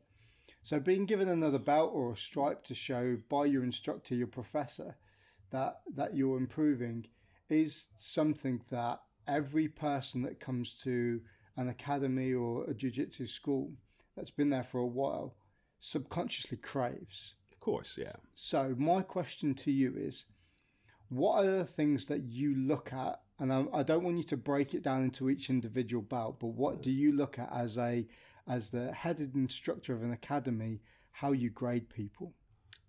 So 0.63 0.79
being 0.79 1.05
given 1.05 1.27
another 1.27 1.59
belt 1.59 1.91
or 1.93 2.13
a 2.13 2.17
stripe 2.17 2.63
to 2.65 2.75
show 2.75 3.17
by 3.29 3.45
your 3.45 3.63
instructor, 3.63 4.15
your 4.15 4.27
professor, 4.27 4.95
that 5.51 5.81
that 5.95 6.15
you're 6.15 6.37
improving 6.37 7.07
is 7.49 7.89
something 7.97 8.61
that 8.69 9.01
every 9.27 9.67
person 9.67 10.21
that 10.21 10.39
comes 10.39 10.73
to 10.83 11.19
an 11.57 11.67
academy 11.67 12.33
or 12.33 12.63
a 12.69 12.73
jiu-jitsu 12.73 13.27
school 13.27 13.73
that's 14.15 14.31
been 14.31 14.49
there 14.49 14.63
for 14.63 14.79
a 14.79 14.85
while 14.85 15.35
subconsciously 15.79 16.57
craves. 16.57 17.33
Of 17.61 17.65
course, 17.65 17.95
yeah. 17.95 18.13
So 18.33 18.73
my 18.77 19.03
question 19.03 19.53
to 19.53 19.71
you 19.71 19.93
is 19.95 20.25
what 21.09 21.45
are 21.45 21.57
the 21.59 21.65
things 21.65 22.07
that 22.07 22.23
you 22.23 22.55
look 22.55 22.91
at 22.91 23.19
and 23.41 23.51
I, 23.51 23.65
I 23.73 23.83
don't 23.83 24.03
want 24.03 24.17
you 24.17 24.23
to 24.23 24.37
break 24.37 24.75
it 24.75 24.83
down 24.83 25.03
into 25.03 25.29
each 25.29 25.49
individual 25.49 26.03
belt, 26.03 26.39
but 26.39 26.49
what 26.49 26.81
do 26.83 26.91
you 26.91 27.11
look 27.11 27.39
at 27.39 27.51
as 27.51 27.77
a 27.77 28.07
as 28.47 28.69
the 28.69 28.91
headed 28.91 29.35
instructor 29.35 29.93
of 29.93 30.03
an 30.03 30.11
academy, 30.11 30.81
how 31.11 31.31
you 31.31 31.49
grade 31.49 31.89
people? 31.89 32.33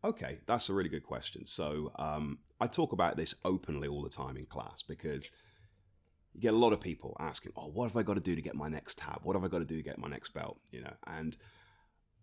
Okay, 0.05 0.39
that's 0.47 0.68
a 0.68 0.75
really 0.75 0.89
good 0.91 1.05
question. 1.05 1.47
So 1.47 1.93
um, 1.97 2.39
I 2.61 2.66
talk 2.66 2.93
about 2.93 3.16
this 3.16 3.35
openly 3.45 3.89
all 3.89 4.03
the 4.03 4.11
time 4.11 4.37
in 4.37 4.45
class 4.45 4.83
because 4.83 5.31
you 6.35 6.41
get 6.41 6.53
a 6.53 6.57
lot 6.57 6.73
of 6.73 6.81
people 6.81 7.16
asking, 7.18 7.53
"Oh, 7.57 7.68
what 7.68 7.89
have 7.89 7.97
I 7.97 8.03
got 8.03 8.14
to 8.14 8.20
do 8.20 8.35
to 8.35 8.43
get 8.43 8.55
my 8.55 8.68
next 8.68 8.99
tab? 8.99 9.20
What 9.23 9.37
have 9.37 9.45
I 9.45 9.49
got 9.49 9.61
to 9.61 9.64
do 9.64 9.77
to 9.77 9.83
get 9.83 9.99
my 9.99 10.09
next 10.09 10.35
belt?" 10.35 10.59
You 10.70 10.83
know, 10.83 10.95
and 11.07 11.35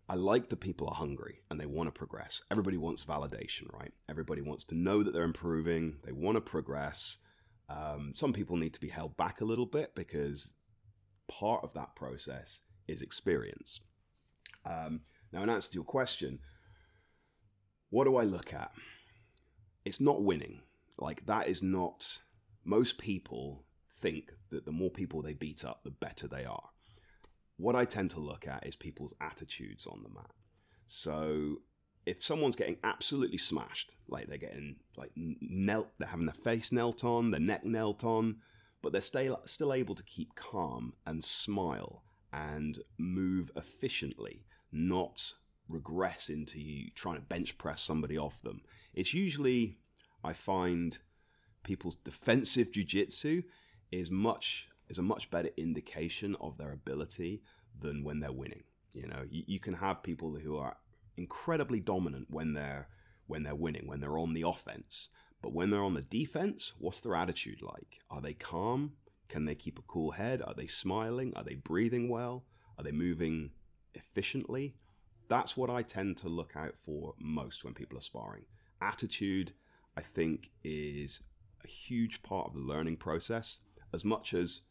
I 0.09 0.15
like 0.15 0.49
that 0.49 0.59
people 0.59 0.87
are 0.87 0.95
hungry 0.95 1.41
and 1.51 1.59
they 1.59 1.67
want 1.67 1.87
to 1.87 1.91
progress. 1.91 2.41
Everybody 2.49 2.77
wants 2.77 3.05
validation, 3.05 3.71
right? 3.71 3.93
Everybody 4.09 4.41
wants 4.41 4.63
to 4.65 4.75
know 4.75 5.03
that 5.03 5.13
they're 5.13 5.23
improving. 5.23 5.97
They 6.03 6.11
want 6.11 6.35
to 6.35 6.41
progress. 6.41 7.17
Um, 7.69 8.13
some 8.15 8.33
people 8.33 8.57
need 8.57 8.73
to 8.73 8.79
be 8.79 8.89
held 8.89 9.15
back 9.17 9.41
a 9.41 9.45
little 9.45 9.67
bit 9.67 9.93
because 9.93 10.55
part 11.27 11.63
of 11.63 11.73
that 11.73 11.95
process 11.95 12.61
is 12.87 13.03
experience. 13.03 13.81
Um, 14.65 15.01
now, 15.31 15.43
in 15.43 15.49
answer 15.49 15.69
to 15.69 15.75
your 15.75 15.83
question, 15.83 16.39
what 17.91 18.05
do 18.05 18.15
I 18.15 18.23
look 18.23 18.51
at? 18.51 18.71
It's 19.85 20.01
not 20.01 20.23
winning. 20.23 20.61
Like, 20.97 21.27
that 21.27 21.47
is 21.47 21.61
not. 21.61 22.17
Most 22.65 22.97
people 22.97 23.63
think 24.01 24.33
that 24.49 24.65
the 24.65 24.71
more 24.71 24.89
people 24.89 25.21
they 25.21 25.33
beat 25.33 25.63
up, 25.63 25.83
the 25.83 25.91
better 25.91 26.27
they 26.27 26.45
are. 26.45 26.69
What 27.59 27.75
I 27.75 27.83
tend 27.83 28.11
to 28.11 28.21
look 28.21 28.47
at 28.47 28.65
is 28.65 28.77
people's 28.77 29.13
attitudes 29.19 29.85
on 29.85 30.01
the 30.01 30.07
mat. 30.07 30.31
So, 30.87 31.57
if 32.05 32.23
someone's 32.23 32.55
getting 32.55 32.79
absolutely 32.85 33.37
smashed, 33.37 33.95
like 34.07 34.27
they're 34.27 34.37
getting 34.37 34.77
like 34.95 35.11
knelt, 35.15 35.89
they're 35.99 36.07
having 36.07 36.25
their 36.25 36.33
face 36.33 36.71
knelt 36.71 37.03
on, 37.03 37.31
their 37.31 37.39
neck 37.41 37.65
knelt 37.65 38.05
on, 38.05 38.37
but 38.81 38.93
they're 38.93 39.01
still 39.01 39.41
still 39.45 39.73
able 39.73 39.93
to 39.93 40.03
keep 40.03 40.35
calm 40.35 40.93
and 41.05 41.21
smile 41.21 42.03
and 42.31 42.79
move 42.97 43.51
efficiently, 43.57 44.45
not 44.71 45.33
regress 45.67 46.29
into 46.29 46.61
you 46.61 46.89
trying 46.95 47.15
to 47.17 47.21
bench 47.23 47.57
press 47.57 47.81
somebody 47.81 48.17
off 48.17 48.41
them. 48.41 48.61
It's 48.93 49.13
usually 49.13 49.79
I 50.23 50.31
find 50.31 50.97
people's 51.63 51.97
defensive 51.97 52.71
jiu-jitsu 52.71 53.43
is 53.91 54.09
much 54.09 54.68
is 54.89 54.97
a 54.97 55.03
much 55.03 55.29
better 55.29 55.49
indication 55.57 56.35
of 56.41 56.57
their 56.57 56.71
ability 56.71 57.41
than 57.79 58.03
when 58.03 58.19
they're 58.19 58.31
winning. 58.31 58.63
You 58.93 59.07
know, 59.07 59.23
you, 59.29 59.43
you 59.47 59.59
can 59.59 59.73
have 59.73 60.03
people 60.03 60.35
who 60.35 60.57
are 60.57 60.75
incredibly 61.17 61.79
dominant 61.79 62.27
when 62.29 62.53
they're 62.53 62.87
when 63.27 63.43
they're 63.43 63.53
winning, 63.55 63.85
when 63.85 63.99
they're 63.99 64.17
on 64.17 64.33
the 64.33 64.41
offense. 64.41 65.09
But 65.41 65.53
when 65.53 65.69
they're 65.69 65.83
on 65.83 65.93
the 65.93 66.01
defense, 66.01 66.73
what's 66.79 67.01
their 67.01 67.15
attitude 67.15 67.61
like? 67.61 67.99
Are 68.09 68.21
they 68.21 68.33
calm? 68.33 68.93
Can 69.27 69.45
they 69.45 69.53
keep 69.53 69.77
a 69.77 69.83
cool 69.83 70.09
head? 70.09 70.41
Are 70.41 70.55
they 70.55 70.65
smiling? 70.65 71.33
Are 71.35 71.43
they 71.43 71.53
breathing 71.53 72.09
well? 72.09 72.45
Are 72.77 72.83
they 72.83 72.91
moving 72.91 73.51
efficiently? 73.93 74.73
That's 75.29 75.55
what 75.55 75.69
I 75.69 75.83
tend 75.83 76.17
to 76.17 76.27
look 76.29 76.53
out 76.55 76.73
for 76.83 77.13
most 77.19 77.63
when 77.63 77.75
people 77.75 77.99
are 77.99 78.01
sparring. 78.01 78.45
Attitude, 78.81 79.53
I 79.95 80.01
think, 80.01 80.49
is 80.63 81.21
a 81.63 81.67
huge 81.67 82.23
part 82.23 82.47
of 82.47 82.55
the 82.55 82.61
learning 82.61 82.97
process, 82.97 83.59
as 83.93 84.03
much 84.03 84.33
as 84.33 84.61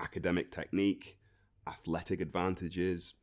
academic 0.00 0.50
technique, 0.50 1.18
athletic 1.66 2.20
advantages, 2.20 3.14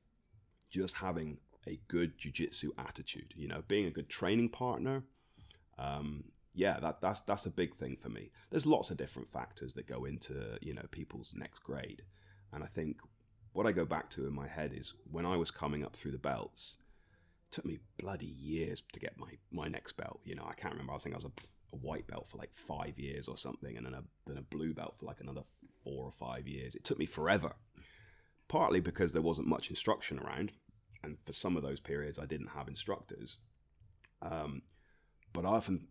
just 0.69 0.95
having 0.95 1.37
a 1.67 1.79
good 1.87 2.17
jiu-jitsu 2.17 2.71
attitude 2.77 3.33
you 3.35 3.47
know 3.47 3.63
being 3.67 3.85
a 3.85 3.91
good 3.91 4.09
training 4.09 4.49
partner 4.49 5.03
um, 5.77 6.23
yeah 6.53 6.79
that, 6.79 7.01
that's 7.01 7.21
that's 7.21 7.45
a 7.45 7.51
big 7.51 7.75
thing 7.75 7.97
for 7.99 8.09
me. 8.09 8.31
There's 8.49 8.65
lots 8.65 8.91
of 8.91 8.97
different 8.97 9.31
factors 9.31 9.73
that 9.73 9.87
go 9.87 10.05
into 10.05 10.57
you 10.61 10.73
know 10.73 10.83
people's 10.91 11.33
next 11.35 11.63
grade. 11.63 12.03
And 12.51 12.63
i 12.63 12.67
think 12.67 12.97
what 13.53 13.65
i 13.65 13.71
go 13.71 13.85
back 13.85 14.09
to 14.11 14.27
in 14.27 14.33
my 14.33 14.47
head 14.47 14.71
is 14.75 14.93
when 15.11 15.25
i 15.25 15.35
was 15.35 15.49
coming 15.49 15.83
up 15.83 15.95
through 15.95 16.11
the 16.11 16.17
belts 16.17 16.77
it 17.49 17.55
took 17.55 17.65
me 17.65 17.79
bloody 17.97 18.35
years 18.39 18.83
to 18.91 18.99
get 18.99 19.17
my 19.17 19.31
my 19.51 19.67
next 19.67 19.93
belt 19.97 20.19
you 20.23 20.35
know. 20.35 20.45
I 20.47 20.53
can't 20.53 20.73
remember 20.73 20.93
i 20.93 20.97
think 20.97 21.15
i 21.15 21.17
was 21.17 21.25
a, 21.25 21.31
a 21.73 21.77
white 21.77 22.05
belt 22.05 22.27
for 22.29 22.37
like 22.37 22.53
five 22.53 22.99
years 22.99 23.27
or 23.27 23.37
something 23.37 23.75
and 23.75 23.85
then 23.87 23.95
a, 23.95 24.03
then 24.27 24.37
a 24.37 24.41
blue 24.43 24.73
belt 24.73 24.95
for 24.99 25.07
like 25.07 25.19
another 25.19 25.41
four 25.83 26.05
or 26.05 26.11
five 26.11 26.47
years 26.47 26.75
it 26.75 26.83
took 26.83 26.97
me 26.97 27.05
forever 27.05 27.53
partly 28.47 28.79
because 28.79 29.13
there 29.13 29.21
wasn't 29.21 29.47
much 29.47 29.69
instruction 29.69 30.19
around 30.19 30.51
and 31.03 31.17
for 31.25 31.33
some 31.33 31.57
of 31.57 31.63
those 31.63 31.79
periods 31.79 32.17
I 32.17 32.25
didn't 32.25 32.47
have 32.47 32.67
instructors. 32.67 33.37
Um, 34.21 34.61
but 35.33 35.45
I 35.45 35.49
often 35.49 35.87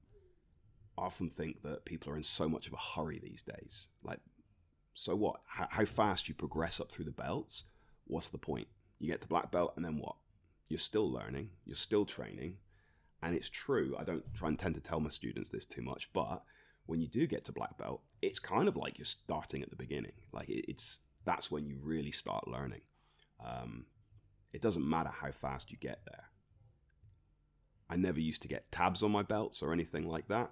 often 0.96 1.30
think 1.30 1.62
that 1.62 1.84
people 1.84 2.12
are 2.12 2.16
in 2.16 2.22
so 2.22 2.48
much 2.48 2.66
of 2.66 2.72
a 2.72 2.76
hurry 2.76 3.18
these 3.18 3.42
days. 3.42 3.88
Like, 4.02 4.20
so 4.94 5.14
what? 5.14 5.40
How, 5.46 5.68
how 5.70 5.84
fast 5.84 6.28
you 6.28 6.34
progress 6.34 6.80
up 6.80 6.90
through 6.90 7.04
the 7.04 7.10
belts? 7.10 7.64
What's 8.06 8.30
the 8.30 8.38
point? 8.38 8.68
You 8.98 9.10
get 9.10 9.20
to 9.22 9.28
black 9.28 9.50
belt, 9.50 9.74
and 9.76 9.84
then 9.84 9.98
what? 9.98 10.16
You're 10.68 10.78
still 10.78 11.10
learning. 11.10 11.50
You're 11.66 11.76
still 11.76 12.04
training. 12.04 12.56
And 13.22 13.36
it's 13.36 13.48
true. 13.48 13.94
I 13.98 14.04
don't 14.04 14.24
try 14.34 14.48
and 14.48 14.58
tend 14.58 14.74
to 14.74 14.80
tell 14.80 15.00
my 15.00 15.10
students 15.10 15.50
this 15.50 15.66
too 15.66 15.82
much, 15.82 16.10
but 16.12 16.42
when 16.92 17.00
you 17.00 17.08
do 17.08 17.26
get 17.26 17.42
to 17.46 17.52
black 17.52 17.78
belt, 17.78 18.02
it's 18.20 18.38
kind 18.38 18.68
of 18.68 18.76
like 18.76 18.98
you're 18.98 19.06
starting 19.06 19.62
at 19.62 19.70
the 19.70 19.76
beginning. 19.76 20.12
Like 20.30 20.50
it's 20.50 20.98
that's 21.24 21.50
when 21.50 21.64
you 21.64 21.78
really 21.82 22.10
start 22.10 22.46
learning. 22.46 22.82
Um, 23.42 23.86
it 24.52 24.60
doesn't 24.60 24.86
matter 24.86 25.08
how 25.08 25.30
fast 25.30 25.70
you 25.70 25.78
get 25.78 26.00
there. 26.04 26.24
I 27.88 27.96
never 27.96 28.20
used 28.20 28.42
to 28.42 28.48
get 28.48 28.70
tabs 28.70 29.02
on 29.02 29.10
my 29.10 29.22
belts 29.22 29.62
or 29.62 29.72
anything 29.72 30.06
like 30.06 30.28
that. 30.28 30.50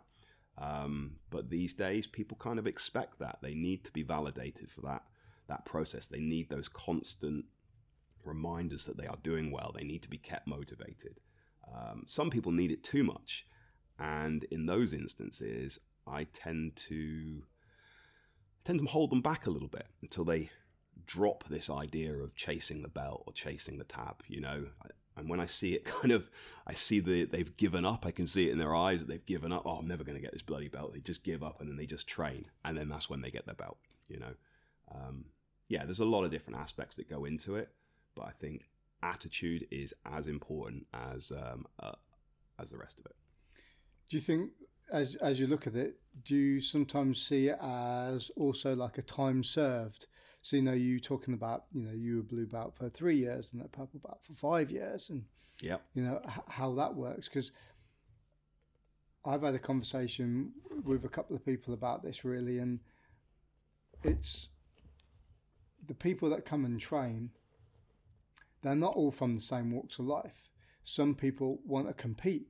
Um, 0.56 1.16
but 1.28 1.50
these 1.50 1.74
days, 1.74 2.06
people 2.06 2.38
kind 2.40 2.58
of 2.58 2.66
expect 2.66 3.18
that. 3.18 3.40
They 3.42 3.52
need 3.52 3.84
to 3.84 3.92
be 3.92 4.02
validated 4.02 4.70
for 4.70 4.80
that, 4.80 5.02
that 5.46 5.66
process. 5.66 6.06
They 6.06 6.20
need 6.20 6.48
those 6.48 6.68
constant 6.68 7.44
reminders 8.24 8.86
that 8.86 8.96
they 8.96 9.06
are 9.06 9.18
doing 9.22 9.50
well. 9.50 9.74
They 9.76 9.84
need 9.84 10.00
to 10.04 10.08
be 10.08 10.16
kept 10.16 10.46
motivated. 10.46 11.20
Um, 11.70 12.04
some 12.06 12.30
people 12.30 12.50
need 12.50 12.70
it 12.70 12.82
too 12.82 13.04
much. 13.04 13.44
And 13.98 14.44
in 14.44 14.64
those 14.64 14.94
instances, 14.94 15.78
I 16.06 16.24
tend 16.24 16.76
to 16.88 17.42
I 17.42 18.60
tend 18.66 18.80
to 18.80 18.86
hold 18.86 19.10
them 19.10 19.22
back 19.22 19.46
a 19.46 19.50
little 19.50 19.68
bit 19.68 19.86
until 20.02 20.24
they 20.24 20.50
drop 21.06 21.44
this 21.48 21.70
idea 21.70 22.12
of 22.14 22.34
chasing 22.34 22.82
the 22.82 22.88
belt 22.88 23.24
or 23.26 23.32
chasing 23.32 23.78
the 23.78 23.84
tab, 23.84 24.22
you 24.28 24.40
know. 24.40 24.66
And 25.16 25.28
when 25.28 25.40
I 25.40 25.46
see 25.46 25.74
it 25.74 25.84
kind 26.00 26.12
of, 26.12 26.30
I 26.66 26.74
see 26.74 27.00
that 27.00 27.32
they've 27.32 27.56
given 27.56 27.84
up. 27.84 28.06
I 28.06 28.10
can 28.10 28.26
see 28.26 28.48
it 28.48 28.52
in 28.52 28.58
their 28.58 28.74
eyes 28.74 29.00
that 29.00 29.08
they've 29.08 29.26
given 29.26 29.52
up. 29.52 29.62
Oh, 29.64 29.76
I'm 29.76 29.88
never 29.88 30.04
going 30.04 30.16
to 30.16 30.22
get 30.22 30.32
this 30.32 30.42
bloody 30.42 30.68
belt. 30.68 30.92
They 30.92 31.00
just 31.00 31.24
give 31.24 31.42
up 31.42 31.60
and 31.60 31.68
then 31.68 31.76
they 31.76 31.86
just 31.86 32.08
train. 32.08 32.46
And 32.64 32.76
then 32.76 32.88
that's 32.88 33.10
when 33.10 33.22
they 33.22 33.30
get 33.30 33.46
their 33.46 33.54
belt, 33.54 33.78
you 34.08 34.18
know. 34.18 34.34
Um, 34.94 35.24
yeah, 35.68 35.84
there's 35.84 36.00
a 36.00 36.04
lot 36.04 36.24
of 36.24 36.30
different 36.30 36.58
aspects 36.58 36.96
that 36.96 37.08
go 37.08 37.24
into 37.24 37.56
it. 37.56 37.70
But 38.14 38.26
I 38.26 38.32
think 38.40 38.64
attitude 39.02 39.66
is 39.70 39.94
as 40.04 40.26
important 40.26 40.86
as 40.92 41.32
um, 41.32 41.66
uh, 41.80 41.92
as 42.58 42.70
the 42.70 42.76
rest 42.76 42.98
of 42.98 43.06
it. 43.06 43.16
Do 44.08 44.16
you 44.16 44.20
think, 44.20 44.50
as 44.92 45.14
as 45.16 45.40
you 45.40 45.46
look 45.46 45.66
at 45.66 45.76
it, 45.76 45.96
do 46.24 46.36
you 46.36 46.60
sometimes 46.60 47.22
see 47.22 47.48
it 47.48 47.58
as 47.62 48.30
also 48.36 48.74
like 48.74 48.98
a 48.98 49.02
time 49.02 49.42
served? 49.42 50.06
So 50.42 50.56
you 50.56 50.62
know, 50.62 50.72
you 50.72 51.00
talking 51.00 51.34
about 51.34 51.64
you 51.72 51.82
know 51.82 51.92
you 51.92 52.16
were 52.16 52.22
blue 52.22 52.46
belt 52.46 52.74
for 52.74 52.88
three 52.88 53.16
years 53.16 53.50
and 53.52 53.62
a 53.62 53.68
purple 53.68 54.00
belt 54.00 54.20
for 54.22 54.34
five 54.34 54.70
years, 54.70 55.10
and 55.10 55.24
yeah, 55.60 55.76
you 55.94 56.02
know 56.02 56.20
h- 56.26 56.44
how 56.48 56.74
that 56.74 56.94
works 56.94 57.28
because 57.28 57.52
I've 59.24 59.42
had 59.42 59.54
a 59.54 59.58
conversation 59.58 60.52
with 60.84 61.04
a 61.04 61.08
couple 61.08 61.36
of 61.36 61.44
people 61.44 61.74
about 61.74 62.02
this 62.02 62.24
really, 62.24 62.58
and 62.58 62.80
it's 64.02 64.48
the 65.86 65.94
people 65.94 66.30
that 66.30 66.44
come 66.44 66.64
and 66.64 66.80
train. 66.80 67.30
They're 68.62 68.74
not 68.74 68.94
all 68.94 69.10
from 69.10 69.34
the 69.34 69.40
same 69.40 69.70
walks 69.70 69.98
of 69.98 70.04
life. 70.04 70.50
Some 70.84 71.14
people 71.14 71.60
want 71.64 71.88
to 71.88 71.94
compete 71.94 72.46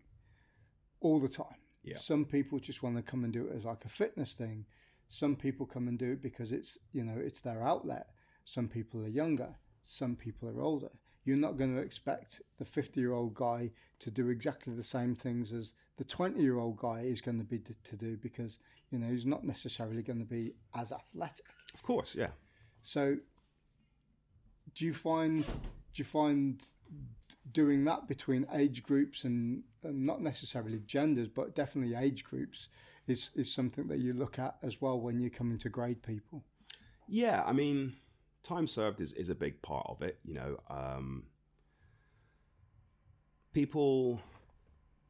all 1.01 1.21
the 1.21 1.29
time. 1.29 1.57
Yeah. 1.91 1.97
Some 1.97 2.25
people 2.25 2.61
just 2.61 2.85
want 2.85 2.95
to 2.97 3.03
come 3.03 3.25
and 3.25 3.33
do 3.33 3.47
it 3.47 3.57
as 3.57 3.65
like 3.65 3.85
a 3.85 3.89
fitness 3.89 4.33
thing. 4.33 4.65
Some 5.09 5.35
people 5.35 5.67
come 5.67 5.89
and 5.89 5.99
do 5.99 6.13
it 6.13 6.23
because 6.23 6.53
it's 6.53 6.79
you 6.93 7.03
know 7.03 7.17
it's 7.19 7.41
their 7.41 7.67
outlet. 7.67 8.11
Some 8.45 8.69
people 8.69 9.03
are 9.03 9.09
younger. 9.09 9.57
Some 9.83 10.15
people 10.15 10.49
are 10.49 10.63
older. 10.63 10.91
You're 11.25 11.37
not 11.37 11.59
going 11.59 11.75
to 11.75 11.83
expect 11.83 12.43
the 12.59 12.65
50 12.65 13.01
year 13.01 13.13
old 13.13 13.35
guy 13.35 13.71
to 13.99 14.11
do 14.11 14.29
exactly 14.29 14.73
the 14.75 14.85
same 14.85 15.15
things 15.15 15.53
as 15.53 15.75
the 15.99 16.05
20 16.05 16.41
year 16.41 16.59
old 16.59 16.77
guy 16.77 17.01
is 17.01 17.21
going 17.21 17.39
to 17.39 17.45
be 17.45 17.59
to 17.59 17.97
do 17.97 18.17
because 18.17 18.59
you 18.91 18.99
know 18.99 19.09
he's 19.09 19.27
not 19.27 19.45
necessarily 19.45 20.03
going 20.03 20.21
to 20.21 20.25
be 20.25 20.55
as 20.75 20.93
athletic. 20.93 21.47
Of 21.75 21.83
course, 21.83 22.15
yeah. 22.15 22.31
So, 22.83 23.17
do 24.77 24.87
you 24.87 24.95
find 24.95 25.45
do 25.45 25.97
you 25.97 26.05
find 26.05 26.65
doing 27.53 27.85
that 27.85 28.09
between 28.09 28.47
age 28.53 28.83
groups 28.83 29.25
and, 29.25 29.63
and 29.83 30.05
not 30.05 30.21
necessarily 30.21 30.81
genders, 30.87 31.29
but 31.29 31.55
definitely 31.55 31.95
age 31.95 32.25
groups 32.25 32.69
is 33.07 33.31
is 33.35 33.53
something 33.53 33.89
that 33.89 33.99
you 33.99 34.13
look 34.13 34.39
at 34.39 34.57
as 34.63 34.81
well 34.81 35.01
when 35.01 35.19
you're 35.19 35.31
coming 35.31 35.59
to 35.59 35.69
grade 35.69 36.03
people. 36.03 36.45
Yeah, 37.09 37.43
I 37.45 37.53
mean, 37.53 37.95
time 38.43 38.67
served 38.67 39.01
is, 39.01 39.13
is 39.15 39.31
a 39.31 39.35
big 39.35 39.61
part 39.63 39.87
of 39.89 40.03
it. 40.03 40.19
You 40.25 40.35
know, 40.35 40.57
um, 40.69 41.25
people 43.53 44.21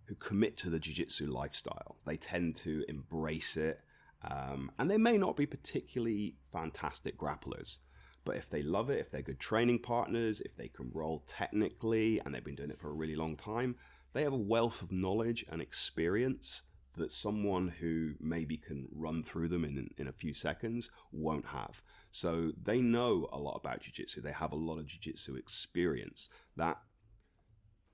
who 0.07 0.15
commit 0.15 0.57
to 0.59 0.71
the 0.71 0.79
jiu-jitsu 0.79 1.27
lifestyle, 1.27 1.97
they 2.07 2.17
tend 2.17 2.57
to 2.57 2.85
embrace 2.89 3.57
it. 3.57 3.81
Um, 4.23 4.71
and 4.79 4.91
they 4.91 4.99
may 4.99 5.17
not 5.17 5.37
be 5.37 5.47
particularly 5.47 6.37
fantastic 6.53 7.17
grapplers, 7.17 7.79
but 8.25 8.37
if 8.37 8.51
they 8.51 8.63
love 8.63 8.91
it, 8.91 8.99
if 8.99 9.11
they're 9.11 9.23
good 9.23 9.41
training 9.41 9.79
partners, 9.79 10.41
if 10.43 10.57
they 10.57 10.69
can 10.69 10.91
roll 10.93 11.25
technically, 11.27 12.21
and 12.21 12.35
they've 12.35 12.45
been 12.45 12.55
doing 12.55 12.71
it 12.71 12.81
for 12.81 12.91
a 12.91 12.95
really 12.95 13.17
long 13.17 13.37
time, 13.37 13.77
they 14.13 14.23
have 14.23 14.33
a 14.33 14.37
wealth 14.37 14.83
of 14.83 14.93
knowledge 14.93 15.45
and 15.51 15.63
experience 15.63 16.63
that 16.97 17.13
someone 17.13 17.69
who 17.69 18.13
maybe 18.21 18.57
can 18.57 18.87
run 18.93 19.23
through 19.23 19.49
them 19.49 19.65
in, 19.65 19.89
in 19.97 20.09
a 20.09 20.13
few 20.13 20.35
seconds 20.35 20.91
won't 21.13 21.47
have. 21.47 21.81
So 22.11 22.53
they 22.63 22.81
know 22.81 23.29
a 23.33 23.39
lot 23.39 23.57
about 23.57 23.81
jiu-jitsu. 23.81 24.21
They 24.21 24.33
have 24.33 24.53
a 24.53 24.57
lot 24.57 24.79
of 24.79 24.87
jiu-jitsu 24.87 25.37
experience. 25.37 26.29
That 26.57 26.79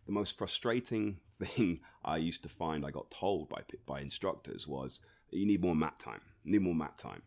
the 0.06 0.12
most 0.12 0.38
frustrating 0.38 1.18
thing 1.30 1.80
I 2.04 2.16
used 2.16 2.42
to 2.44 2.48
find 2.48 2.84
I 2.84 2.90
got 2.90 3.10
told 3.10 3.48
by 3.48 3.62
by 3.86 4.00
instructors 4.00 4.66
was 4.66 5.00
you 5.30 5.46
need 5.46 5.62
more 5.62 5.74
mat 5.74 5.98
time. 5.98 6.22
You 6.44 6.52
need 6.52 6.62
more 6.62 6.74
mat 6.74 6.96
time. 6.98 7.22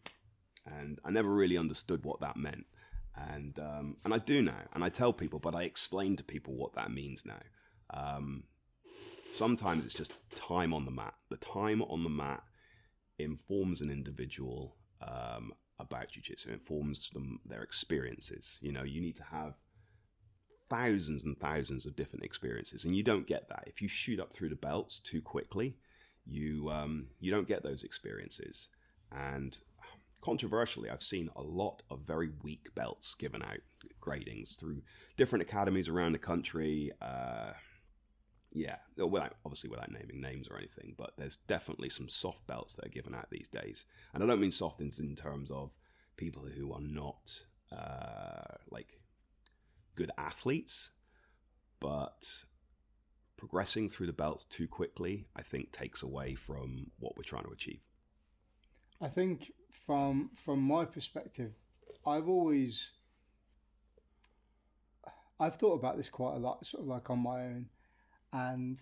And 0.66 1.00
I 1.06 1.12
never 1.12 1.34
really 1.34 1.58
understood 1.58 2.04
what 2.04 2.20
that 2.22 2.38
meant. 2.38 2.66
And 3.28 3.60
um, 3.60 3.98
and 4.06 4.14
I 4.14 4.18
do 4.20 4.42
now, 4.42 4.62
and 4.74 4.84
I 4.84 4.90
tell 4.90 5.12
people, 5.14 5.40
but 5.40 5.56
I 5.56 5.64
explain 5.64 6.16
to 6.18 6.24
people 6.24 6.56
what 6.56 6.74
that 6.76 6.92
means 6.92 7.26
now. 7.26 7.42
Um, 7.94 8.44
Sometimes 9.30 9.86
it's 9.86 9.94
just 9.94 10.14
time 10.34 10.74
on 10.74 10.86
the 10.86 10.92
mat. 10.92 11.14
The 11.30 11.38
time 11.38 11.84
on 11.84 12.04
the 12.04 12.10
mat 12.10 12.42
informs 13.20 13.80
an 13.82 13.92
individual 13.92 14.76
um, 15.08 15.54
about 15.80 16.10
jiu-jitsu, 16.10 16.52
informs 16.52 17.12
them 17.12 17.40
their 17.46 17.62
experiences. 17.62 18.58
You 18.60 18.72
know, 18.72 18.84
you 18.84 19.02
need 19.02 19.16
to 19.18 19.24
have 19.24 19.54
thousands 20.68 21.26
and 21.26 21.40
thousands 21.40 21.86
of 21.86 21.96
different 21.96 22.26
experiences, 22.26 22.86
and 22.86 22.96
you 22.96 23.04
don't 23.04 23.28
get 23.28 23.48
that 23.50 23.66
if 23.68 23.84
you 23.84 23.88
shoot 23.88 24.20
up 24.20 24.34
through 24.34 24.50
the 24.50 24.56
belts 24.56 25.00
too 25.00 25.22
quickly. 25.22 25.78
You 26.26 26.70
um, 26.72 27.08
you 27.20 27.32
don't 27.32 27.48
get 27.48 27.62
those 27.62 27.84
experiences, 27.84 28.70
and 29.12 29.58
controversially, 30.22 30.90
I've 30.90 31.04
seen 31.04 31.30
a 31.36 31.42
lot 31.42 31.84
of 31.90 32.02
very 32.02 32.30
weak 32.44 32.74
belts 32.76 33.14
given 33.16 33.42
out 33.42 33.60
gradings 34.02 34.60
through 34.60 34.82
different 35.18 35.44
academies 35.44 35.90
around 35.90 36.14
the 36.14 36.20
country. 36.20 36.92
Uh, 37.02 37.52
yeah, 38.52 38.78
without 38.98 39.36
obviously 39.46 39.70
without 39.70 39.92
naming 39.92 40.20
names 40.20 40.48
or 40.50 40.58
anything, 40.58 40.96
but 40.98 41.14
there's 41.18 41.38
definitely 41.38 41.90
some 41.90 42.10
soft 42.10 42.46
belts 42.48 42.76
that 42.76 42.86
are 42.86 42.90
given 42.90 43.14
out 43.14 43.30
these 43.30 43.48
days, 43.48 43.86
and 44.14 44.24
I 44.24 44.26
don't 44.28 44.42
mean 44.42 44.52
soft 44.52 44.82
in, 44.82 44.92
in 45.00 45.16
terms 45.16 45.52
of 45.52 45.72
people 46.18 46.44
who 46.44 46.74
are 46.74 46.82
not 46.82 47.40
uh, 47.72 48.56
like 48.72 49.00
good 49.96 50.12
athletes, 50.18 50.90
but 51.80 52.28
progressing 53.38 53.88
through 53.88 54.08
the 54.08 54.14
belts 54.14 54.46
too 54.46 54.68
quickly, 54.68 55.26
I 55.36 55.44
think, 55.44 55.72
takes 55.72 56.02
away 56.02 56.36
from 56.36 56.92
what 57.00 57.16
we're 57.16 57.24
trying 57.24 57.46
to 57.46 57.52
achieve. 57.52 57.86
I 59.00 59.08
think 59.08 59.52
from 59.90 60.30
from 60.36 60.62
my 60.62 60.86
perspective, 60.86 61.52
I've 62.06 62.30
always 62.30 62.92
I've 65.40 65.56
thought 65.56 65.74
about 65.74 65.98
this 65.98 66.10
quite 66.10 66.36
a 66.36 66.38
lot, 66.38 66.64
sort 66.64 66.84
of 66.84 66.88
like 66.88 67.10
on 67.10 67.18
my 67.18 67.42
own, 67.46 67.66
and 68.32 68.78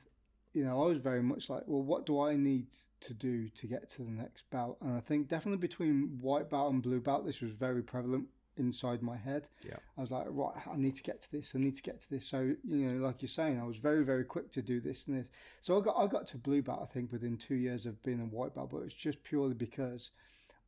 you 0.52 0.66
know, 0.66 0.84
I 0.84 0.88
was 0.88 0.98
very 0.98 1.24
much 1.24 1.50
like, 1.50 1.64
well, 1.66 1.82
what 1.82 2.06
do 2.06 2.20
I 2.20 2.36
need 2.36 2.68
to 3.00 3.14
do 3.14 3.48
to 3.48 3.68
get 3.68 3.90
to 3.92 4.04
the 4.04 4.12
next 4.12 4.50
belt? 4.50 4.80
And 4.82 4.98
I 4.98 5.00
think 5.00 5.30
definitely 5.30 5.60
between 5.60 6.18
white 6.20 6.50
belt 6.50 6.74
and 6.74 6.84
blue 6.84 7.00
belt, 7.00 7.26
this 7.26 7.40
was 7.40 7.52
very 7.52 7.82
prevalent 7.82 8.26
inside 8.58 9.02
my 9.02 9.16
head. 9.16 9.48
Yeah. 9.66 9.78
I 9.98 10.02
was 10.02 10.12
like, 10.12 10.26
right, 10.28 10.56
I 10.70 10.76
need 10.76 10.98
to 10.98 11.04
get 11.04 11.22
to 11.22 11.32
this. 11.32 11.54
I 11.56 11.60
need 11.60 11.76
to 11.76 11.84
get 11.84 12.02
to 12.02 12.10
this. 12.10 12.28
So, 12.28 12.54
you 12.68 12.92
know, 12.92 13.06
like 13.06 13.22
you're 13.22 13.30
saying, 13.30 13.62
I 13.62 13.64
was 13.66 13.78
very, 13.78 14.04
very 14.04 14.26
quick 14.26 14.52
to 14.54 14.62
do 14.62 14.82
this 14.82 15.08
and 15.08 15.18
this. 15.18 15.28
So 15.62 15.80
I 15.80 15.82
got 15.82 15.96
I 15.96 16.08
got 16.08 16.28
to 16.28 16.38
blue 16.38 16.62
belt, 16.62 16.82
I 16.84 16.92
think, 16.94 17.14
within 17.14 17.38
two 17.38 17.56
years 17.56 17.86
of 17.86 18.04
being 18.04 18.20
a 18.20 18.26
white 18.26 18.56
belt, 18.56 18.72
but 18.74 18.82
it's 18.82 18.94
just 18.94 19.24
purely 19.24 19.54
because 19.54 20.12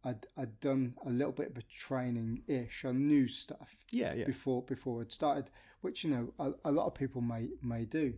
I'd, 0.04 0.26
I'd 0.38 0.60
done 0.62 0.96
a 1.06 1.10
little 1.10 1.34
bit 1.34 1.50
of 1.52 1.58
a 1.58 1.62
training 1.64 2.44
ish. 2.48 2.86
I 2.86 2.92
knew 2.92 3.28
stuff. 3.28 3.76
Yeah, 3.92 4.14
yeah. 4.14 4.26
Before 4.26 4.62
before 4.64 5.02
I'd 5.02 5.12
started, 5.12 5.50
which 5.82 6.04
you 6.04 6.10
know 6.10 6.34
a, 6.40 6.70
a 6.70 6.72
lot 6.72 6.88
of 6.88 6.96
people 6.96 7.22
may 7.22 7.50
may 7.62 7.86
do. 7.86 8.14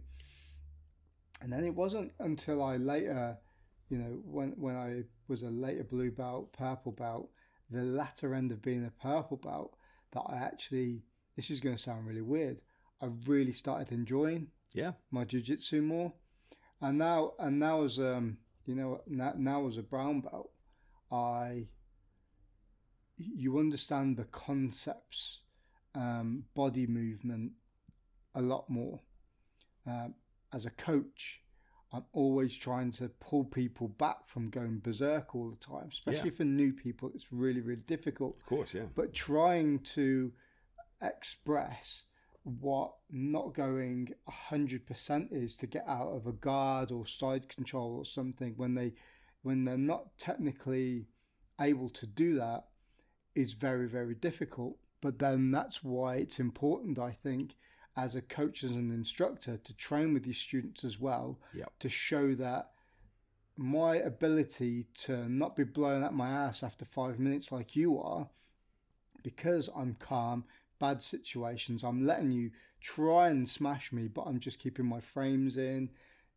And 1.41 1.51
then 1.51 1.63
it 1.63 1.73
wasn't 1.73 2.11
until 2.19 2.61
I 2.61 2.77
later, 2.77 3.35
you 3.89 3.97
know, 3.97 4.21
when 4.23 4.51
when 4.57 4.75
I 4.75 5.03
was 5.27 5.41
a 5.41 5.49
later 5.49 5.83
blue 5.83 6.11
belt, 6.11 6.53
purple 6.53 6.91
belt, 6.91 7.31
the 7.71 7.81
latter 7.81 8.35
end 8.35 8.51
of 8.51 8.61
being 8.61 8.85
a 8.85 9.01
purple 9.01 9.37
belt, 9.37 9.75
that 10.11 10.21
I 10.21 10.37
actually 10.37 11.01
this 11.35 11.49
is 11.49 11.59
going 11.59 11.75
to 11.75 11.81
sound 11.81 12.05
really 12.05 12.21
weird. 12.21 12.61
I 13.01 13.07
really 13.25 13.53
started 13.53 13.91
enjoying 13.91 14.47
yeah 14.73 14.91
my 15.09 15.23
jiu-jitsu 15.23 15.81
more, 15.81 16.13
and 16.79 16.99
now 16.99 17.33
and 17.39 17.59
now 17.59 17.83
as 17.83 17.97
um 17.97 18.37
you 18.65 18.75
know 18.75 19.01
now, 19.07 19.33
now 19.35 19.67
as 19.67 19.77
a 19.77 19.81
brown 19.81 20.21
belt, 20.21 20.51
I 21.11 21.67
you 23.17 23.59
understand 23.59 24.17
the 24.17 24.23
concepts, 24.25 25.41
um, 25.93 26.45
body 26.55 26.87
movement 26.87 27.51
a 28.33 28.41
lot 28.41 28.67
more. 28.69 28.99
Um, 29.85 30.15
as 30.53 30.65
a 30.65 30.71
coach, 30.71 31.41
I'm 31.93 32.05
always 32.13 32.55
trying 32.57 32.91
to 32.93 33.09
pull 33.09 33.43
people 33.43 33.89
back 33.89 34.27
from 34.27 34.49
going 34.49 34.79
berserk 34.79 35.35
all 35.35 35.49
the 35.49 35.57
time, 35.57 35.89
especially 35.91 36.29
Yeah. 36.29 36.35
for 36.35 36.45
new 36.45 36.73
people. 36.73 37.11
It's 37.13 37.31
really, 37.31 37.61
really 37.61 37.81
difficult. 37.81 38.37
Of 38.39 38.45
course, 38.45 38.73
yeah. 38.73 38.85
But 38.95 39.13
trying 39.13 39.79
to 39.79 40.33
express 41.01 42.03
what 42.43 42.95
not 43.09 43.53
going 43.53 44.15
100% 44.27 45.31
is 45.31 45.55
to 45.57 45.67
get 45.67 45.85
out 45.87 46.07
of 46.07 46.25
a 46.25 46.31
guard 46.31 46.91
or 46.91 47.05
side 47.05 47.49
control 47.49 47.95
or 47.97 48.05
something 48.05 48.53
when 48.57 48.73
they 48.73 48.93
when 49.43 49.65
they're 49.65 49.77
not 49.77 50.17
technically 50.17 51.07
able 51.59 51.89
to 51.89 52.05
do 52.07 52.35
that 52.35 52.65
is 53.35 53.53
very 53.53 53.87
very 53.87 54.15
difficult 54.15 54.77
but 55.01 55.19
then 55.19 55.51
that's 55.51 55.83
why 55.83 56.15
it's 56.15 56.39
important 56.39 56.97
i 56.99 57.11
think 57.11 57.55
as 57.95 58.15
a 58.15 58.21
coach 58.21 58.63
as 58.63 58.71
an 58.71 58.91
instructor 58.91 59.57
to 59.57 59.73
train 59.75 60.13
with 60.13 60.25
your 60.25 60.33
students 60.33 60.83
as 60.83 60.99
well 60.99 61.39
Yep. 61.53 61.71
to 61.79 61.89
show 61.89 62.33
that 62.35 62.71
my 63.57 63.97
ability 63.97 64.87
to 65.03 65.29
not 65.29 65.55
be 65.55 65.63
blown 65.63 66.03
at 66.03 66.13
my 66.13 66.29
ass 66.29 66.63
after 66.63 66.85
five 66.85 67.19
minutes 67.19 67.51
like 67.51 67.75
you 67.75 67.99
are 67.99 68.27
because 69.23 69.69
i'm 69.75 69.95
calm 69.99 70.43
bad 70.79 71.01
situations 71.01 71.83
i'm 71.83 72.05
letting 72.05 72.31
you 72.31 72.49
try 72.79 73.27
and 73.29 73.47
smash 73.47 73.91
me 73.91 74.07
but 74.07 74.23
i'm 74.23 74.39
just 74.39 74.57
keeping 74.59 74.85
my 74.85 74.99
frames 74.99 75.57
in 75.57 75.89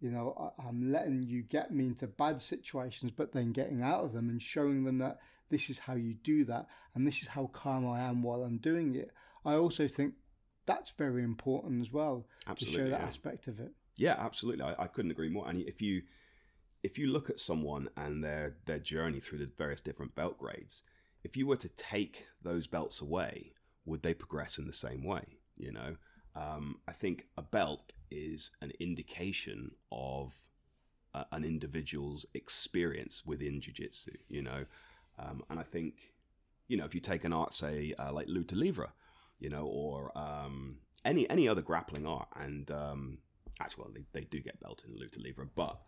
you 0.04 0.10
know 0.10 0.34
I, 0.38 0.68
i'm 0.68 0.92
letting 0.92 1.22
you 1.22 1.42
get 1.42 1.72
me 1.72 1.86
into 1.86 2.06
bad 2.06 2.40
situations 2.40 3.12
but 3.16 3.32
then 3.32 3.52
getting 3.52 3.82
out 3.82 4.04
of 4.04 4.12
them 4.12 4.28
and 4.28 4.40
showing 4.40 4.84
them 4.84 4.98
that 4.98 5.18
this 5.50 5.70
is 5.70 5.78
how 5.78 5.94
you 5.94 6.14
do 6.14 6.44
that 6.44 6.66
and 6.94 7.06
this 7.06 7.22
is 7.22 7.28
how 7.28 7.46
calm 7.52 7.88
i 7.88 8.00
am 8.00 8.22
while 8.22 8.42
i'm 8.42 8.58
doing 8.58 8.94
it 8.94 9.10
i 9.44 9.54
also 9.54 9.88
think 9.88 10.14
that's 10.66 10.92
very 10.92 11.22
important 11.22 11.80
as 11.80 11.92
well 11.92 12.26
Absolutely. 12.46 12.78
to 12.78 12.84
show 12.84 12.90
that 12.90 13.00
yeah. 13.00 13.06
aspect 13.06 13.48
of 13.48 13.60
it 13.60 13.72
Yeah, 13.96 14.16
absolutely. 14.18 14.64
I, 14.64 14.74
I 14.84 14.86
couldn't 14.86 15.10
agree 15.10 15.28
more. 15.28 15.48
And 15.48 15.62
if 15.62 15.80
you 15.80 16.02
if 16.82 16.98
you 16.98 17.06
look 17.06 17.30
at 17.30 17.40
someone 17.40 17.88
and 17.96 18.22
their 18.22 18.56
their 18.66 18.78
journey 18.78 19.20
through 19.20 19.38
the 19.38 19.50
various 19.56 19.80
different 19.80 20.14
belt 20.14 20.38
grades, 20.38 20.82
if 21.22 21.36
you 21.36 21.46
were 21.46 21.56
to 21.56 21.68
take 21.68 22.26
those 22.42 22.66
belts 22.66 23.00
away, 23.00 23.52
would 23.84 24.02
they 24.02 24.14
progress 24.14 24.58
in 24.58 24.66
the 24.66 24.72
same 24.72 25.04
way? 25.04 25.38
You 25.56 25.72
know, 25.72 25.96
um, 26.36 26.80
I 26.88 26.92
think 26.92 27.26
a 27.36 27.42
belt 27.42 27.92
is 28.10 28.50
an 28.60 28.72
indication 28.80 29.72
of 29.92 30.34
uh, 31.14 31.24
an 31.32 31.44
individual's 31.44 32.26
experience 32.34 33.24
within 33.24 33.60
jiu-jitsu. 33.60 34.12
You 34.28 34.42
know, 34.42 34.64
um, 35.18 35.44
and 35.50 35.60
I 35.60 35.62
think 35.62 35.94
you 36.68 36.76
know 36.76 36.84
if 36.84 36.94
you 36.94 37.00
take 37.00 37.24
an 37.24 37.32
art, 37.32 37.52
say 37.52 37.94
uh, 37.98 38.12
like 38.12 38.26
luta 38.26 38.56
livre, 38.56 38.90
you 39.38 39.48
know, 39.50 39.66
or 39.66 40.16
um, 40.16 40.78
any 41.04 41.28
any 41.30 41.48
other 41.48 41.62
grappling 41.62 42.06
art, 42.06 42.28
and 42.36 42.70
um, 42.70 43.18
actually, 43.60 43.84
well, 43.84 43.92
they, 43.94 44.20
they 44.20 44.26
do 44.26 44.40
get 44.40 44.60
belted 44.60 44.90
in 44.90 44.96
luta 44.96 45.22
livre, 45.22 45.48
but 45.54 45.78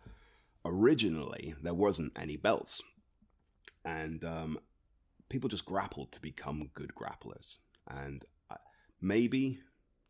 originally 0.65 1.55
there 1.61 1.73
wasn't 1.73 2.11
any 2.15 2.37
belts, 2.37 2.81
and 3.83 4.23
um, 4.23 4.59
people 5.29 5.49
just 5.49 5.65
grappled 5.65 6.11
to 6.13 6.21
become 6.21 6.69
good 6.73 6.93
grapplers, 6.95 7.57
and 7.89 8.25
uh, 8.49 8.55
maybe 9.01 9.59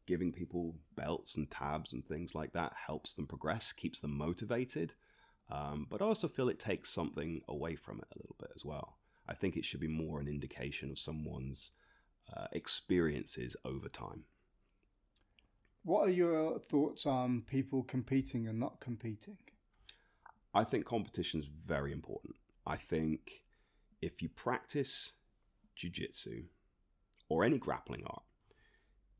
giving 0.08 0.32
people 0.34 0.76
belts 0.96 1.38
and 1.38 1.52
tabs 1.52 1.94
and 1.94 2.06
things 2.08 2.34
like 2.36 2.54
that 2.54 2.74
helps 2.88 3.14
them 3.14 3.28
progress, 3.28 3.72
keeps 3.74 4.00
them 4.00 4.18
motivated. 4.18 4.94
Um, 5.52 5.88
but 5.90 6.02
I 6.02 6.06
also 6.06 6.28
feel 6.28 6.50
it 6.50 6.60
takes 6.60 6.90
something 6.92 7.42
away 7.48 7.76
from 7.76 8.00
it 8.00 8.08
a 8.16 8.20
little 8.20 8.36
bit 8.40 8.52
as 8.56 8.66
well. 8.66 8.98
I 9.30 9.36
think 9.36 9.58
it 9.58 9.66
should 9.66 9.82
be 9.82 9.88
more 9.88 10.20
an 10.20 10.28
indication 10.28 10.92
of 10.92 11.00
someone's 11.00 11.72
uh, 12.36 12.48
experiences 12.54 13.56
over 13.66 13.90
time. 13.90 14.26
what 15.84 16.08
are 16.08 16.12
your 16.12 16.60
thoughts 16.60 17.06
on 17.06 17.42
people 17.42 17.84
competing 17.84 18.48
and 18.48 18.60
not 18.60 18.80
competing 18.80 19.38
I 20.54 20.64
think 20.64 20.86
competition 20.86 21.40
is 21.40 21.48
very 21.48 21.92
important. 21.92 22.36
I 22.66 22.78
think 22.78 23.44
if 24.02 24.22
you 24.22 24.30
practice 24.30 25.14
jujitsu 25.78 26.46
or 27.30 27.44
any 27.44 27.58
grappling 27.60 28.04
art, 28.08 28.24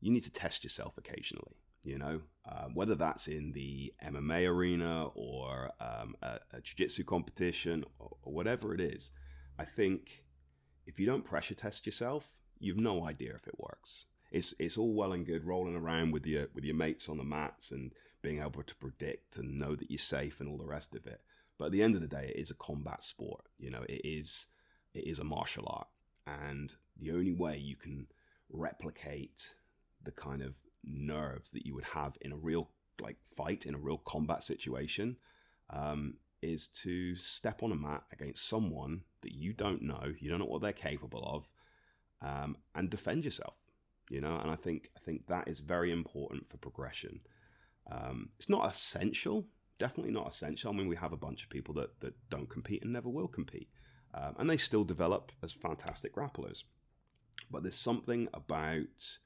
you 0.00 0.12
need 0.12 0.22
to 0.24 0.32
test 0.32 0.64
yourself 0.64 0.96
occasionally. 0.98 1.56
You 1.84 1.98
know, 1.98 2.20
uh, 2.46 2.66
whether 2.74 2.94
that's 2.94 3.28
in 3.28 3.52
the 3.52 3.94
MMA 4.04 4.48
arena 4.48 5.06
or 5.14 5.70
um, 5.80 6.16
a, 6.22 6.38
a 6.52 6.60
jiu-jitsu 6.60 7.04
competition 7.04 7.84
or, 7.98 8.16
or 8.22 8.32
whatever 8.32 8.74
it 8.74 8.80
is. 8.80 9.12
I 9.58 9.64
think 9.64 10.22
if 10.86 10.98
you 10.98 11.06
don't 11.06 11.24
pressure 11.24 11.54
test 11.54 11.86
yourself, 11.86 12.28
you've 12.58 12.80
no 12.80 13.06
idea 13.06 13.34
if 13.34 13.46
it 13.46 13.58
works. 13.58 14.06
It's 14.30 14.54
it's 14.58 14.76
all 14.76 14.92
well 14.92 15.12
and 15.12 15.24
good 15.24 15.44
rolling 15.44 15.76
around 15.76 16.12
with 16.12 16.26
your 16.26 16.48
with 16.54 16.64
your 16.64 16.74
mates 16.74 17.08
on 17.08 17.16
the 17.16 17.24
mats 17.24 17.70
and 17.70 17.92
being 18.20 18.40
able 18.40 18.62
to 18.62 18.74
predict 18.74 19.36
and 19.36 19.58
know 19.58 19.74
that 19.74 19.90
you're 19.90 19.98
safe 19.98 20.40
and 20.40 20.48
all 20.48 20.58
the 20.58 20.66
rest 20.66 20.94
of 20.94 21.06
it. 21.06 21.20
But 21.58 21.66
at 21.66 21.72
the 21.72 21.82
end 21.82 21.94
of 21.94 22.00
the 22.00 22.08
day, 22.08 22.32
it 22.34 22.40
is 22.40 22.50
a 22.50 22.54
combat 22.54 23.02
sport. 23.02 23.44
You 23.58 23.70
know, 23.70 23.84
it 23.88 24.00
is 24.04 24.46
it 24.94 25.06
is 25.06 25.18
a 25.18 25.24
martial 25.24 25.64
art, 25.66 25.88
and 26.26 26.72
the 27.00 27.12
only 27.12 27.32
way 27.32 27.56
you 27.58 27.76
can 27.76 28.06
replicate 28.50 29.54
the 30.04 30.12
kind 30.12 30.42
of 30.42 30.54
nerves 30.84 31.50
that 31.50 31.66
you 31.66 31.74
would 31.74 31.84
have 31.84 32.16
in 32.20 32.32
a 32.32 32.36
real 32.36 32.70
like 33.00 33.16
fight 33.36 33.66
in 33.66 33.74
a 33.74 33.78
real 33.78 33.98
combat 33.98 34.42
situation 34.42 35.16
um, 35.70 36.14
is 36.42 36.68
to 36.68 37.16
step 37.16 37.62
on 37.62 37.72
a 37.72 37.76
mat 37.76 38.02
against 38.12 38.48
someone 38.48 39.02
that 39.22 39.32
you 39.32 39.52
don't 39.52 39.82
know, 39.82 40.12
you 40.18 40.30
don't 40.30 40.38
know 40.38 40.46
what 40.46 40.62
they're 40.62 40.72
capable 40.72 41.24
of, 41.24 42.28
um, 42.28 42.56
and 42.74 42.90
defend 42.90 43.24
yourself. 43.24 43.54
You 44.10 44.22
know, 44.22 44.38
and 44.38 44.50
I 44.50 44.56
think 44.56 44.90
I 44.96 45.00
think 45.00 45.26
that 45.26 45.48
is 45.48 45.60
very 45.60 45.92
important 45.92 46.48
for 46.48 46.56
progression. 46.56 47.20
Um, 47.90 48.30
it's 48.38 48.48
not 48.48 48.70
essential, 48.70 49.46
definitely 49.78 50.12
not 50.12 50.28
essential. 50.28 50.72
I 50.72 50.76
mean, 50.76 50.88
we 50.88 50.96
have 50.96 51.12
a 51.12 51.16
bunch 51.16 51.42
of 51.42 51.50
people 51.50 51.74
that 51.74 52.00
that 52.00 52.14
don't 52.30 52.48
compete 52.48 52.82
and 52.82 52.92
never 52.92 53.10
will 53.10 53.28
compete, 53.28 53.68
um, 54.14 54.34
and 54.38 54.48
they 54.48 54.56
still 54.56 54.84
develop 54.84 55.32
as 55.42 55.52
fantastic 55.52 56.14
grapplers. 56.14 56.62
But 57.50 57.62
there's 57.62 57.76
something 57.76 58.28
about 58.32 59.18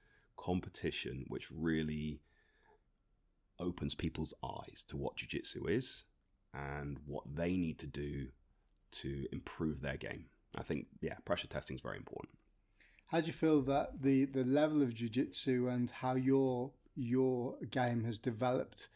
competition 0.42 1.24
which 1.28 1.48
really 1.50 2.20
opens 3.60 3.94
people's 3.94 4.34
eyes 4.44 4.84
to 4.88 4.96
what 4.96 5.16
jiu-jitsu 5.16 5.66
is 5.68 6.04
and 6.52 6.98
what 7.06 7.22
they 7.32 7.56
need 7.56 7.78
to 7.78 7.86
do 7.86 8.26
to 8.90 9.24
improve 9.32 9.80
their 9.80 9.96
game. 9.96 10.24
I 10.58 10.62
think 10.62 10.86
yeah, 11.00 11.14
pressure 11.24 11.46
testing 11.46 11.76
is 11.76 11.82
very 11.82 11.96
important. 11.96 12.34
How 13.06 13.20
do 13.20 13.26
you 13.26 13.32
feel 13.32 13.62
that 13.62 14.02
the 14.02 14.24
the 14.24 14.44
level 14.44 14.82
of 14.82 14.94
jiu-jitsu 14.94 15.68
and 15.68 15.90
how 15.90 16.14
your 16.14 16.72
your 16.96 17.56
game 17.70 18.04
has 18.04 18.18
developed 18.18 18.88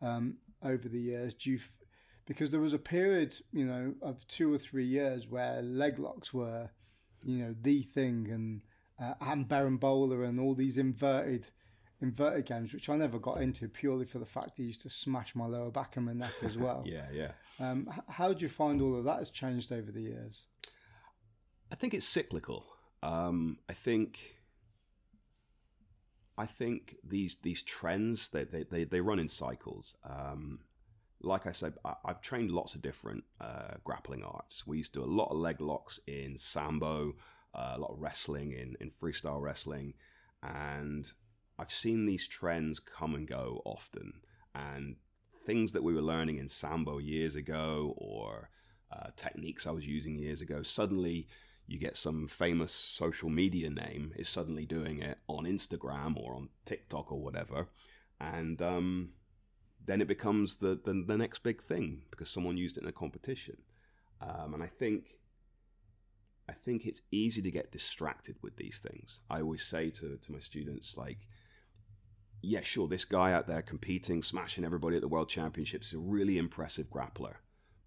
um, 0.00 0.38
over 0.62 0.88
the 0.88 1.00
years? 1.00 1.34
Do 1.34 1.50
you 1.50 1.56
f- 1.58 1.82
because 2.26 2.50
there 2.50 2.60
was 2.60 2.72
a 2.72 2.78
period, 2.78 3.36
you 3.52 3.66
know, 3.66 3.94
of 4.00 4.26
two 4.26 4.52
or 4.52 4.58
three 4.58 4.86
years 4.86 5.28
where 5.28 5.60
leg 5.60 5.98
locks 5.98 6.32
were, 6.32 6.70
you 7.22 7.38
know, 7.38 7.54
the 7.60 7.82
thing, 7.82 8.28
and 8.30 8.62
uh, 9.00 9.14
and 9.20 9.48
berimbolo 9.48 10.26
and 10.26 10.38
all 10.38 10.54
these 10.54 10.76
inverted 10.76 11.48
inverted 12.00 12.46
games, 12.46 12.74
which 12.74 12.88
I 12.88 12.96
never 12.96 13.18
got 13.18 13.40
into 13.40 13.68
purely 13.68 14.04
for 14.04 14.18
the 14.18 14.26
fact 14.26 14.58
he 14.58 14.64
used 14.64 14.82
to 14.82 14.90
smash 14.90 15.34
my 15.34 15.46
lower 15.46 15.70
back 15.70 15.96
and 15.96 16.04
my 16.04 16.12
neck 16.12 16.34
as 16.42 16.56
well. 16.56 16.82
yeah, 16.86 17.06
yeah. 17.12 17.32
Um, 17.58 17.88
how 18.08 18.32
do 18.32 18.44
you 18.44 18.48
find 18.48 18.82
all 18.82 18.96
of 18.96 19.04
that 19.04 19.18
has 19.18 19.30
changed 19.30 19.72
over 19.72 19.90
the 19.90 20.02
years? 20.02 20.42
I 21.72 21.76
think 21.76 21.94
it's 21.94 22.06
cyclical. 22.06 22.66
Um, 23.02 23.58
I 23.68 23.72
think 23.72 24.36
I 26.36 26.46
think 26.46 26.96
these 27.04 27.36
these 27.42 27.62
trends 27.62 28.30
they 28.30 28.44
they, 28.44 28.64
they, 28.64 28.84
they 28.84 29.00
run 29.00 29.18
in 29.18 29.28
cycles. 29.28 29.96
Um, 30.08 30.60
like 31.20 31.46
I 31.46 31.52
said, 31.52 31.74
I, 31.84 31.94
have 32.06 32.20
trained 32.20 32.50
lots 32.50 32.74
of 32.74 32.82
different 32.82 33.24
uh, 33.40 33.74
grappling 33.82 34.22
arts. 34.22 34.66
We 34.66 34.78
used 34.78 34.92
to 34.94 35.00
do 35.00 35.06
a 35.06 35.10
lot 35.10 35.30
of 35.30 35.38
leg 35.38 35.60
locks 35.60 35.98
in 36.06 36.36
sambo, 36.36 37.14
uh, 37.54 37.74
a 37.76 37.78
lot 37.78 37.92
of 37.92 38.00
wrestling 38.00 38.52
in 38.52 38.76
in 38.80 38.90
freestyle 38.90 39.40
wrestling, 39.40 39.94
and 40.42 41.10
I've 41.58 41.70
seen 41.70 42.06
these 42.06 42.26
trends 42.26 42.80
come 42.80 43.14
and 43.14 43.28
go 43.28 43.62
often. 43.64 44.12
And 44.54 44.96
things 45.46 45.72
that 45.72 45.82
we 45.82 45.94
were 45.94 46.02
learning 46.02 46.38
in 46.38 46.48
sambo 46.48 46.98
years 46.98 47.36
ago, 47.36 47.94
or 47.96 48.50
uh, 48.92 49.08
techniques 49.16 49.66
I 49.66 49.70
was 49.72 49.86
using 49.86 50.16
years 50.16 50.40
ago, 50.40 50.62
suddenly 50.62 51.28
you 51.66 51.78
get 51.78 51.96
some 51.96 52.28
famous 52.28 52.72
social 52.72 53.30
media 53.30 53.70
name 53.70 54.12
is 54.16 54.28
suddenly 54.28 54.66
doing 54.66 55.00
it 55.00 55.18
on 55.28 55.44
Instagram 55.44 56.16
or 56.16 56.34
on 56.34 56.50
TikTok 56.66 57.10
or 57.10 57.20
whatever, 57.20 57.68
and 58.20 58.60
um, 58.60 59.10
then 59.86 60.00
it 60.00 60.08
becomes 60.08 60.56
the, 60.56 60.78
the, 60.84 61.04
the 61.06 61.16
next 61.16 61.42
big 61.42 61.62
thing 61.62 62.02
because 62.10 62.30
someone 62.30 62.56
used 62.56 62.76
it 62.76 62.82
in 62.82 62.88
a 62.88 62.92
competition. 62.92 63.56
Um, 64.20 64.54
and 64.54 64.62
I 64.62 64.66
think 64.66 65.16
I 66.48 66.52
think 66.52 66.84
it's 66.84 67.00
easy 67.10 67.40
to 67.42 67.50
get 67.50 67.72
distracted 67.72 68.36
with 68.42 68.56
these 68.56 68.78
things. 68.80 69.20
I 69.30 69.40
always 69.40 69.64
say 69.64 69.90
to, 69.90 70.18
to 70.18 70.32
my 70.32 70.40
students, 70.40 70.96
like, 70.96 71.18
yeah, 72.42 72.60
sure, 72.62 72.86
this 72.86 73.06
guy 73.06 73.32
out 73.32 73.46
there 73.46 73.62
competing, 73.62 74.22
smashing 74.22 74.64
everybody 74.64 74.96
at 74.96 75.02
the 75.02 75.08
World 75.08 75.30
Championships 75.30 75.88
is 75.88 75.94
a 75.94 75.98
really 75.98 76.36
impressive 76.36 76.90
grappler, 76.90 77.36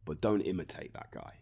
but 0.05 0.21
don't 0.21 0.41
imitate 0.41 0.93
that 0.93 1.11
guy. 1.11 1.33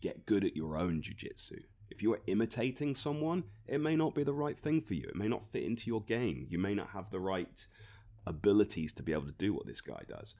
Get 0.00 0.26
good 0.26 0.44
at 0.44 0.56
your 0.56 0.76
own 0.76 1.00
jiu-jitsu. 1.00 1.60
If 1.90 2.02
you 2.02 2.12
are 2.12 2.20
imitating 2.26 2.96
someone, 2.96 3.44
it 3.68 3.80
may 3.80 3.94
not 3.94 4.16
be 4.16 4.24
the 4.24 4.34
right 4.34 4.58
thing 4.58 4.80
for 4.80 4.94
you. 4.94 5.04
It 5.08 5.14
may 5.14 5.28
not 5.28 5.46
fit 5.52 5.62
into 5.62 5.86
your 5.86 6.02
game. 6.02 6.46
You 6.50 6.58
may 6.58 6.74
not 6.74 6.88
have 6.88 7.10
the 7.10 7.20
right 7.20 7.66
abilities 8.26 8.92
to 8.94 9.04
be 9.04 9.12
able 9.12 9.26
to 9.26 9.32
do 9.32 9.54
what 9.54 9.66
this 9.66 9.80
guy 9.80 10.02
does. 10.08 10.34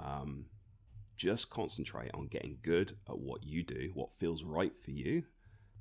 Um, 0.00 0.46
just 1.16 1.50
concentrate 1.50 2.10
on 2.14 2.26
getting 2.26 2.58
good 2.62 2.96
at 3.08 3.18
what 3.18 3.44
you 3.44 3.62
do, 3.62 3.90
what 3.94 4.12
feels 4.18 4.42
right 4.42 4.76
for 4.76 4.90
you, 4.90 5.22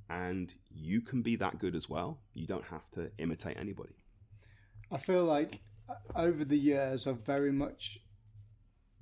and 0.10 0.53
you 0.70 1.01
can 1.01 1.22
be 1.22 1.36
that 1.38 1.60
good 1.60 1.76
as 1.76 1.89
well. 1.89 2.20
You 2.34 2.47
don't 2.47 2.66
have 2.66 2.89
to 2.91 3.12
imitate 3.18 3.58
anybody. 3.58 3.95
I 4.91 4.97
feel 4.97 5.26
like 5.26 5.60
uh, 5.89 5.95
over 6.16 6.45
the 6.45 6.58
years, 6.58 7.08
I've 7.08 7.26
very 7.26 7.51
much, 7.51 7.99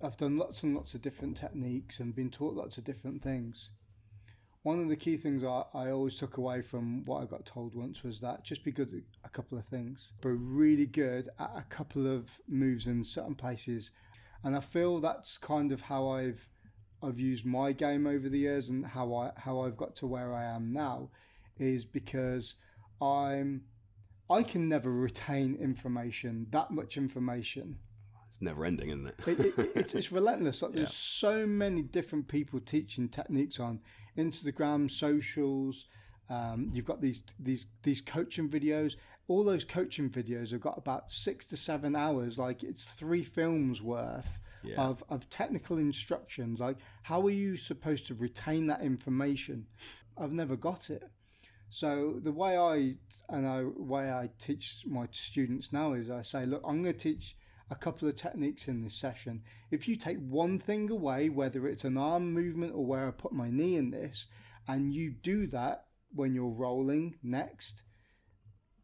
I've 0.01 0.17
done 0.17 0.37
lots 0.37 0.63
and 0.63 0.75
lots 0.75 0.93
of 0.93 1.01
different 1.01 1.37
techniques 1.37 1.99
and 1.99 2.15
been 2.15 2.29
taught 2.29 2.55
lots 2.55 2.77
of 2.77 2.83
different 2.83 3.21
things 3.21 3.69
one 4.63 4.79
of 4.79 4.87
the 4.87 4.95
key 4.95 5.17
things 5.17 5.43
I, 5.43 5.63
I 5.73 5.91
always 5.91 6.15
took 6.15 6.37
away 6.37 6.61
from 6.61 7.03
what 7.03 7.21
I 7.21 7.25
got 7.25 7.45
told 7.45 7.75
once 7.75 8.01
was 8.01 8.21
that 8.21 8.45
just 8.45 8.63
be 8.63 8.71
good 8.71 8.93
at 8.93 9.03
a 9.25 9.29
couple 9.29 9.57
of 9.57 9.65
things, 9.65 10.13
but 10.21 10.29
really 10.29 10.85
good 10.85 11.27
at 11.37 11.51
a 11.55 11.65
couple 11.69 12.07
of 12.07 12.29
moves 12.47 12.87
in 12.87 13.03
certain 13.03 13.35
places. 13.35 13.91
And 14.43 14.55
I 14.55 14.61
feel 14.61 14.99
that's 14.99 15.37
kind 15.37 15.73
of 15.73 15.81
how 15.81 16.07
I've 16.07 16.47
I've 17.03 17.19
used 17.19 17.45
my 17.45 17.71
game 17.71 18.07
over 18.07 18.29
the 18.29 18.39
years 18.39 18.69
and 18.69 18.85
how 18.85 19.13
I 19.13 19.31
how 19.35 19.61
I've 19.61 19.77
got 19.77 19.95
to 19.97 20.07
where 20.07 20.33
I 20.33 20.45
am 20.45 20.71
now 20.71 21.09
is 21.59 21.85
because 21.85 22.55
I'm 23.01 23.63
I 24.29 24.43
can 24.43 24.69
never 24.69 24.91
retain 24.91 25.55
information, 25.55 26.47
that 26.51 26.71
much 26.71 26.97
information. 26.97 27.77
It's 28.29 28.41
never 28.41 28.65
ending, 28.65 28.89
isn't 28.89 29.07
it? 29.07 29.15
it, 29.27 29.59
it 29.59 29.71
it's, 29.75 29.93
it's 29.93 30.11
relentless. 30.19 30.61
Like 30.61 30.73
there's 30.73 30.93
so 30.93 31.45
many 31.45 31.83
different 31.83 32.27
people 32.27 32.59
teaching 32.59 33.09
techniques 33.09 33.59
on 33.59 33.79
Instagram, 34.17 34.89
socials. 34.89 35.85
Um, 36.29 36.71
you've 36.73 36.85
got 36.85 37.01
these 37.01 37.21
these 37.37 37.67
these 37.83 38.01
coaching 38.01 38.49
videos. 38.49 38.95
All 39.27 39.43
those 39.43 39.63
coaching 39.63 40.09
videos 40.09 40.51
have 40.51 40.61
got 40.61 40.77
about 40.77 41.11
six 41.11 41.45
to 41.47 41.57
seven 41.57 41.95
hours. 41.95 42.37
Like 42.37 42.63
it's 42.63 42.87
three 42.87 43.23
films 43.23 43.81
worth 43.81 44.39
yeah. 44.63 44.81
of 44.81 45.03
of 45.09 45.29
technical 45.29 45.77
instructions. 45.77 46.59
Like 46.59 46.77
how 47.03 47.25
are 47.25 47.31
you 47.31 47.57
supposed 47.57 48.07
to 48.07 48.15
retain 48.15 48.67
that 48.67 48.81
information? 48.81 49.67
I've 50.17 50.31
never 50.31 50.55
got 50.55 50.89
it. 50.89 51.03
So 51.69 52.19
the 52.21 52.31
way 52.31 52.55
I 52.55 52.95
and 53.29 53.47
I 53.47 53.63
way 53.63 54.11
I 54.11 54.29
teach 54.37 54.83
my 54.85 55.07
students 55.11 55.73
now 55.73 55.93
is 55.93 56.11
I 56.11 56.21
say, 56.21 56.45
look, 56.45 56.61
I'm 56.63 56.83
going 56.83 56.93
to 56.93 56.99
teach 56.99 57.35
a 57.71 57.75
couple 57.75 58.07
of 58.07 58.15
techniques 58.15 58.67
in 58.67 58.83
this 58.83 58.93
session. 58.93 59.41
If 59.71 59.87
you 59.87 59.95
take 59.95 60.19
one 60.19 60.59
thing 60.59 60.91
away, 60.91 61.29
whether 61.29 61.67
it's 61.67 61.83
an 61.83 61.97
arm 61.97 62.31
movement 62.31 62.75
or 62.75 62.85
where 62.85 63.07
I 63.07 63.11
put 63.11 63.31
my 63.31 63.49
knee 63.49 63.75
in 63.77 63.89
this, 63.89 64.27
and 64.67 64.93
you 64.93 65.11
do 65.11 65.47
that 65.47 65.85
when 66.13 66.35
you're 66.35 66.45
rolling 66.45 67.15
next, 67.23 67.81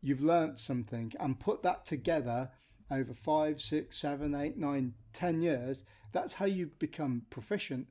you've 0.01 0.21
learnt 0.21 0.57
something 0.57 1.13
and 1.19 1.39
put 1.39 1.61
that 1.61 1.85
together 1.85 2.49
over 2.91 3.13
five, 3.13 3.61
six, 3.61 3.97
seven, 3.97 4.35
eight, 4.35 4.57
nine, 4.57 4.93
ten 5.13 5.41
years. 5.41 5.83
That's 6.11 6.33
how 6.33 6.45
you 6.45 6.71
become 6.79 7.23
proficient. 7.29 7.87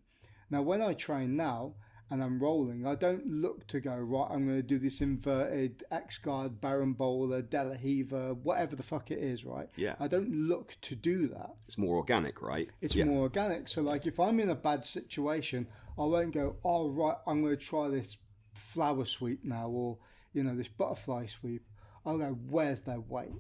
Now, 0.51 0.63
when 0.63 0.83
I 0.83 0.95
train 0.95 1.37
now, 1.37 1.75
and 2.11 2.23
I'm 2.23 2.39
rolling, 2.39 2.87
I 2.87 2.95
don't 2.95 3.27
look 3.27 3.67
to 3.67 3.81
go, 3.81 3.95
right, 3.95 4.29
I'm 4.31 4.47
going 4.47 4.57
to 4.57 4.63
do 4.63 4.79
this 4.79 5.01
inverted 5.01 5.85
X 5.91 6.17
guard, 6.17 6.61
berimbolo, 6.61 7.49
De 7.49 7.65
La 7.65 7.77
Riva, 7.83 8.35
whatever 8.35 8.77
the 8.77 8.83
fuck 8.83 9.11
it 9.11 9.19
is, 9.19 9.45
right? 9.45 9.69
Yeah. 9.77 9.95
I 10.01 10.09
don't 10.09 10.31
look 10.31 10.77
to 10.83 10.95
do 10.95 11.29
that. 11.29 11.51
It's 11.67 11.77
more 11.77 11.97
organic, 11.97 12.41
right? 12.41 12.71
It's 12.81 12.95
yeah. 12.95 13.05
more 13.05 13.23
organic. 13.23 13.69
So, 13.69 13.83
like, 13.83 14.07
if 14.07 14.19
I'm 14.19 14.41
in 14.41 14.49
a 14.49 14.55
bad 14.55 14.87
situation, 14.87 15.67
I 15.99 16.05
won't 16.05 16.33
go, 16.33 16.57
oh, 16.65 16.89
right, 16.89 17.17
I'm 17.27 17.43
going 17.43 17.57
to 17.57 17.63
try 17.63 17.89
this 17.89 18.17
flower 18.55 19.05
sweep 19.05 19.45
now 19.45 19.69
or, 19.69 19.99
you 20.33 20.43
know, 20.43 20.57
this 20.57 20.69
butterfly 20.69 21.27
sweep. 21.27 21.63
I'll 22.07 22.17
go, 22.17 22.39
where's 22.49 22.81
their 22.81 23.01
weight? 23.01 23.33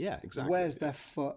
Yeah, 0.00 0.18
exactly. 0.22 0.50
Where's 0.50 0.76
their 0.76 0.92
foot? 0.92 1.36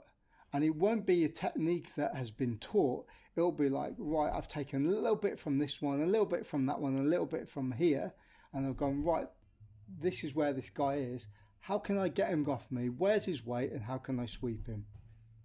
And 0.54 0.64
it 0.64 0.76
won't 0.76 1.06
be 1.06 1.26
a 1.26 1.30
technique 1.30 1.94
that 1.96 2.16
has 2.16 2.32
been 2.32 2.58
taught 2.60 3.06
it'll 3.36 3.52
be 3.52 3.70
like, 3.70 3.94
right, 3.98 4.32
I've 4.34 4.48
taken 4.48 4.86
a 4.86 4.90
little 4.90 5.16
bit 5.16 5.40
from 5.40 5.58
this 5.58 5.82
one, 5.82 6.02
a 6.02 6.06
little 6.06 6.26
bit 6.26 6.46
from 6.46 6.66
that 6.68 6.80
one, 6.80 6.98
a 6.98 7.04
little 7.04 7.26
bit 7.26 7.50
from 7.50 7.72
here, 7.72 8.14
and 8.54 8.68
I've 8.68 8.78
gone, 8.78 9.04
right, 9.04 9.28
this 10.00 10.24
is 10.24 10.36
where 10.36 10.54
this 10.54 10.70
guy 10.70 10.96
is. 10.96 11.28
How 11.60 11.80
can 11.80 11.98
I 11.98 12.10
get 12.10 12.30
him 12.30 12.48
off 12.50 12.70
me? 12.72 12.90
Where's 12.90 13.26
his 13.26 13.46
weight, 13.46 13.72
and 13.72 13.82
how 13.82 13.98
can 13.98 14.20
I 14.20 14.26
sweep 14.26 14.68
him? 14.68 14.86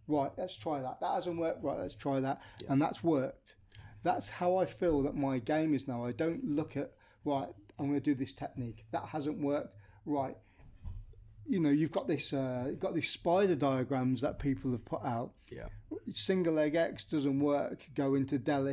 Right, 0.06 0.30
let's 0.36 0.56
try 0.56 0.80
that. 0.80 1.00
That 1.00 1.14
hasn't 1.14 1.38
worked. 1.38 1.62
Right, 1.62 1.78
let's 1.78 1.94
try 1.94 2.20
that. 2.20 2.40
Yeah. 2.62 2.72
And 2.72 2.82
that's 2.82 3.04
worked. 3.04 3.56
That's 4.02 4.28
how 4.28 4.56
I 4.56 4.64
feel 4.64 5.02
that 5.02 5.14
my 5.14 5.38
game 5.38 5.74
is 5.74 5.86
now. 5.86 6.04
I 6.04 6.12
don't 6.12 6.44
look 6.44 6.76
at, 6.76 6.92
right, 7.24 7.48
I'm 7.78 7.86
going 7.88 8.00
to 8.00 8.04
do 8.04 8.14
this 8.14 8.32
technique. 8.32 8.84
That 8.90 9.04
hasn't 9.04 9.38
worked. 9.38 9.76
Right, 10.06 10.36
you 11.48 11.60
know 11.60 11.70
you've 11.70 11.90
got 11.90 12.06
this 12.06 12.32
uh, 12.32 12.66
you've 12.68 12.80
got 12.80 12.94
these 12.94 13.10
spider 13.10 13.54
diagrams 13.54 14.20
that 14.20 14.38
people 14.38 14.70
have 14.70 14.84
put 14.84 15.04
out. 15.04 15.32
Yeah. 15.50 15.68
Single 16.12 16.54
leg 16.54 16.74
X 16.74 17.04
doesn't 17.04 17.40
work. 17.40 17.86
Go 17.94 18.14
into 18.14 18.38
De 18.38 18.58
La 18.58 18.72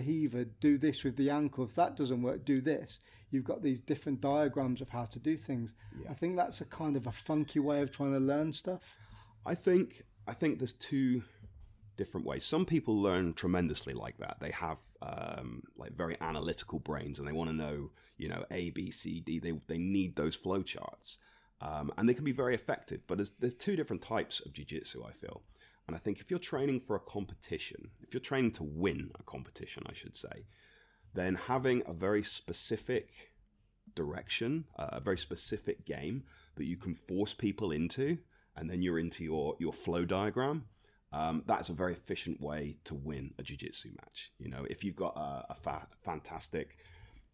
Do 0.59 0.77
this 0.77 1.03
with 1.03 1.15
the 1.15 1.29
ankle. 1.29 1.63
If 1.63 1.75
that 1.75 1.95
doesn't 1.95 2.21
work, 2.21 2.45
do 2.45 2.61
this. 2.61 2.99
You've 3.31 3.45
got 3.45 3.63
these 3.63 3.79
different 3.79 4.21
diagrams 4.21 4.81
of 4.81 4.89
how 4.89 5.05
to 5.05 5.19
do 5.19 5.35
things. 5.35 5.73
Yeah. 6.01 6.11
I 6.11 6.13
think 6.13 6.35
that's 6.35 6.61
a 6.61 6.65
kind 6.65 6.95
of 6.95 7.07
a 7.07 7.11
funky 7.11 7.59
way 7.59 7.81
of 7.81 7.91
trying 7.91 8.13
to 8.13 8.19
learn 8.19 8.53
stuff. 8.53 8.95
I 9.45 9.55
think 9.55 10.03
I 10.27 10.33
think 10.33 10.59
there's 10.59 10.73
two 10.73 11.23
different 11.97 12.25
ways. 12.25 12.45
Some 12.45 12.65
people 12.65 13.01
learn 13.01 13.33
tremendously 13.33 13.93
like 13.93 14.17
that. 14.17 14.37
They 14.39 14.51
have 14.51 14.77
um, 15.01 15.63
like 15.77 15.93
very 15.95 16.17
analytical 16.19 16.79
brains 16.79 17.19
and 17.19 17.27
they 17.27 17.31
want 17.31 17.49
to 17.49 17.55
know, 17.55 17.91
you 18.17 18.27
know, 18.27 18.43
A, 18.51 18.71
B, 18.71 18.91
C, 18.91 19.21
D. 19.21 19.39
They 19.39 19.53
they 19.67 19.77
need 19.77 20.15
those 20.15 20.37
flowcharts. 20.37 21.17
Um, 21.61 21.91
and 21.97 22.07
they 22.07 22.13
can 22.13 22.25
be 22.25 22.31
very 22.31 22.53
effective. 22.53 23.01
But 23.07 23.17
there's, 23.17 23.31
there's 23.31 23.55
two 23.55 23.75
different 23.75 24.01
types 24.01 24.41
of 24.45 24.53
jiu-jitsu, 24.53 25.03
I 25.05 25.11
feel. 25.13 25.41
And 25.87 25.95
I 25.95 25.99
think 25.99 26.19
if 26.19 26.29
you're 26.29 26.39
training 26.39 26.81
for 26.81 26.95
a 26.95 26.99
competition, 26.99 27.89
if 28.01 28.13
you're 28.13 28.21
training 28.21 28.51
to 28.53 28.63
win 28.63 29.11
a 29.19 29.23
competition, 29.23 29.83
I 29.87 29.93
should 29.93 30.15
say, 30.15 30.45
then 31.13 31.35
having 31.35 31.83
a 31.85 31.93
very 31.93 32.23
specific 32.23 33.31
direction, 33.95 34.65
uh, 34.77 34.89
a 34.93 34.99
very 34.99 35.17
specific 35.17 35.85
game 35.85 36.23
that 36.55 36.65
you 36.65 36.75
can 36.75 36.95
force 36.95 37.33
people 37.33 37.71
into 37.71 38.17
and 38.57 38.69
then 38.69 38.81
you're 38.81 38.99
into 38.99 39.23
your 39.23 39.55
your 39.59 39.73
flow 39.73 40.05
diagram. 40.05 40.65
Um, 41.13 41.43
that's 41.45 41.69
a 41.69 41.73
very 41.73 41.93
efficient 41.93 42.41
way 42.41 42.77
to 42.85 42.95
win 42.95 43.33
a 43.39 43.43
jiu-jitsu 43.43 43.89
match. 44.01 44.31
You 44.39 44.49
know, 44.49 44.65
if 44.69 44.83
you've 44.83 44.95
got 44.95 45.15
a, 45.15 45.45
a 45.51 45.55
fa- 45.55 45.87
fantastic 46.03 46.77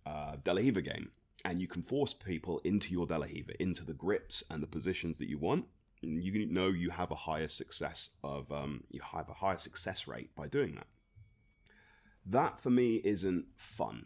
uh, 0.05 0.35
game 0.35 1.09
and 1.45 1.59
you 1.59 1.67
can 1.67 1.81
force 1.81 2.13
people 2.13 2.59
into 2.63 2.91
your 2.91 3.05
De 3.05 3.17
La 3.17 3.25
Riva, 3.25 3.53
into 3.61 3.83
the 3.83 3.93
grips 3.93 4.43
and 4.49 4.61
the 4.61 4.67
positions 4.67 5.17
that 5.17 5.29
you 5.29 5.37
want, 5.37 5.65
you 6.01 6.47
know 6.47 6.67
you 6.67 6.89
have 6.89 7.11
a 7.11 7.15
higher 7.15 7.47
success 7.47 8.09
of 8.23 8.51
um, 8.51 8.83
you 8.89 8.99
have 9.01 9.29
a 9.29 9.33
higher 9.33 9.57
success 9.57 10.07
rate 10.07 10.35
by 10.35 10.47
doing 10.47 10.75
that. 10.75 10.87
That 12.25 12.59
for 12.59 12.69
me 12.69 13.01
isn't 13.03 13.45
fun. 13.55 14.05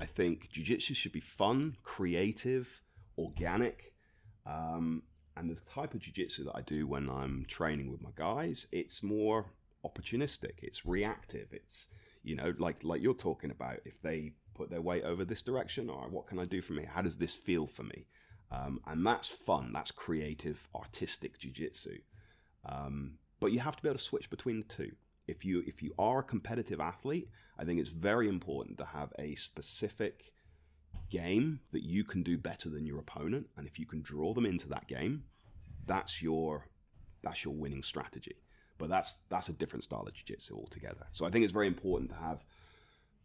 I 0.00 0.06
think 0.06 0.50
jiu-jitsu 0.50 0.94
should 0.94 1.12
be 1.12 1.20
fun, 1.20 1.76
creative, 1.84 2.82
organic. 3.18 3.92
Um, 4.46 5.02
and 5.36 5.48
the 5.48 5.60
type 5.70 5.94
of 5.94 6.00
jiu-jitsu 6.00 6.44
that 6.44 6.56
I 6.56 6.62
do 6.62 6.86
when 6.86 7.08
I'm 7.08 7.44
training 7.46 7.90
with 7.90 8.02
my 8.02 8.10
guys, 8.16 8.66
it's 8.72 9.02
more 9.02 9.46
opportunistic. 9.84 10.54
It's 10.62 10.84
reactive. 10.84 11.48
It's 11.52 11.88
you 12.24 12.36
know 12.36 12.52
like 12.58 12.84
like 12.84 13.02
you're 13.02 13.14
talking 13.14 13.50
about. 13.50 13.78
If 13.84 14.00
they 14.02 14.32
put 14.54 14.70
their 14.70 14.82
weight 14.82 15.04
over 15.04 15.24
this 15.24 15.42
direction, 15.42 15.90
or 15.90 16.08
what 16.08 16.26
can 16.26 16.38
I 16.38 16.44
do 16.44 16.60
for 16.62 16.72
me? 16.72 16.84
How 16.84 17.02
does 17.02 17.16
this 17.16 17.34
feel 17.34 17.66
for 17.66 17.82
me? 17.82 18.06
Um, 18.50 18.80
and 18.86 19.06
that's 19.06 19.28
fun. 19.28 19.72
That's 19.72 19.90
creative, 19.90 20.68
artistic 20.74 21.38
jiu-jitsu. 21.38 21.98
Um, 22.66 23.14
but 23.40 23.52
you 23.52 23.60
have 23.60 23.76
to 23.76 23.82
be 23.82 23.88
able 23.88 23.98
to 23.98 24.04
switch 24.04 24.30
between 24.30 24.60
the 24.60 24.74
two. 24.74 24.92
If 25.26 25.44
you 25.44 25.62
if 25.66 25.82
you 25.82 25.94
are 25.98 26.18
a 26.18 26.24
competitive 26.24 26.80
athlete, 26.80 27.28
I 27.58 27.64
think 27.64 27.80
it's 27.80 27.90
very 27.90 28.28
important 28.28 28.76
to 28.78 28.84
have 28.84 29.12
a 29.18 29.34
specific 29.36 30.32
game 31.10 31.60
that 31.72 31.82
you 31.82 32.04
can 32.04 32.22
do 32.22 32.36
better 32.36 32.68
than 32.68 32.86
your 32.86 32.98
opponent, 32.98 33.48
and 33.56 33.66
if 33.66 33.78
you 33.78 33.86
can 33.86 34.02
draw 34.02 34.34
them 34.34 34.46
into 34.46 34.68
that 34.68 34.88
game, 34.88 35.24
that's 35.86 36.20
your 36.20 36.68
that's 37.22 37.44
your 37.44 37.54
winning 37.54 37.82
strategy. 37.82 38.36
But 38.78 38.90
that's 38.90 39.20
that's 39.28 39.48
a 39.48 39.52
different 39.52 39.84
style 39.84 40.06
of 40.06 40.12
jiu-jitsu 40.12 40.56
altogether. 40.56 41.06
So 41.12 41.24
I 41.24 41.30
think 41.30 41.44
it's 41.44 41.52
very 41.52 41.68
important 41.68 42.10
to 42.10 42.16
have 42.16 42.44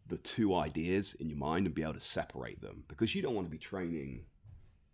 the 0.08 0.18
two 0.18 0.54
ideas 0.54 1.14
in 1.14 1.28
your 1.28 1.38
mind 1.38 1.66
and 1.66 1.74
be 1.74 1.82
able 1.82 1.94
to 1.94 2.00
separate 2.00 2.60
them 2.60 2.84
because 2.88 3.14
you 3.14 3.22
don't 3.22 3.34
want 3.34 3.46
to 3.46 3.50
be 3.50 3.58
training 3.58 4.24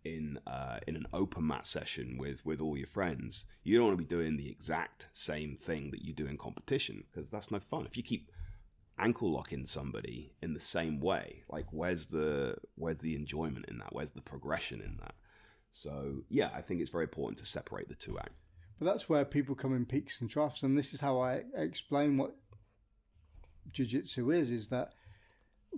in 0.05 0.39
uh, 0.45 0.77
in 0.87 0.95
an 0.95 1.07
open 1.13 1.45
mat 1.47 1.65
session 1.65 2.17
with 2.17 2.45
with 2.45 2.61
all 2.61 2.77
your 2.77 2.87
friends, 2.87 3.45
you 3.63 3.75
don't 3.75 3.87
want 3.87 3.97
to 3.97 4.03
be 4.03 4.07
doing 4.07 4.37
the 4.37 4.49
exact 4.49 5.07
same 5.13 5.57
thing 5.57 5.91
that 5.91 6.03
you 6.03 6.13
do 6.13 6.27
in 6.27 6.37
competition 6.37 7.03
because 7.11 7.29
that's 7.29 7.51
no 7.51 7.59
fun. 7.59 7.85
If 7.85 7.97
you 7.97 8.03
keep 8.03 8.31
ankle 8.97 9.31
locking 9.31 9.65
somebody 9.65 10.31
in 10.41 10.53
the 10.53 10.59
same 10.59 11.01
way, 11.01 11.43
like 11.49 11.65
where's 11.71 12.05
the 12.07 12.55
where's 12.75 12.99
the 12.99 13.15
enjoyment 13.15 13.65
in 13.67 13.79
that? 13.79 13.93
Where's 13.93 14.11
the 14.11 14.21
progression 14.21 14.79
in 14.79 14.97
that? 15.01 15.15
So 15.71 16.23
yeah, 16.29 16.51
I 16.55 16.61
think 16.61 16.81
it's 16.81 16.91
very 16.91 17.05
important 17.05 17.39
to 17.39 17.45
separate 17.45 17.89
the 17.89 17.95
two 17.95 18.17
out. 18.17 18.29
But 18.79 18.85
that's 18.85 19.09
where 19.09 19.25
people 19.25 19.55
come 19.55 19.75
in 19.75 19.85
peaks 19.85 20.21
and 20.21 20.29
troughs, 20.29 20.63
and 20.63 20.77
this 20.77 20.93
is 20.93 21.01
how 21.01 21.19
I 21.19 21.43
explain 21.55 22.17
what 22.17 22.35
jiu-jitsu 23.71 24.31
is: 24.31 24.51
is 24.51 24.67
that 24.67 24.93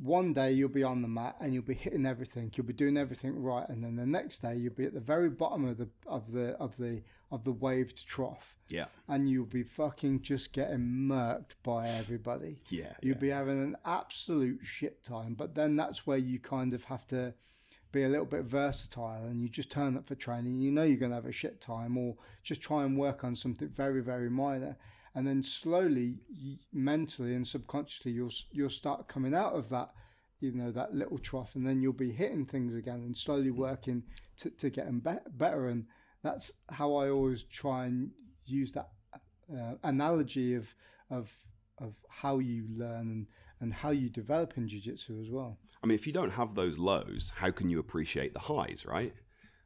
one 0.01 0.33
day 0.33 0.51
you'll 0.51 0.69
be 0.69 0.83
on 0.83 1.01
the 1.01 1.07
mat 1.07 1.35
and 1.39 1.53
you'll 1.53 1.63
be 1.63 1.73
hitting 1.73 2.05
everything. 2.05 2.51
You'll 2.55 2.67
be 2.67 2.73
doing 2.73 2.97
everything 2.97 3.41
right 3.41 3.67
and 3.67 3.83
then 3.83 3.95
the 3.95 4.05
next 4.05 4.39
day 4.39 4.55
you'll 4.55 4.73
be 4.73 4.85
at 4.85 4.93
the 4.93 4.99
very 4.99 5.29
bottom 5.29 5.65
of 5.65 5.77
the 5.77 5.89
of 6.05 6.31
the 6.31 6.51
of 6.57 6.77
the 6.77 7.01
of 7.31 7.43
the 7.43 7.51
waved 7.51 8.07
trough. 8.07 8.55
Yeah. 8.69 8.85
And 9.07 9.29
you'll 9.29 9.45
be 9.45 9.63
fucking 9.63 10.21
just 10.21 10.53
getting 10.53 10.79
murked 10.79 11.55
by 11.63 11.87
everybody. 11.87 12.61
Yeah 12.69 12.93
you'll 13.01 13.15
yeah. 13.15 13.21
be 13.21 13.29
having 13.29 13.61
an 13.61 13.77
absolute 13.85 14.59
shit 14.63 15.03
time 15.03 15.33
but 15.33 15.55
then 15.55 15.75
that's 15.75 16.05
where 16.05 16.17
you 16.17 16.39
kind 16.39 16.73
of 16.73 16.83
have 16.85 17.05
to 17.07 17.33
be 17.91 18.03
a 18.03 18.09
little 18.09 18.25
bit 18.25 18.43
versatile 18.43 19.23
and 19.23 19.41
you 19.41 19.49
just 19.49 19.71
turn 19.71 19.97
up 19.97 20.07
for 20.07 20.15
training. 20.15 20.59
You 20.59 20.71
know 20.71 20.83
you're 20.83 20.97
going 20.97 21.11
to 21.11 21.15
have 21.15 21.25
a 21.25 21.31
shit 21.31 21.61
time 21.61 21.97
or 21.97 22.15
just 22.43 22.61
try 22.61 22.83
and 22.83 22.97
work 22.97 23.23
on 23.23 23.35
something 23.35 23.69
very 23.69 24.01
very 24.01 24.29
minor 24.29 24.77
and 25.17 25.27
then 25.27 25.41
slowly 25.41 26.19
mentally 26.71 27.33
and 27.35 27.45
subconsciously 27.45 28.11
you'll 28.11 28.31
you'll 28.51 28.69
start 28.69 29.07
coming 29.07 29.33
out 29.33 29.53
of 29.53 29.67
that 29.69 29.89
you 30.39 30.51
know 30.51 30.71
that 30.71 30.93
little 30.93 31.17
trough 31.17 31.55
and 31.55 31.65
then 31.65 31.81
you'll 31.81 31.93
be 31.93 32.11
hitting 32.11 32.45
things 32.45 32.75
again 32.75 33.01
and 33.05 33.17
slowly 33.17 33.51
working 33.51 34.03
to, 34.37 34.49
to 34.51 34.69
get 34.69 34.85
them 34.85 34.99
be- 34.99 35.31
better. 35.31 35.69
And 35.69 35.87
that's 36.23 36.51
how 36.69 36.95
I 36.95 37.09
always 37.09 37.43
try 37.43 37.85
and 37.85 38.11
use 38.45 38.71
that 38.73 38.89
uh, 39.51 39.73
analogy 39.83 40.53
of 40.53 40.73
of 41.09 41.31
of 41.79 41.95
how 42.09 42.39
you 42.39 42.65
learn 42.75 43.09
and 43.11 43.27
and 43.59 43.73
how 43.73 43.89
you 43.89 44.09
develop 44.09 44.55
in 44.57 44.67
jiu-jitsu 44.67 45.19
as 45.19 45.31
well. 45.31 45.57
I 45.83 45.87
mean 45.87 45.95
if 45.95 46.05
you 46.05 46.13
don't 46.13 46.29
have 46.29 46.53
those 46.53 46.77
lows 46.77 47.31
how 47.35 47.49
can 47.49 47.69
you 47.69 47.79
appreciate 47.79 48.33
the 48.33 48.39
highs 48.39 48.85
right? 48.85 49.13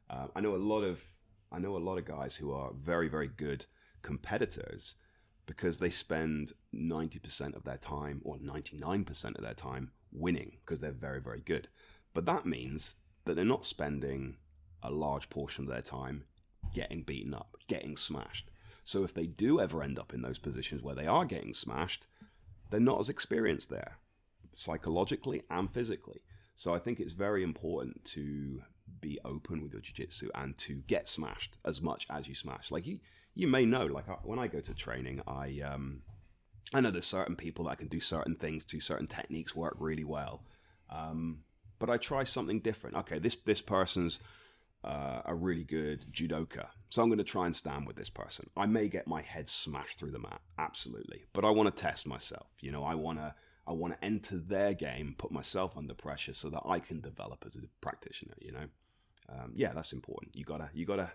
Uh, 0.08 0.28
I 0.34 0.40
know 0.40 0.54
a 0.54 0.56
lot 0.56 0.82
of 0.82 1.02
I 1.50 1.58
know 1.58 1.76
a 1.76 1.78
lot 1.78 1.98
of 1.98 2.06
guys 2.06 2.34
who 2.36 2.52
are 2.52 2.72
very 2.74 3.08
very 3.08 3.28
good 3.28 3.66
competitors 4.02 4.94
because 5.46 5.78
they 5.78 5.90
spend 5.90 6.52
90% 6.74 7.56
of 7.56 7.64
their 7.64 7.76
time 7.76 8.20
or 8.24 8.36
99% 8.38 9.36
of 9.36 9.42
their 9.42 9.54
time 9.54 9.90
winning 10.12 10.52
because 10.64 10.80
they're 10.80 10.92
very, 10.92 11.20
very 11.20 11.40
good. 11.40 11.68
But 12.14 12.26
that 12.26 12.46
means 12.46 12.96
that 13.24 13.34
they're 13.34 13.44
not 13.44 13.66
spending 13.66 14.36
a 14.82 14.90
large 14.90 15.30
portion 15.30 15.64
of 15.64 15.70
their 15.70 15.82
time 15.82 16.24
getting 16.74 17.02
beaten 17.02 17.34
up, 17.34 17.56
getting 17.68 17.96
smashed. 17.96 18.50
So 18.84 19.04
if 19.04 19.14
they 19.14 19.26
do 19.26 19.60
ever 19.60 19.82
end 19.82 19.98
up 19.98 20.12
in 20.12 20.22
those 20.22 20.38
positions 20.38 20.82
where 20.82 20.94
they 20.94 21.06
are 21.06 21.24
getting 21.24 21.54
smashed, 21.54 22.06
they're 22.70 22.80
not 22.80 23.00
as 23.00 23.08
experienced 23.08 23.70
there, 23.70 23.98
psychologically 24.52 25.42
and 25.50 25.72
physically. 25.72 26.22
So 26.56 26.74
I 26.74 26.78
think 26.78 27.00
it's 27.00 27.12
very 27.12 27.42
important 27.42 28.04
to 28.06 28.62
be 29.00 29.18
open 29.24 29.62
with 29.62 29.72
your 29.72 29.80
jiu-jitsu 29.80 30.28
and 30.34 30.56
to 30.58 30.74
get 30.86 31.08
smashed 31.08 31.56
as 31.64 31.80
much 31.80 32.06
as 32.10 32.28
you 32.28 32.34
smash. 32.34 32.70
Like 32.70 32.86
you, 32.86 32.98
you 33.34 33.46
may 33.46 33.64
know, 33.64 33.86
like 33.86 34.06
when 34.24 34.38
I 34.38 34.46
go 34.46 34.60
to 34.60 34.74
training, 34.74 35.22
I 35.26 35.60
um, 35.64 36.02
I 36.74 36.80
know 36.80 36.90
there's 36.90 37.06
certain 37.06 37.36
people 37.36 37.66
that 37.66 37.78
can 37.78 37.88
do 37.88 38.00
certain 38.00 38.36
things 38.36 38.64
to 38.66 38.80
certain 38.80 39.06
techniques 39.06 39.54
work 39.54 39.76
really 39.78 40.04
well, 40.04 40.44
um, 40.90 41.38
but 41.78 41.90
I 41.90 41.96
try 41.96 42.24
something 42.24 42.60
different. 42.60 42.96
Okay, 42.96 43.18
this 43.18 43.36
this 43.36 43.60
person's 43.60 44.18
uh, 44.84 45.22
a 45.24 45.34
really 45.34 45.64
good 45.64 46.04
judoka, 46.12 46.66
so 46.90 47.02
I'm 47.02 47.08
going 47.08 47.18
to 47.18 47.24
try 47.24 47.46
and 47.46 47.56
stand 47.56 47.86
with 47.86 47.96
this 47.96 48.10
person. 48.10 48.48
I 48.56 48.66
may 48.66 48.88
get 48.88 49.06
my 49.06 49.22
head 49.22 49.48
smashed 49.48 49.98
through 49.98 50.12
the 50.12 50.18
mat, 50.18 50.40
absolutely, 50.58 51.24
but 51.32 51.44
I 51.44 51.50
want 51.50 51.74
to 51.74 51.82
test 51.82 52.06
myself. 52.06 52.48
You 52.60 52.72
know, 52.72 52.84
I 52.84 52.94
want 52.94 53.18
to. 53.18 53.34
I 53.64 53.70
want 53.70 53.94
to 53.94 54.04
enter 54.04 54.38
their 54.38 54.74
game, 54.74 55.14
put 55.16 55.30
myself 55.30 55.76
under 55.76 55.94
pressure, 55.94 56.34
so 56.34 56.50
that 56.50 56.62
I 56.66 56.80
can 56.80 57.00
develop 57.00 57.44
as 57.46 57.54
a 57.54 57.60
practitioner. 57.80 58.34
You 58.40 58.50
know, 58.50 58.66
um, 59.28 59.52
yeah, 59.54 59.72
that's 59.72 59.92
important. 59.92 60.34
You 60.34 60.44
gotta, 60.44 60.70
you 60.72 60.86
gotta 60.86 61.12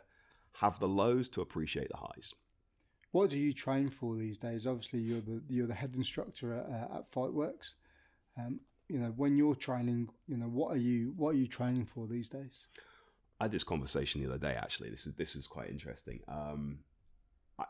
have 0.54 0.80
the 0.80 0.88
lows 0.88 1.30
to 1.30 1.42
appreciate 1.42 1.90
the 1.90 1.98
highs. 1.98 2.34
What 3.12 3.30
do 3.30 3.38
you 3.38 3.54
train 3.54 3.90
for 3.90 4.16
these 4.16 4.38
days? 4.38 4.68
Obviously, 4.68 5.00
you're 5.00 5.22
the 5.22 5.42
you're 5.50 5.68
the 5.68 5.74
head 5.74 5.94
instructor 5.96 6.54
at, 6.54 6.66
uh, 6.66 6.98
at 6.98 7.12
Fightworx. 7.12 7.74
Um, 8.38 8.60
you 8.90 9.00
know, 9.00 9.14
when 9.16 9.38
you're 9.38 9.56
training, 9.56 10.10
you 10.28 10.38
know, 10.38 10.46
what 10.46 10.74
are 10.74 10.80
you 10.80 11.14
what 11.16 11.30
are 11.30 11.38
you 11.38 11.48
training 11.48 11.86
for 11.86 12.08
these 12.08 12.30
days? 12.30 12.68
I 13.40 13.46
had 13.46 13.52
this 13.52 13.64
conversation 13.64 14.22
the 14.22 14.30
other 14.30 14.38
day. 14.38 14.56
Actually, 14.56 14.90
this 14.90 15.06
is 15.06 15.14
this 15.16 15.36
is 15.36 15.48
quite 15.48 15.70
interesting. 15.70 16.20
Um, 16.28 16.80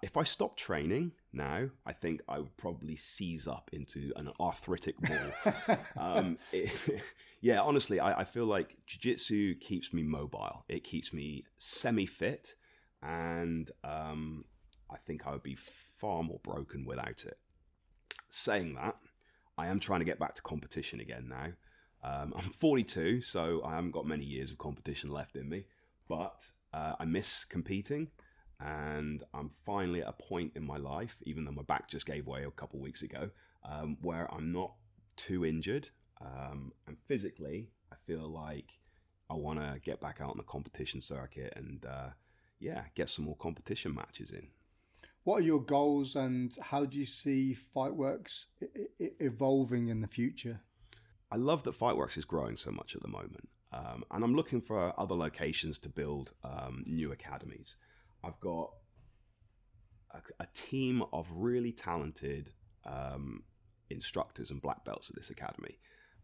if 0.02 0.18
I 0.18 0.24
stop 0.24 0.58
training 0.58 1.14
now, 1.32 1.70
I 1.86 1.94
think 1.94 2.22
I 2.28 2.40
would 2.40 2.56
probably 2.58 2.98
seize 2.98 3.48
up 3.48 3.70
into 3.72 4.12
an 4.18 4.30
arthritic 4.40 4.96
ball. 5.00 5.78
um, 5.98 6.38
it, 6.52 6.72
yeah, 7.42 7.62
honestly, 7.62 8.00
I, 8.00 8.22
I 8.22 8.24
feel 8.24 8.46
like 8.46 8.78
jiu-jitsu 8.88 9.56
keeps 9.56 9.94
me 9.94 10.04
mobile. 10.04 10.66
It 10.68 10.84
keeps 10.84 11.14
me 11.14 11.46
semi-fit, 11.58 12.56
and 13.02 13.70
um, 13.84 14.46
I 14.90 14.98
think 14.98 15.28
I 15.28 15.32
would 15.32 15.44
be 15.44 15.56
far 15.56 16.24
more 16.24 16.40
broken 16.44 16.86
without 16.86 17.26
it. 17.26 17.38
Saying 18.30 18.76
that, 18.76 18.96
I 19.58 19.68
am 19.68 19.80
trying 19.80 20.00
to 20.00 20.06
get 20.06 20.20
back 20.20 20.36
to 20.36 20.42
competition 20.42 21.00
again 21.00 21.28
now. 21.30 21.48
Um, 22.04 22.34
I'm 22.36 22.44
42, 22.44 23.22
so 23.22 23.62
I 23.64 23.76
haven't 23.76 23.92
got 23.92 24.06
many 24.06 24.26
years 24.26 24.52
of 24.52 24.58
competition 24.58 25.12
left 25.12 25.36
in 25.36 25.50
me, 25.50 25.66
but 26.08 26.46
uh, 26.74 26.94
I 27.00 27.06
miss 27.06 27.46
competing, 27.46 28.10
and 28.60 29.24
I'm 29.34 29.50
finally 29.66 30.02
at 30.02 30.10
a 30.10 30.14
point 30.14 30.54
in 30.56 30.66
my 30.66 30.78
life, 30.78 31.18
even 31.24 31.46
though 31.46 31.52
my 31.52 31.64
back 31.64 31.90
just 31.90 32.06
gave 32.06 32.28
way 32.28 32.44
a 32.44 32.52
couple 32.52 32.80
weeks 32.80 33.04
ago, 33.04 33.30
um, 33.64 33.98
where 34.02 34.32
I'm 34.34 34.52
not 34.52 34.74
too 35.16 35.46
injured, 35.46 35.90
um, 36.22 36.72
and 36.88 36.98
physically, 37.08 37.70
I 37.92 37.96
feel 38.06 38.28
like 38.28 38.70
I 39.30 39.36
want 39.36 39.60
to 39.60 39.80
get 39.84 40.02
back 40.02 40.20
out 40.22 40.32
on 40.32 40.38
the 40.38 40.44
competition 40.44 41.02
circuit 41.02 41.54
and 41.56 41.86
uh, 41.86 42.10
yeah, 42.60 42.84
get 42.96 43.10
some 43.10 43.26
more 43.26 43.36
competition 43.36 43.94
matches 43.94 44.32
in. 44.32 44.48
What 45.24 45.42
are 45.42 45.46
your 45.46 45.62
goals 45.62 46.16
and 46.16 46.56
how 46.62 46.86
do 46.86 46.98
you 46.98 47.06
see 47.06 47.56
Fightworx 47.76 48.46
evolving 49.00 49.90
in 49.90 50.02
the 50.02 50.08
future? 50.08 50.62
I 51.30 51.36
love 51.36 51.64
that 51.64 51.78
Fightworx 51.78 52.18
is 52.18 52.24
growing 52.24 52.56
so 52.56 52.72
much 52.72 52.96
at 52.96 53.02
the 53.02 53.10
moment. 53.10 53.50
Um, 53.74 54.06
and 54.12 54.24
I'm 54.24 54.34
looking 54.34 54.62
for 54.62 54.98
other 54.98 55.16
locations 55.16 55.78
to 55.80 55.90
build 55.90 56.32
um, 56.46 56.84
new 56.88 57.12
academies. 57.12 57.76
I've 58.24 58.40
got 58.40 58.72
a, 60.12 60.20
a 60.40 60.48
team 60.54 61.04
of 61.12 61.28
really 61.34 61.74
talented 61.74 62.52
um, 62.86 63.44
instructors 63.90 64.52
and 64.52 64.62
black 64.62 64.86
belts 64.86 65.10
at 65.10 65.18
this 65.18 65.30
academy. 65.30 65.78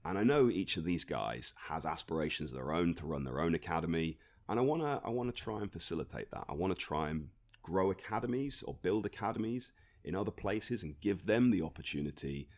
And 0.05 0.17
I 0.17 0.23
know 0.23 0.49
each 0.49 0.77
of 0.77 0.83
these 0.83 1.03
guys 1.03 1.53
has 1.69 1.85
aspirations 1.85 2.51
of 2.51 2.57
their 2.57 2.73
own 2.73 2.93
to 2.95 3.05
run 3.05 3.23
their 3.23 3.39
own 3.39 3.55
academy. 3.55 4.17
And 4.49 4.59
I 4.59 4.63
want 4.63 4.81
to 4.81 5.01
I 5.05 5.09
want 5.09 5.33
to 5.33 5.41
try 5.41 5.59
and 5.61 5.71
facilitate 5.71 6.29
that. 6.31 6.45
I 6.49 6.53
want 6.53 6.73
to 6.73 6.79
try 6.79 7.09
and 7.09 7.29
grow 7.61 7.91
academies 7.91 8.63
or 8.67 8.75
build 8.81 9.05
academies 9.05 9.71
in 10.03 10.15
other 10.15 10.31
places 10.31 10.83
and 10.83 10.99
give 10.99 11.25
them 11.25 11.49
the 11.49 11.61
opportunity 11.61 12.49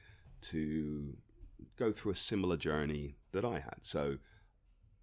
to 0.41 1.15
go 1.77 1.91
through 1.91 2.11
a 2.11 2.15
similar 2.15 2.57
journey 2.57 3.15
that 3.31 3.45
I 3.45 3.59
had. 3.59 3.77
So 3.81 4.17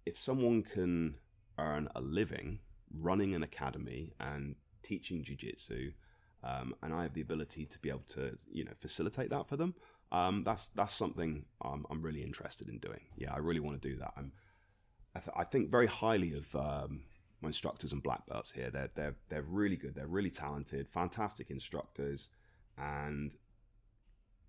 if 0.05 0.17
someone 0.17 0.63
can 0.63 1.15
earn 1.57 1.87
a 1.95 2.01
living 2.01 2.59
running 2.99 3.33
an 3.33 3.43
academy 3.43 4.13
and 4.19 4.55
teaching 4.83 5.23
jiu-jitsu 5.23 5.91
um, 6.43 6.75
and 6.83 6.93
I 6.93 7.03
have 7.03 7.13
the 7.13 7.21
ability 7.21 7.65
to 7.65 7.79
be 7.79 7.89
able 7.89 8.03
to 8.09 8.37
you 8.51 8.65
know 8.65 8.71
facilitate 8.79 9.29
that 9.29 9.47
for 9.47 9.55
them 9.57 9.73
um, 10.13 10.43
that's 10.43 10.69
that's 10.69 10.93
something 10.93 11.43
I'm, 11.61 11.85
I'm, 11.89 12.01
really 12.01 12.21
interested 12.21 12.69
in 12.69 12.77
doing. 12.77 13.01
Yeah 13.17 13.33
I 13.33 13.37
really 13.39 13.59
want 13.59 13.81
to 13.81 13.89
do 13.89 13.97
that. 13.97 14.13
I'm 14.15 14.31
I, 15.15 15.19
th- 15.19 15.35
I 15.35 15.43
think 15.43 15.69
very 15.69 15.87
highly 15.87 16.33
of 16.35 16.55
um, 16.55 17.01
my 17.41 17.49
instructors 17.49 17.91
and 17.91 18.01
black 18.01 18.25
belts 18.27 18.51
here. 18.51 18.69
They're, 18.69 18.89
they're 18.95 19.15
they're 19.29 19.41
really 19.43 19.75
good. 19.75 19.95
They're 19.95 20.07
really 20.07 20.29
talented 20.29 20.87
fantastic 20.87 21.49
instructors 21.49 22.29
and 22.77 23.35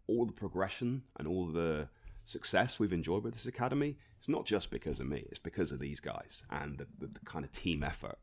all 0.06 0.26
the 0.26 0.32
progression 0.32 1.02
and 1.18 1.26
all 1.26 1.46
the 1.46 1.88
success 2.26 2.78
we've 2.78 2.92
enjoyed 2.92 3.22
with 3.22 3.34
this 3.34 3.46
academy 3.46 3.96
it's 4.18 4.30
not 4.30 4.46
just 4.46 4.70
because 4.70 4.98
of 5.00 5.06
me 5.06 5.26
it's 5.28 5.38
because 5.38 5.70
of 5.72 5.78
these 5.78 6.00
guys 6.00 6.42
and 6.50 6.78
the, 6.78 6.86
the, 6.98 7.06
the 7.08 7.20
kind 7.26 7.44
of 7.44 7.52
team 7.52 7.82
effort. 7.82 8.18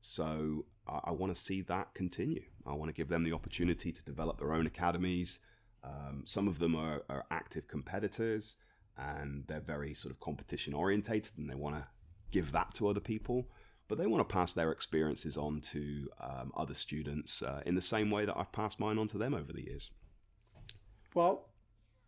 So 0.00 0.64
I, 0.88 1.00
I 1.04 1.10
want 1.12 1.34
to 1.34 1.40
see 1.40 1.62
that 1.62 1.94
continue. 1.94 2.42
I 2.66 2.72
want 2.74 2.88
to 2.88 2.92
give 2.92 3.08
them 3.08 3.24
the 3.24 3.32
opportunity 3.32 3.92
to 3.92 4.02
develop 4.04 4.38
their 4.38 4.52
own 4.52 4.66
academies 4.66 5.40
um, 5.84 6.22
some 6.24 6.48
of 6.48 6.58
them 6.58 6.74
are, 6.74 7.02
are, 7.08 7.24
active 7.30 7.68
competitors 7.68 8.56
and 8.96 9.44
they're 9.46 9.60
very 9.60 9.92
sort 9.92 10.12
of 10.12 10.20
competition 10.20 10.72
orientated 10.72 11.32
and 11.36 11.50
they 11.50 11.54
want 11.54 11.74
to 11.76 11.84
give 12.30 12.52
that 12.52 12.72
to 12.74 12.88
other 12.88 13.00
people 13.00 13.48
but 13.86 13.98
they 13.98 14.06
want 14.06 14.26
to 14.26 14.32
pass 14.32 14.54
their 14.54 14.72
experiences 14.72 15.36
on 15.36 15.60
to 15.60 16.08
um, 16.20 16.52
other 16.56 16.74
students 16.74 17.42
uh, 17.42 17.60
in 17.66 17.74
the 17.74 17.80
same 17.80 18.10
way 18.10 18.24
that 18.24 18.36
i've 18.36 18.52
passed 18.52 18.80
mine 18.80 18.98
on 18.98 19.08
to 19.08 19.18
them 19.18 19.34
over 19.34 19.52
the 19.52 19.62
years 19.62 19.90
well 21.14 21.50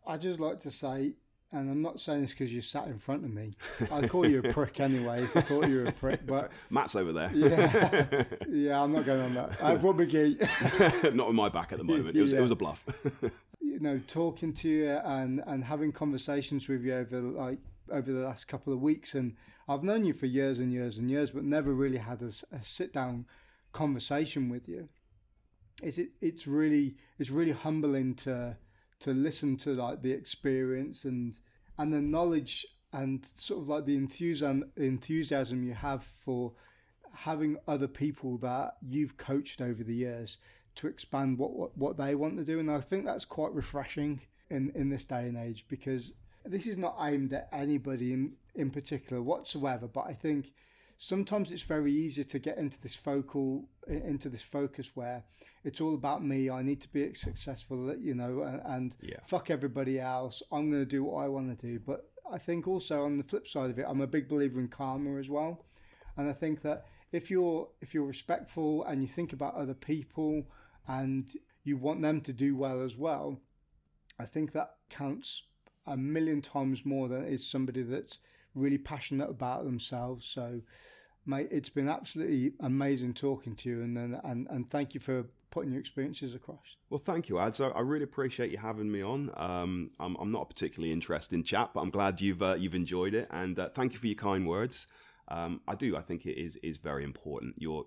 i 0.06 0.16
just 0.16 0.40
like 0.40 0.60
to 0.60 0.70
say 0.70 1.14
and 1.52 1.70
I'm 1.70 1.80
not 1.80 2.00
saying 2.00 2.22
this 2.22 2.30
because 2.30 2.52
you 2.52 2.60
sat 2.60 2.88
in 2.88 2.98
front 2.98 3.24
of 3.24 3.32
me. 3.32 3.52
I'd 3.92 4.10
call 4.10 4.28
you 4.28 4.40
a 4.40 4.52
prick 4.52 4.80
anyway 4.80 5.22
if 5.22 5.36
I 5.36 5.40
thought 5.42 5.68
you 5.68 5.76
were 5.76 5.86
a 5.86 5.92
prick. 5.92 6.26
But 6.26 6.50
Matt's 6.70 6.96
over 6.96 7.12
there. 7.12 7.30
yeah, 7.32 8.24
yeah, 8.48 8.82
I'm 8.82 8.92
not 8.92 9.06
going 9.06 9.20
on 9.20 9.34
that. 9.34 9.62
I 9.62 9.76
brought 9.76 9.96
McGee. 9.96 11.14
not 11.14 11.28
on 11.28 11.36
my 11.36 11.48
back 11.48 11.72
at 11.72 11.78
the 11.78 11.84
moment. 11.84 12.16
It 12.16 12.22
was, 12.22 12.32
yeah. 12.32 12.40
it 12.40 12.42
was 12.42 12.50
a 12.50 12.56
bluff. 12.56 12.84
You 13.76 13.82
know, 13.82 14.00
talking 14.06 14.54
to 14.54 14.68
you 14.68 14.88
and 14.88 15.42
and 15.46 15.62
having 15.62 15.92
conversations 15.92 16.66
with 16.66 16.82
you 16.82 16.94
over 16.94 17.20
like 17.20 17.58
over 17.92 18.10
the 18.10 18.20
last 18.20 18.48
couple 18.48 18.72
of 18.72 18.80
weeks, 18.80 19.14
and 19.14 19.36
I've 19.68 19.82
known 19.82 20.06
you 20.06 20.14
for 20.14 20.24
years 20.24 20.58
and 20.58 20.72
years 20.72 20.96
and 20.96 21.10
years, 21.10 21.30
but 21.30 21.44
never 21.44 21.74
really 21.74 21.98
had 21.98 22.22
a, 22.22 22.32
a 22.56 22.62
sit 22.62 22.94
down 22.94 23.26
conversation 23.72 24.48
with 24.48 24.66
you. 24.66 24.88
Is 25.82 25.98
it? 25.98 26.08
It's 26.22 26.46
really 26.46 26.96
it's 27.18 27.28
really 27.28 27.52
humbling 27.52 28.14
to 28.14 28.56
to 29.00 29.12
listen 29.12 29.58
to 29.58 29.74
like 29.74 30.00
the 30.00 30.12
experience 30.12 31.04
and 31.04 31.36
and 31.76 31.92
the 31.92 32.00
knowledge 32.00 32.66
and 32.94 33.26
sort 33.26 33.60
of 33.60 33.68
like 33.68 33.84
the 33.84 33.96
enthusiasm 33.96 34.72
enthusiasm 34.78 35.62
you 35.62 35.74
have 35.74 36.02
for 36.24 36.54
having 37.12 37.58
other 37.68 37.88
people 37.88 38.38
that 38.38 38.76
you've 38.80 39.18
coached 39.18 39.60
over 39.60 39.84
the 39.84 39.94
years 39.94 40.38
to 40.76 40.86
expand 40.86 41.38
what, 41.38 41.52
what, 41.52 41.76
what 41.76 41.96
they 41.96 42.14
want 42.14 42.36
to 42.36 42.44
do 42.44 42.60
and 42.60 42.70
I 42.70 42.80
think 42.80 43.04
that's 43.04 43.24
quite 43.24 43.52
refreshing 43.52 44.20
in, 44.50 44.72
in 44.74 44.88
this 44.88 45.04
day 45.04 45.22
and 45.28 45.36
age 45.36 45.66
because 45.68 46.12
this 46.44 46.66
is 46.66 46.76
not 46.76 46.96
aimed 47.00 47.32
at 47.32 47.48
anybody 47.52 48.12
in, 48.12 48.32
in 48.54 48.70
particular 48.70 49.22
whatsoever 49.22 49.88
but 49.88 50.06
I 50.06 50.12
think 50.12 50.52
sometimes 50.98 51.52
it's 51.52 51.62
very 51.62 51.92
easy 51.92 52.24
to 52.24 52.38
get 52.38 52.58
into 52.58 52.80
this 52.80 52.94
focal 52.94 53.68
into 53.86 54.28
this 54.28 54.42
focus 54.42 54.92
where 54.94 55.22
it's 55.64 55.80
all 55.80 55.94
about 55.94 56.24
me 56.24 56.48
i 56.48 56.62
need 56.62 56.80
to 56.80 56.88
be 56.88 57.12
successful 57.12 57.94
you 57.96 58.14
know 58.14 58.42
and, 58.42 58.62
and 58.64 58.96
yeah. 59.02 59.16
fuck 59.26 59.50
everybody 59.50 60.00
else 60.00 60.42
i'm 60.52 60.70
going 60.70 60.82
to 60.82 60.88
do 60.88 61.04
what 61.04 61.22
i 61.22 61.28
want 61.28 61.58
to 61.58 61.66
do 61.66 61.78
but 61.78 62.08
i 62.32 62.38
think 62.38 62.66
also 62.66 63.04
on 63.04 63.18
the 63.18 63.24
flip 63.24 63.46
side 63.46 63.70
of 63.70 63.78
it 63.78 63.84
i'm 63.86 64.00
a 64.00 64.06
big 64.06 64.28
believer 64.28 64.58
in 64.58 64.68
karma 64.68 65.18
as 65.18 65.28
well 65.28 65.62
and 66.16 66.28
i 66.28 66.32
think 66.32 66.62
that 66.62 66.86
if 67.12 67.30
you're 67.30 67.68
if 67.80 67.92
you're 67.92 68.04
respectful 68.04 68.84
and 68.84 69.02
you 69.02 69.08
think 69.08 69.32
about 69.32 69.54
other 69.54 69.74
people 69.74 70.46
and 70.88 71.32
you 71.64 71.76
want 71.76 72.02
them 72.02 72.20
to 72.20 72.32
do 72.32 72.56
well 72.56 72.82
as 72.82 72.96
well 72.96 73.40
i 74.18 74.24
think 74.24 74.52
that 74.52 74.74
counts 74.90 75.42
a 75.86 75.96
million 75.96 76.42
times 76.42 76.84
more 76.84 77.08
than 77.08 77.24
is 77.24 77.48
somebody 77.48 77.82
that's 77.82 78.20
really 78.56 78.78
passionate 78.78 79.30
about 79.30 79.64
themselves. 79.64 80.26
So, 80.26 80.60
mate, 81.24 81.48
it's 81.52 81.68
been 81.68 81.88
absolutely 81.88 82.54
amazing 82.60 83.14
talking 83.14 83.54
to 83.56 83.68
you, 83.68 83.82
and 83.82 83.96
and 83.98 84.46
and 84.48 84.68
thank 84.68 84.94
you 84.94 85.00
for 85.00 85.26
putting 85.50 85.70
your 85.70 85.80
experiences 85.80 86.34
across. 86.34 86.76
Well, 86.90 86.98
thank 86.98 87.28
you, 87.28 87.38
Adz. 87.38 87.60
I 87.60 87.80
really 87.80 88.04
appreciate 88.04 88.50
you 88.50 88.58
having 88.58 88.90
me 88.90 89.02
on. 89.02 89.30
Um, 89.36 89.90
I'm, 90.00 90.16
I'm 90.16 90.32
not 90.32 90.42
a 90.42 90.46
particularly 90.46 90.92
interested 90.92 91.34
in 91.34 91.44
chat, 91.44 91.70
but 91.72 91.80
I'm 91.80 91.90
glad 91.90 92.20
you've 92.20 92.42
uh, 92.42 92.56
you've 92.58 92.74
enjoyed 92.74 93.14
it, 93.14 93.28
and 93.30 93.58
uh, 93.58 93.68
thank 93.74 93.92
you 93.92 93.98
for 93.98 94.06
your 94.06 94.16
kind 94.16 94.46
words. 94.46 94.88
Um, 95.28 95.60
I 95.68 95.74
do. 95.74 95.96
I 95.96 96.02
think 96.02 96.26
it 96.26 96.40
is 96.40 96.56
is 96.56 96.78
very 96.78 97.04
important. 97.04 97.54
Your 97.58 97.86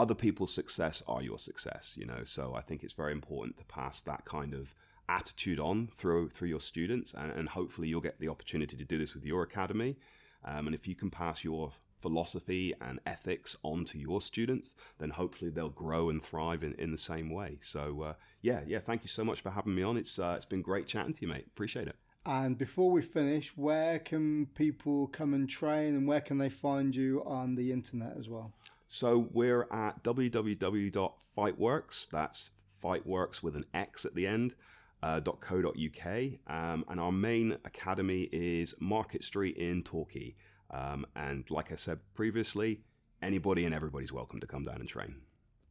other 0.00 0.14
people's 0.14 0.54
success 0.54 1.02
are 1.06 1.22
your 1.22 1.38
success, 1.38 1.94
you 1.94 2.06
know. 2.06 2.22
So 2.24 2.54
I 2.54 2.62
think 2.62 2.82
it's 2.82 2.94
very 2.94 3.12
important 3.12 3.58
to 3.58 3.64
pass 3.64 4.00
that 4.02 4.24
kind 4.24 4.54
of 4.54 4.74
attitude 5.08 5.60
on 5.60 5.88
through 5.88 6.30
through 6.30 6.48
your 6.48 6.60
students, 6.60 7.12
and, 7.12 7.30
and 7.32 7.48
hopefully 7.48 7.88
you'll 7.88 8.08
get 8.08 8.18
the 8.18 8.28
opportunity 8.28 8.76
to 8.76 8.84
do 8.84 8.98
this 8.98 9.14
with 9.14 9.26
your 9.26 9.42
academy. 9.42 9.96
Um, 10.44 10.66
and 10.66 10.74
if 10.74 10.88
you 10.88 10.94
can 10.94 11.10
pass 11.10 11.44
your 11.44 11.72
philosophy 12.00 12.72
and 12.80 12.98
ethics 13.04 13.58
onto 13.62 13.98
your 13.98 14.22
students, 14.22 14.74
then 14.98 15.10
hopefully 15.10 15.50
they'll 15.50 15.68
grow 15.68 16.08
and 16.08 16.22
thrive 16.22 16.64
in, 16.64 16.72
in 16.78 16.90
the 16.92 17.04
same 17.12 17.28
way. 17.28 17.58
So 17.60 17.82
uh, 18.00 18.14
yeah, 18.40 18.60
yeah, 18.66 18.78
thank 18.78 19.02
you 19.02 19.08
so 19.08 19.22
much 19.22 19.42
for 19.42 19.50
having 19.50 19.74
me 19.74 19.82
on. 19.82 19.98
It's 19.98 20.18
uh, 20.18 20.34
it's 20.36 20.46
been 20.46 20.62
great 20.62 20.86
chatting 20.86 21.12
to 21.12 21.20
you, 21.22 21.28
mate. 21.28 21.46
Appreciate 21.46 21.88
it. 21.88 21.96
And 22.24 22.56
before 22.56 22.90
we 22.90 23.02
finish, 23.02 23.56
where 23.56 23.98
can 23.98 24.46
people 24.54 25.08
come 25.08 25.34
and 25.34 25.48
train, 25.48 25.94
and 25.94 26.06
where 26.06 26.20
can 26.20 26.38
they 26.38 26.50
find 26.50 26.94
you 26.94 27.22
on 27.26 27.54
the 27.54 27.72
internet 27.72 28.14
as 28.18 28.28
well? 28.28 28.52
So 28.92 29.28
we're 29.32 29.68
at 29.70 30.02
www.fightworx. 30.02 32.10
That's 32.10 32.50
Fightworx 32.82 33.40
with 33.40 33.54
an 33.54 33.64
X 33.72 34.04
at 34.04 34.16
the 34.16 34.26
end 34.26 34.56
uh, 35.00 35.20
.co.uk, 35.20 36.06
um, 36.48 36.84
and 36.88 36.98
our 36.98 37.12
main 37.12 37.52
academy 37.64 38.28
is 38.32 38.74
Market 38.80 39.22
Street 39.22 39.56
in 39.56 39.84
Torquay. 39.84 40.34
Um, 40.72 41.06
and 41.14 41.48
like 41.52 41.70
I 41.70 41.76
said 41.76 42.00
previously, 42.14 42.80
anybody 43.22 43.64
and 43.64 43.72
everybody's 43.72 44.12
welcome 44.12 44.40
to 44.40 44.46
come 44.48 44.64
down 44.64 44.80
and 44.80 44.88
train. 44.88 45.14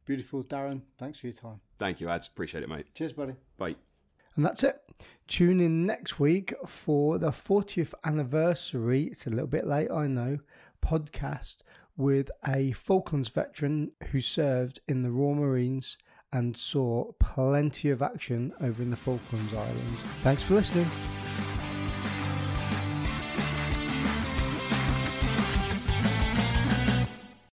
Beautiful, 0.06 0.42
Darren. 0.42 0.80
Thanks 0.98 1.20
for 1.20 1.26
your 1.26 1.36
time. 1.36 1.58
Thank 1.78 2.00
you, 2.00 2.08
Adz. 2.08 2.26
Appreciate 2.26 2.64
it, 2.64 2.70
mate. 2.70 2.86
Cheers, 2.94 3.12
buddy. 3.12 3.34
Bye. 3.58 3.76
And 4.34 4.46
that's 4.46 4.64
it. 4.64 4.80
Tune 5.28 5.60
in 5.60 5.84
next 5.84 6.18
week 6.18 6.54
for 6.66 7.18
the 7.18 7.32
40th 7.32 7.92
anniversary. 8.02 9.04
It's 9.04 9.26
a 9.26 9.30
little 9.30 9.46
bit 9.46 9.66
late, 9.66 9.90
I 9.90 10.06
know. 10.06 10.38
Podcast 10.82 11.58
with 12.00 12.30
a 12.48 12.72
Falklands 12.72 13.28
veteran 13.28 13.92
who 14.10 14.20
served 14.20 14.80
in 14.88 15.02
the 15.02 15.10
Royal 15.10 15.34
Marines 15.34 15.98
and 16.32 16.56
saw 16.56 17.12
plenty 17.18 17.90
of 17.90 18.00
action 18.00 18.52
over 18.60 18.82
in 18.82 18.90
the 18.90 18.96
Falklands 18.96 19.52
Islands. 19.52 20.00
Thanks 20.22 20.42
for 20.42 20.54
listening. 20.54 20.88